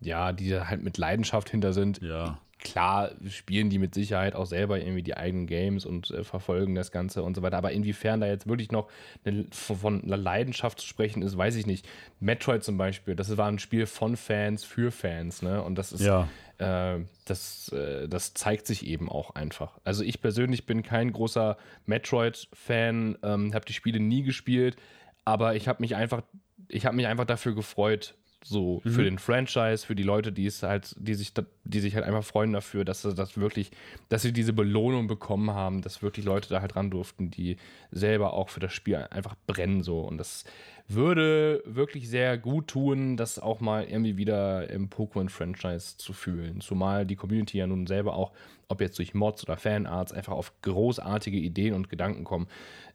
[0.00, 2.00] ja, die halt mit Leidenschaft hinter sind.
[2.02, 2.38] Ja.
[2.58, 6.92] Klar spielen die mit Sicherheit auch selber irgendwie die eigenen Games und äh, verfolgen das
[6.92, 7.56] Ganze und so weiter.
[7.56, 8.88] Aber inwiefern da jetzt wirklich noch
[9.24, 11.88] eine, von, von einer Leidenschaft zu sprechen ist, weiß ich nicht.
[12.20, 15.62] Metroid zum Beispiel, das war ein Spiel von Fans für Fans, ne?
[15.62, 16.28] Und das ist, Ja.
[16.62, 19.78] Äh, das, äh, das zeigt sich eben auch einfach.
[19.84, 21.56] Also ich persönlich bin kein großer
[21.86, 24.76] Metroid-Fan, ähm, habe die Spiele nie gespielt,
[25.24, 26.22] aber ich habe mich einfach,
[26.68, 28.14] ich habe mich einfach dafür gefreut,
[28.44, 31.94] so für den Franchise, für die Leute, die es halt, die sich, da, die sich
[31.94, 33.70] halt einfach freuen dafür, dass sie das wirklich,
[34.08, 37.56] dass sie diese Belohnung bekommen haben, dass wirklich Leute da halt ran durften, die
[37.90, 40.44] selber auch für das Spiel einfach brennen so und das
[40.88, 46.60] würde wirklich sehr gut tun, das auch mal irgendwie wieder im Pokémon-Franchise zu fühlen.
[46.60, 48.32] Zumal die Community ja nun selber auch,
[48.68, 52.48] ob jetzt durch Mods oder Fanarts, einfach auf großartige Ideen und Gedanken kommen,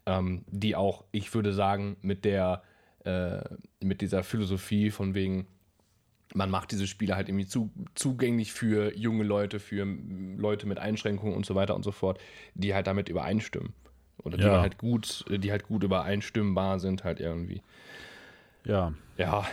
[0.06, 2.62] ähm, die auch, ich würde sagen, mit der
[3.08, 5.46] äh, mit dieser Philosophie von wegen,
[6.34, 9.84] man macht diese Spiele halt irgendwie zu, zugänglich für junge Leute, für
[10.36, 12.20] Leute mit Einschränkungen und so weiter und so fort,
[12.54, 13.72] die halt damit übereinstimmen.
[14.24, 14.60] Oder die Ja.
[14.60, 17.62] halt gut, die halt gut übereinstimmbar sind, halt irgendwie.
[18.64, 18.92] Ja.
[19.16, 19.44] Ja,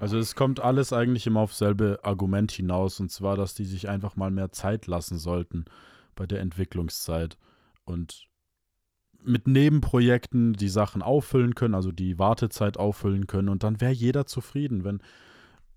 [0.00, 3.88] Also es kommt alles eigentlich immer auf selbe Argument hinaus, und zwar, dass die sich
[3.88, 5.64] einfach mal mehr Zeit lassen sollten
[6.16, 7.36] bei der Entwicklungszeit.
[7.84, 8.26] Und
[9.24, 14.26] mit Nebenprojekten die Sachen auffüllen können, also die Wartezeit auffüllen können und dann wäre jeder
[14.26, 14.84] zufrieden.
[14.84, 15.00] Wenn,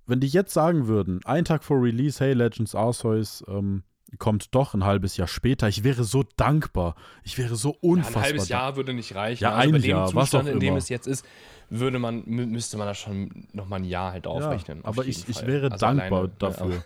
[0.08, 3.84] wenn die jetzt sagen würden, ein Tag vor Release, hey, Legends Arceus ähm,
[4.20, 6.96] kommt doch ein halbes Jahr später, ich wäre so dankbar.
[7.24, 8.14] Ich wäre so unfassbar.
[8.14, 8.50] Ja, ein halbes.
[8.50, 9.44] Jahr würde nicht reichen.
[9.44, 10.78] Ja, Also ein Jahr, was Zustand, auch in dem immer.
[10.78, 11.26] es jetzt ist,
[11.70, 14.80] würde man, mü- müsste man das schon nochmal ein Jahr halt aufrechnen.
[14.80, 16.84] Ja, auf aber ich, ich wäre Also dankbar alleine, dafür, Ja,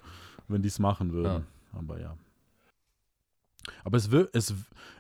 [0.48, 1.46] wenn die es machen würden.
[1.74, 2.16] Aber ja.
[3.84, 4.54] Aber es, wir, es,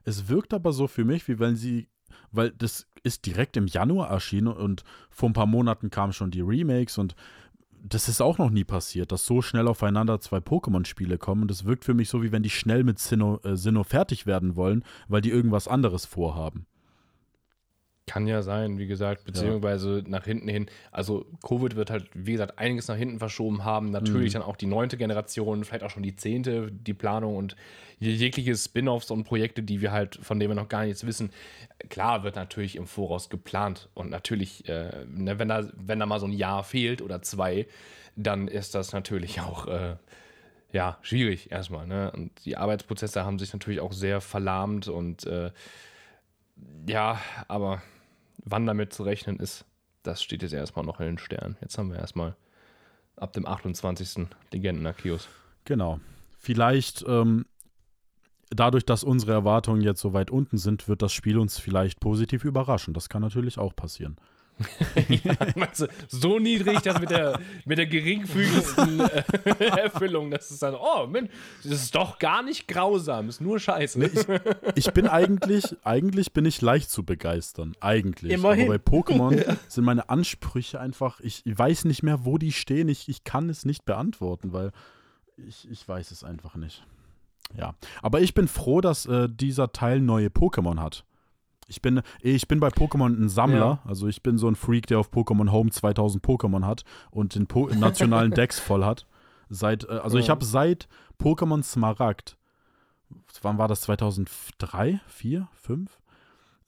[0.03, 1.88] es wirkt aber so für mich, wie wenn sie,
[2.31, 6.41] weil das ist direkt im Januar erschienen und vor ein paar Monaten kamen schon die
[6.41, 7.15] Remakes und
[7.81, 11.44] das ist auch noch nie passiert, dass so schnell aufeinander zwei Pokémon-Spiele kommen.
[11.44, 14.26] Und das wirkt für mich so, wie wenn die schnell mit Sinnoh, äh, Sinnoh fertig
[14.26, 16.65] werden wollen, weil die irgendwas anderes vorhaben.
[18.10, 20.65] Kann ja sein, wie gesagt, beziehungsweise nach hinten hin.
[20.91, 23.91] Also Covid wird halt, wie gesagt, einiges nach hinten verschoben haben.
[23.91, 24.40] Natürlich Mhm.
[24.40, 27.56] dann auch die neunte Generation, vielleicht auch schon die zehnte, die Planung und
[27.99, 31.30] jegliche Spin-offs und Projekte, die wir halt, von denen wir noch gar nichts wissen.
[31.90, 36.19] Klar wird natürlich im Voraus geplant und natürlich, äh, ne, wenn, da, wenn da mal
[36.19, 37.68] so ein Jahr fehlt oder zwei,
[38.15, 39.98] dann ist das natürlich auch äh,
[40.72, 41.86] ja, schwierig erstmal.
[41.86, 42.11] Ne?
[42.11, 45.52] Und die Arbeitsprozesse haben sich natürlich auch sehr verlahmt und äh,
[46.88, 47.81] ja, aber
[48.44, 49.66] wann damit zu rechnen ist,
[50.03, 51.57] das steht jetzt erstmal noch in den Sternen.
[51.61, 52.36] Jetzt haben wir erstmal
[53.16, 54.28] ab dem 28.
[54.52, 55.28] Legenden Arceus.
[55.66, 55.99] Genau.
[56.38, 57.45] Vielleicht ähm,
[58.49, 62.45] dadurch, dass unsere Erwartungen jetzt so weit unten sind, wird das Spiel uns vielleicht positiv
[62.45, 62.94] überraschen.
[62.94, 64.18] Das kann natürlich auch passieren.
[65.56, 69.23] Meinst du, so niedrig, dass mit der, mit der geringfügigsten äh,
[69.60, 71.30] Erfüllung, dass es dann, oh, Mensch,
[71.64, 74.41] das ist doch gar nicht grausam, ist nur Scheiße.
[74.76, 77.76] Ich bin eigentlich, eigentlich bin ich leicht zu begeistern.
[77.80, 78.31] Eigentlich.
[78.31, 78.69] Immerhin.
[78.69, 82.90] Aber bei Pokémon sind meine Ansprüche einfach, ich weiß nicht mehr, wo die stehen.
[82.90, 84.72] Ich, ich kann es nicht beantworten, weil
[85.48, 86.84] ich, ich weiß es einfach nicht.
[87.57, 87.76] Ja.
[88.02, 91.06] Aber ich bin froh, dass äh, dieser Teil neue Pokémon hat.
[91.70, 93.80] Ich bin, ich bin bei Pokémon ein Sammler.
[93.86, 97.48] Also ich bin so ein Freak, der auf Pokémon Home 2000 Pokémon hat und den
[97.48, 99.06] po nationalen Decks voll hat.
[99.50, 100.32] Seit, äh, also ich Ja.
[100.32, 100.88] habe seit
[101.22, 102.38] Pokémon Smaragd,
[103.41, 106.00] wann war das, 2003, 4, 5?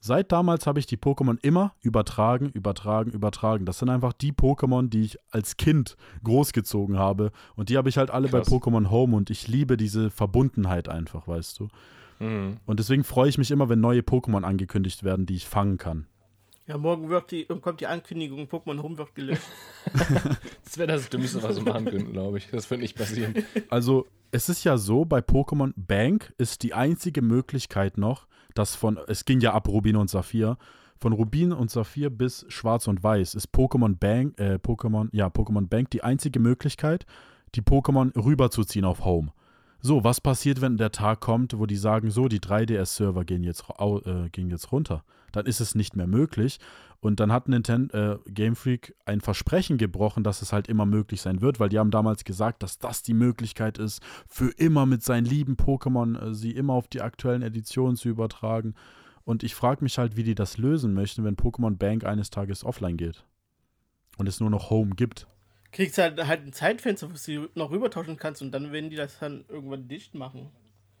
[0.04, 3.64] Seit damals habe ich die Pokémon immer übertragen, übertragen, übertragen.
[3.66, 7.30] Das sind einfach die Pokémon, die ich als Kind großgezogen habe.
[7.54, 8.50] Und die habe ich halt alle Krass.
[8.50, 11.68] bei Pokémon Home und ich liebe diese Verbundenheit einfach, weißt du.
[12.22, 12.58] Mhm.
[12.66, 16.06] Und deswegen freue ich mich immer, wenn neue Pokémon angekündigt werden, die ich fangen kann.
[16.68, 19.42] Ja, morgen wird die, kommt die Ankündigung, Pokémon Home wird gelöscht.
[20.64, 22.48] Das wäre das Dümmste, was wir machen könnten, glaube ich.
[22.50, 23.34] Das wird nicht passieren.
[23.68, 28.98] Also, es ist ja so, bei Pokémon Bank ist die einzige Möglichkeit noch, dass von,
[29.08, 30.56] es ging ja ab Rubin und Saphir,
[30.96, 35.66] von Rubin und Saphir bis Schwarz und Weiß ist Pokémon Bank, äh, Pokémon, ja, Pokémon
[35.66, 37.04] Bank die einzige Möglichkeit,
[37.56, 39.32] die Pokémon rüberzuziehen auf Home.
[39.84, 43.64] So, was passiert, wenn der Tag kommt, wo die sagen, so, die 3DS-Server gehen, jetzt
[43.80, 45.02] äh, gehen jetzt runter?
[45.32, 46.60] Dann ist es nicht mehr möglich.
[47.00, 51.20] Und dann hat Nintendo, äh, Game Freak ein Versprechen gebrochen, dass es halt immer möglich
[51.20, 55.02] sein wird, weil die haben damals gesagt, dass das die Möglichkeit ist, für immer mit
[55.02, 58.74] seinen lieben Pokémon äh, sie immer auf die aktuellen Editionen zu übertragen.
[59.24, 62.64] Und ich frage mich halt, wie die das lösen möchten, wenn Pokémon Bank eines Tages
[62.64, 63.24] offline geht.
[64.16, 65.26] Und es nur noch Home gibt.
[65.72, 68.96] Kriegst halt, halt ein Zeitfenster, wo du sie noch rübertauschen kannst und dann werden die
[68.96, 70.50] das dann irgendwann dicht machen.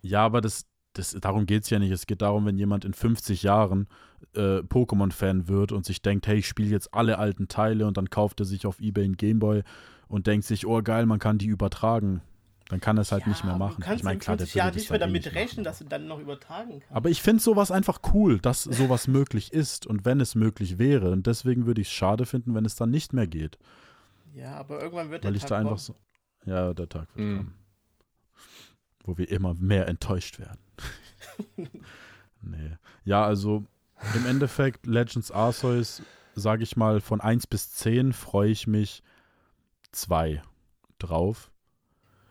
[0.00, 1.90] Ja, aber das, das, darum geht es ja nicht.
[1.90, 3.86] Es geht darum, wenn jemand in 50 Jahren
[4.34, 8.10] äh, Pokémon-Fan wird und sich denkt, hey, ich spiele jetzt alle alten Teile und dann
[8.10, 9.62] kauft er sich auf Ebay einen Gameboy
[10.08, 12.22] und denkt sich, oh geil, man kann die übertragen.
[12.68, 13.84] Dann kann er es halt nicht mehr machen.
[13.94, 15.64] Ich meine, in klar, der 50 würde Jahren das nicht mehr eh damit rechnen, machen.
[15.64, 16.90] dass du dann noch übertragen kannst.
[16.90, 21.10] Aber ich finde sowas einfach cool, dass sowas möglich ist und wenn es möglich wäre.
[21.10, 23.58] Und deswegen würde ich es schade finden, wenn es dann nicht mehr geht.
[24.34, 25.78] Ja, aber irgendwann wird Weil der ich Tag da einfach kommen.
[25.78, 25.96] so.
[26.44, 27.36] Ja, der Tag wird Mhm.
[27.38, 27.54] kommen.
[29.04, 30.60] Wo wir immer mehr enttäuscht werden.
[32.42, 32.76] nee.
[33.04, 33.64] Ja, also
[34.14, 36.02] im Endeffekt, Legends Arceus,
[36.34, 39.02] sage ich mal, von 1 bis 10 freue ich mich
[39.92, 40.42] 2
[40.98, 41.50] drauf.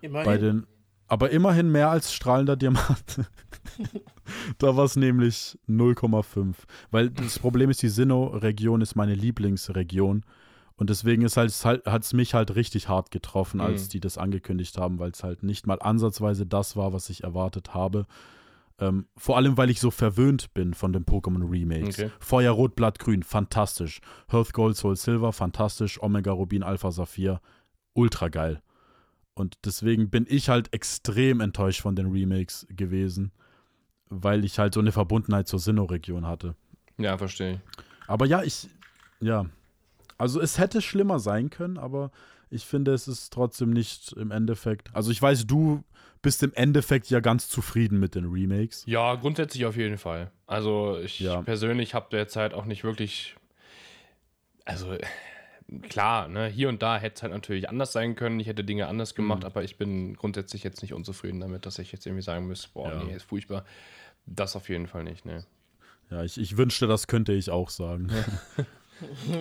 [0.02, 0.26] Immerhin.
[0.26, 0.68] Bei den,
[1.08, 3.20] aber immerhin mehr als strahlender Diamant.
[4.58, 6.56] da war es nämlich 0,5.
[6.90, 10.24] Weil das Problem ist, die Sinnoh-Region ist meine Lieblingsregion.
[10.82, 13.90] Und deswegen ist halt, halt, hat es mich halt richtig hart getroffen, als Mhm.
[13.90, 17.76] die das angekündigt haben, weil es halt nicht mal ansatzweise das war, was ich erwartet
[17.76, 18.08] habe.
[18.80, 22.00] Ähm, vor allem, weil ich so verwöhnt bin von den Pokémon Remakes.
[22.00, 22.10] Okay.
[22.20, 24.02] Feuer, Rot, Blatt, Grün, fantastisch.
[24.32, 26.02] Hearth Gold, Soul Silver, fantastisch.
[26.02, 27.42] Omega, Rubin, Alpha, Saphir,
[27.94, 28.64] ultra geil.
[29.36, 33.32] Und deswegen bin ich halt extrem enttäuscht von den Remakes gewesen,
[34.10, 36.56] weil ich halt so eine Verbundenheit zur Sinnoh-Region hatte.
[36.98, 37.60] Ja, verstehe ich.
[38.08, 38.68] Aber ja, ich,
[39.20, 39.46] ja.
[40.22, 42.12] Also es hätte schlimmer sein können, aber
[42.52, 44.94] ich finde, es ist trotzdem nicht im Endeffekt.
[44.94, 45.84] Also ich weiß, du
[46.22, 48.84] bist im Endeffekt ja ganz zufrieden mit den Remakes.
[48.86, 50.30] Ja, grundsätzlich auf jeden Fall.
[50.46, 51.42] Also ich Ja.
[51.42, 53.36] persönlich habe derzeit auch nicht wirklich.
[54.66, 54.96] Also
[55.90, 58.40] klar, ne, hier und da hätte es halt natürlich anders sein können.
[58.40, 59.46] Ich hätte Dinge anders gemacht, Mhm.
[59.48, 62.92] aber ich bin grundsätzlich jetzt nicht unzufrieden damit, dass ich jetzt irgendwie sagen müsste, boah,
[62.92, 63.04] Ja.
[63.04, 63.66] nee, ist furchtbar.
[64.28, 65.46] Das auf jeden Fall nicht, ne.
[66.12, 68.10] Ja, ich, ich wünschte, das könnte ich auch sagen.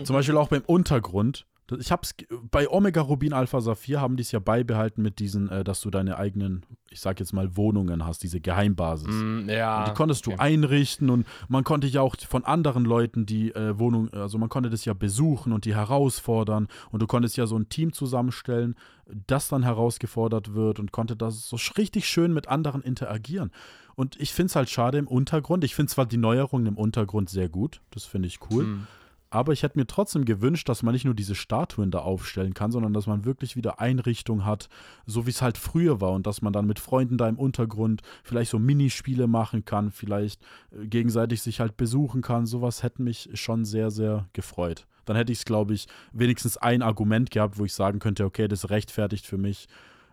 [0.05, 1.47] Zum Beispiel auch beim Untergrund.
[1.79, 2.15] Ich hab's
[2.51, 5.91] bei Omega Rubin Alpha Saphir haben die es ja beibehalten mit diesen, äh, dass du
[5.91, 9.09] deine eigenen, ich sag jetzt mal, Wohnungen hast, diese Geheimbasis.
[9.09, 9.79] Mm, ja.
[9.79, 10.41] Und die konntest du okay.
[10.41, 14.71] einrichten und man konnte ja auch von anderen Leuten die äh, Wohnung, also man konnte
[14.71, 18.75] das ja besuchen und die herausfordern und du konntest ja so ein Team zusammenstellen,
[19.07, 23.53] das dann herausgefordert wird und konnte das so richtig schön mit anderen interagieren.
[23.95, 25.63] Und ich finde es halt schade im Untergrund.
[25.63, 28.65] Ich finde zwar die Neuerungen im Untergrund sehr gut, das finde ich cool.
[28.65, 28.87] Mm.
[29.31, 32.73] Aber ich hätte mir trotzdem gewünscht, dass man nicht nur diese Statuen da aufstellen kann,
[32.73, 34.69] sondern dass man wirklich wieder Einrichtung hat,
[35.07, 38.03] so wie es halt früher war und dass man dann mit Freunden da im Untergrund
[38.25, 40.43] vielleicht so Minispiele machen kann, vielleicht
[40.73, 42.45] äh, gegenseitig sich halt besuchen kann.
[42.45, 44.87] Sowas hätte mich schon sehr, sehr gefreut.
[45.05, 48.49] Dann hätte ich es, glaube ich, wenigstens ein Argument gehabt, wo ich sagen könnte, okay,
[48.49, 49.69] das rechtfertigt für mich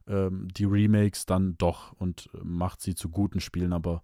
[0.07, 4.02] ähm, die Remakes dann doch und äh, macht sie zu guten Spielen, aber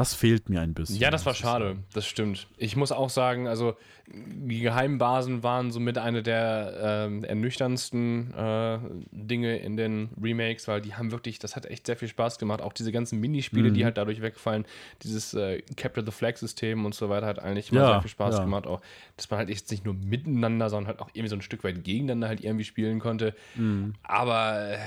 [0.00, 0.96] das fehlt mir ein bisschen.
[0.96, 2.48] Ja, das war schade, das stimmt.
[2.56, 3.76] Ich muss auch sagen, also
[4.12, 8.78] die Geheimbasen waren somit eine der ähm, ernüchterndsten äh,
[9.12, 12.60] Dinge in den Remakes, weil die haben wirklich, das hat echt sehr viel Spaß gemacht.
[12.60, 13.74] Auch diese ganzen Minispiele, Mhm.
[13.74, 14.64] die halt dadurch wegfallen,
[15.02, 18.10] dieses äh, Capture the Flag System und so weiter hat eigentlich immer Ja, sehr viel
[18.10, 18.42] Spaß ja.
[18.44, 18.66] gemacht.
[18.66, 18.80] Auch,
[19.16, 21.84] dass man halt jetzt nicht nur miteinander, sondern halt auch irgendwie so ein Stück weit
[21.84, 23.34] gegeneinander halt irgendwie spielen konnte.
[23.54, 23.94] Mhm.
[24.02, 24.78] Aber äh,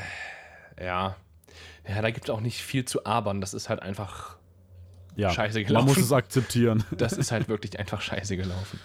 [0.85, 1.15] ja.
[1.87, 3.41] Ja, da gibt es auch nicht viel zu abern.
[3.41, 4.37] Das ist halt einfach
[5.15, 5.87] Ja, Scheiße man gelaufen.
[5.87, 6.83] muss es akzeptieren.
[6.97, 8.79] das ist halt wirklich einfach scheiße gelaufen.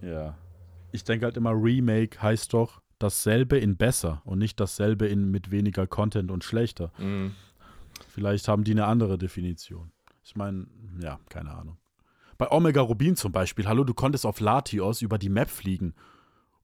[0.00, 0.36] Ja.
[0.92, 5.50] Ich denke halt immer, Remake heißt doch dasselbe in besser und nicht dasselbe in mit
[5.50, 6.92] weniger Content und schlechter.
[6.98, 7.34] Mhm.
[8.08, 9.92] Vielleicht haben die eine andere Definition.
[10.24, 10.66] Ich meine,
[11.00, 11.78] ja, keine Ahnung.
[12.36, 15.94] Bei Omega Rubin zum Beispiel, hallo, du konntest auf Latios über die Map fliegen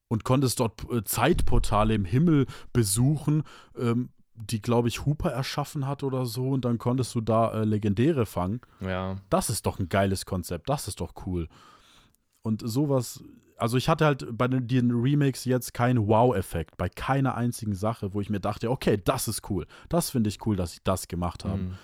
[0.09, 3.43] und konntest dort äh, Zeitportale im Himmel besuchen,
[3.77, 7.65] ähm, die, glaube ich, Hooper erschaffen hat oder so, und dann konntest du da äh,
[7.65, 8.61] Legendäre fangen.
[8.81, 9.17] Ja.
[9.31, 11.49] Das ist doch ein geiles Konzept, das ist doch cool.
[12.43, 13.23] Und sowas,
[13.57, 18.21] also ich hatte halt bei den, Remakes jetzt keinen Wow-Effekt, bei keiner einzigen Sache, wo
[18.21, 19.67] ich mir dachte, okay, das ist cool.
[19.89, 21.63] Das finde ich cool, dass sie das gemacht haben.
[21.63, 21.75] Mhm.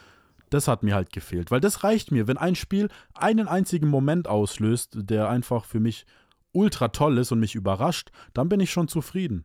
[0.51, 4.27] Das hat mir halt gefehlt, weil das reicht mir, wenn ein Spiel einen einzigen Moment
[4.27, 6.07] auslöst, der einfach für mich
[6.53, 9.45] ultra toll ist und mich überrascht, dann bin ich schon zufrieden.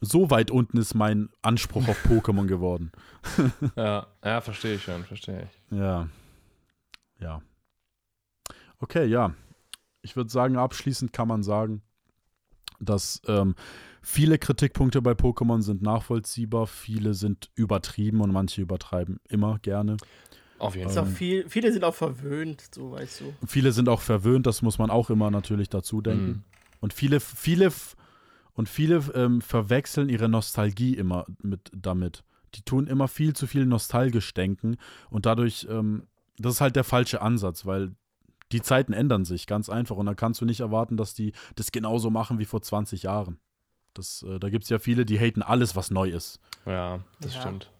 [0.00, 2.92] So weit unten ist mein Anspruch auf Pokémon geworden.
[3.76, 5.78] Ja, ja, verstehe ich schon, verstehe ich.
[5.78, 6.08] Ja.
[7.18, 7.42] Ja.
[8.78, 9.34] Okay, ja.
[10.02, 11.82] Ich würde sagen, abschließend kann man sagen,
[12.78, 13.54] dass ähm,
[14.02, 19.96] viele Kritikpunkte bei Pokémon sind nachvollziehbar, viele sind übertrieben und manche übertreiben immer gerne.
[20.58, 21.02] Auf jeden Fall.
[21.02, 23.34] auch viel, viele sind auch verwöhnt, so weißt du.
[23.46, 26.26] Viele sind auch verwöhnt, das muss man auch immer natürlich dazu denken.
[26.26, 26.44] Mhm.
[26.80, 27.72] Und viele, viele
[28.56, 32.24] und viele ähm, verwechseln ihre Nostalgie immer mit damit.
[32.54, 34.76] Die tun immer viel zu viel nostalgisch denken
[35.10, 36.08] und dadurch, ähm,
[36.38, 37.94] das ist halt der falsche Ansatz, weil
[38.52, 41.72] die Zeiten ändern sich ganz einfach und dann kannst du nicht erwarten, dass die das
[41.72, 43.38] genauso machen wie vor 20 Jahren.
[43.94, 46.40] Das, äh, da gibt es ja viele, die haten alles, was neu ist.
[46.64, 47.40] Ja, das Ja.
[47.42, 47.70] stimmt.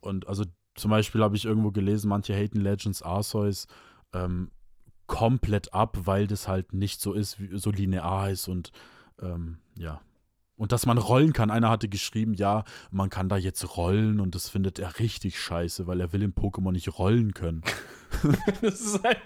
[0.00, 0.44] Und also
[0.76, 3.66] zum Beispiel habe ich irgendwo gelesen, manche haten Legends Arceus
[4.12, 4.50] ähm,
[5.06, 8.70] komplett ab, weil das halt nicht so ist, wie, so linear ist und
[9.20, 10.00] ähm, ja.
[10.56, 11.52] Und dass man rollen kann.
[11.52, 15.86] Einer hatte geschrieben, ja, man kann da jetzt rollen und das findet er richtig scheiße,
[15.86, 17.62] weil er will im Pokémon nicht rollen können.
[18.62, 19.18] Das ist halt,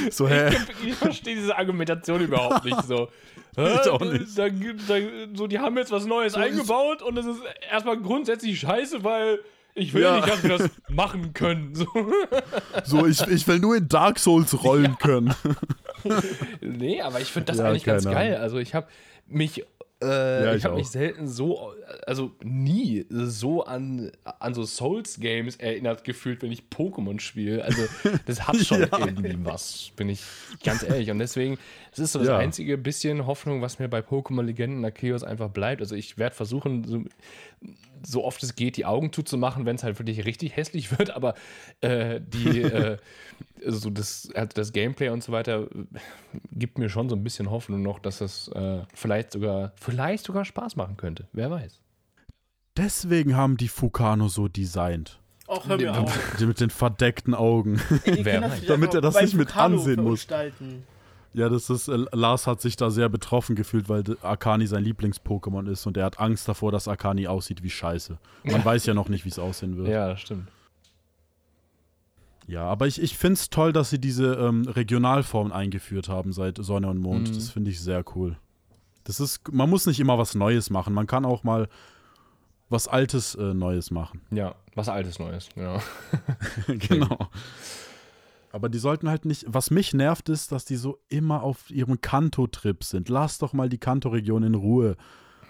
[0.10, 0.50] So, hä?
[0.82, 3.08] ich, ich verstehe diese Argumentation überhaupt nicht so.
[3.58, 4.36] Ich auch nicht.
[4.36, 4.94] Da, da,
[5.32, 7.40] so, die haben jetzt was Neues So eingebaut und das ist
[7.70, 9.38] erstmal grundsätzlich scheiße, weil
[9.76, 10.16] ich will Ja.
[10.16, 11.74] nicht, dass wir das machen können.
[11.74, 11.86] So.
[12.84, 15.32] So, ich, ich will nur in Dark Souls rollen können.
[16.60, 18.36] Nee, aber ich finde das Ja, eigentlich ganz geil.
[18.36, 18.86] Also ich habe
[19.26, 19.64] mich,
[20.02, 21.72] äh, Ja, ich ich habe mich selten so,
[22.06, 27.64] also nie so an, an so Souls-Games erinnert gefühlt, wenn ich Pokémon spiele.
[27.64, 27.82] Also
[28.26, 28.98] das hat schon Ja.
[28.98, 30.22] irgendwie was, bin ich
[30.62, 31.10] ganz ehrlich.
[31.10, 31.58] Und deswegen,
[31.92, 32.38] es ist so das Ja.
[32.38, 35.80] einzige bisschen Hoffnung, was mir bei Pokémon Legenden Arceus einfach bleibt.
[35.80, 37.02] Also ich werde versuchen, so,
[38.06, 41.34] so oft es geht, die Augen zuzumachen, wenn es halt wirklich richtig hässlich wird, aber
[41.80, 42.98] äh, die, äh,
[43.64, 45.98] so das, also das Gameplay und so weiter äh,
[46.52, 50.44] gibt mir schon so ein bisschen Hoffnung noch, dass es äh, vielleicht sogar, vielleicht sogar
[50.44, 51.26] Spaß machen könnte.
[51.32, 51.80] Wer weiß.
[52.76, 55.18] Deswegen haben die Fukano so designt.
[55.46, 56.36] Auch hör mir Nee, auf.
[56.38, 57.80] Die mit den verdeckten Augen.
[58.04, 58.66] Wer weiß.
[58.66, 60.26] Damit er das nicht mit ansehen muss.
[61.36, 65.70] Ja, das ist, äh, Lars hat sich da sehr betroffen gefühlt, weil Akani sein Lieblings-Pokémon
[65.70, 68.16] ist und er hat Angst davor, dass Akani aussieht wie Scheiße.
[68.44, 69.88] Man weiß ja noch nicht, wie es aussehen wird.
[69.88, 70.48] Ja, das stimmt.
[72.46, 76.56] Ja, aber ich, ich finde es toll, dass sie diese ähm, Regionalform eingeführt haben seit
[76.56, 77.28] Sonne und Mond.
[77.28, 77.34] Mhm.
[77.34, 78.38] Das finde ich sehr cool.
[79.04, 80.94] Das ist, man muss nicht immer was Neues machen.
[80.94, 81.68] Man kann auch mal
[82.70, 84.22] was Altes äh, Neues machen.
[84.30, 85.80] Ja, was Altes Neues, genau.
[86.78, 87.30] genau.
[88.52, 89.44] Aber die sollten halt nicht.
[89.48, 93.08] Was mich nervt, ist, dass die so immer auf ihrem Kanto-Trip sind.
[93.08, 94.96] Lass doch mal die Kanto-Region in Ruhe.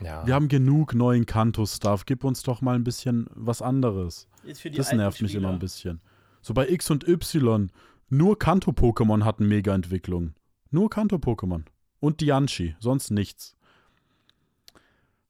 [0.02, 0.26] Ja.
[0.26, 2.04] Wir haben genug neuen Kanto-Stuff.
[2.04, 4.28] Gib uns doch mal ein bisschen was anderes.
[4.44, 5.48] Ist für die Das nervt mich Spieler.
[5.48, 6.00] immer ein bisschen.
[6.42, 7.70] So bei X und Y,
[8.08, 10.34] nur Kanto-Pokémon hatten Mega-Entwicklung.
[10.70, 11.64] Nur Kanto-Pokémon.
[12.00, 13.56] Und Dianchi, sonst nichts.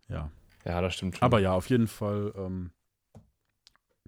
[0.09, 0.30] Ja.
[0.64, 1.24] ja, das stimmt schon.
[1.24, 2.70] Aber ja, auf jeden Fall, ähm,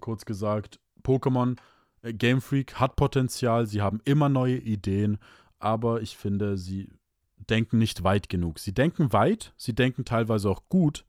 [0.01, 1.56] kurz gesagt, Pokémon
[2.02, 5.18] Game Freak hat Potenzial, sie haben immer neue Ideen,
[5.58, 6.90] aber ich finde, sie
[7.48, 8.58] denken nicht weit genug.
[8.58, 11.04] Sie denken weit, sie denken teilweise auch gut,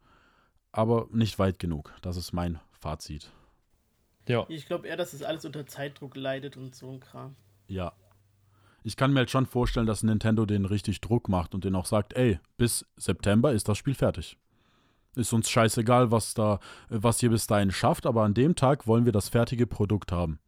[0.72, 1.94] aber nicht weit genug.
[2.02, 3.32] Das ist mein Fazit.
[4.28, 4.46] ja.
[4.48, 7.36] Ich glaube eher, dass es alles unter Zeitdruck leidet und so ein Kram.
[7.68, 7.94] Ja.
[8.84, 11.86] Ich kann mir halt schon vorstellen, dass Nintendo den richtig Druck macht und den auch
[11.86, 14.38] sagt, ey, bis September ist das Spiel fertig.
[15.16, 19.06] Ist uns scheißegal, was da, was ihr bis dahin schafft, aber an dem Tag wollen
[19.06, 20.40] wir das fertige Produkt haben.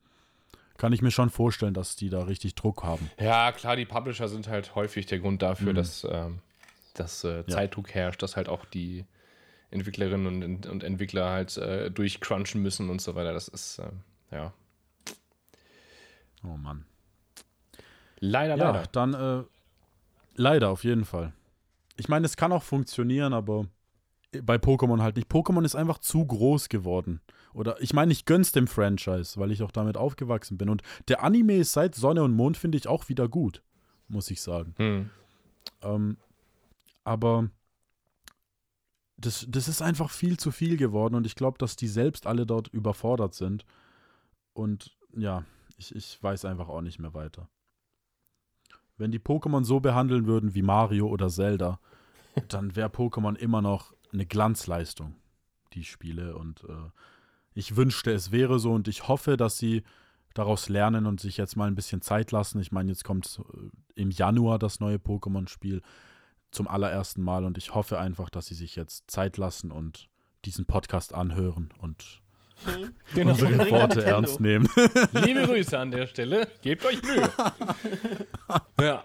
[0.81, 3.07] Kann ich mir schon vorstellen, dass die da richtig Druck haben.
[3.19, 5.75] ja, klar, die Publisher sind halt häufig der Grund dafür, Mhm.
[5.75, 6.39] dass, ähm,
[6.95, 9.05] dass äh, Zeitdruck herrscht, dass halt auch die
[9.69, 13.31] Entwicklerinnen und, und Entwickler halt äh, durchcrunchen müssen und so weiter.
[13.31, 13.91] Das ist, äh,
[14.35, 14.53] ja.
[16.43, 16.85] Oh Mann.
[18.19, 18.87] Leider, Ja, leider.
[18.91, 19.43] dann äh,
[20.35, 21.31] leider auf jeden Fall.
[21.97, 23.67] Ich meine, es kann auch funktionieren, aber
[24.41, 25.29] bei Pokémon halt nicht.
[25.29, 27.21] Pokémon ist einfach zu groß geworden.
[27.53, 30.69] Oder ich meine, ich gönn's dem Franchise, weil ich auch damit aufgewachsen bin.
[30.69, 33.61] Und der Anime ist seit Sonne und Mond, finde ich, auch wieder gut,
[34.07, 34.73] muss ich sagen.
[34.77, 35.09] Hm.
[35.81, 36.17] Ähm,
[37.03, 37.49] aber
[39.17, 42.45] das, das ist einfach viel zu viel geworden und ich glaube, dass die selbst alle
[42.45, 43.65] dort überfordert sind.
[44.53, 45.45] Und ja,
[45.77, 47.49] ich, ich weiß einfach auch nicht mehr weiter.
[48.97, 51.79] Wenn die Pokémon so behandeln würden wie Mario oder Zelda,
[52.49, 55.15] dann wäre Pokémon immer noch eine Glanzleistung,
[55.73, 56.35] die Spiele.
[56.35, 56.89] Und äh,
[57.53, 59.83] ich wünschte, es wäre so und ich hoffe, dass sie
[60.33, 62.59] daraus lernen und sich jetzt mal ein bisschen Zeit lassen.
[62.61, 65.81] Ich meine, jetzt kommt äh, im Januar das neue Pokémon-Spiel
[66.51, 70.09] zum allerersten Mal und ich hoffe einfach, dass sie sich jetzt Zeit lassen und
[70.45, 72.21] diesen Podcast anhören und
[72.65, 72.93] Hm?
[73.15, 73.31] Genau.
[73.31, 74.01] unsere Worte Nintendo.
[74.01, 74.69] ernst nehmen.
[75.13, 76.47] Liebe Grüße an der Stelle.
[76.61, 77.27] Gebt euch Mühe.
[78.79, 79.03] ja,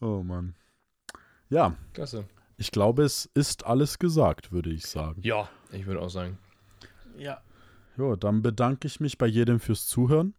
[0.00, 0.54] oh Mann.
[1.48, 2.26] Ja, klasse.
[2.60, 5.22] Ich glaube, es ist alles gesagt, würde ich sagen.
[5.24, 6.36] Ja, ich würde auch sagen.
[7.16, 7.40] Ja.
[7.96, 10.34] Ja, dann bedanke ich mich bei jedem fürs Zuhören.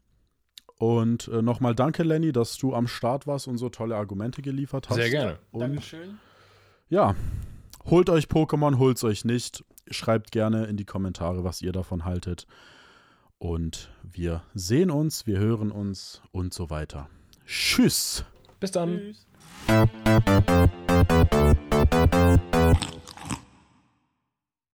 [0.78, 4.90] Und äh, nochmal danke, Lenny, dass du am Start warst und so tolle Argumente geliefert
[4.90, 4.98] hast.
[4.98, 5.40] Sehr gerne.
[5.50, 6.20] Und Dankeschön.
[6.90, 7.16] ja,
[7.86, 9.66] holt euch Pokémon, holt's euch nicht.
[9.90, 12.46] Schreibt gerne in die Kommentare, was ihr davon haltet.
[13.40, 17.10] Und wir sehen uns, wir hören uns und so weiter.
[17.48, 18.26] Tschüss.
[18.60, 19.16] Bis dann.
[19.18, 19.26] Tschüss.
[21.92, 22.51] Thank you.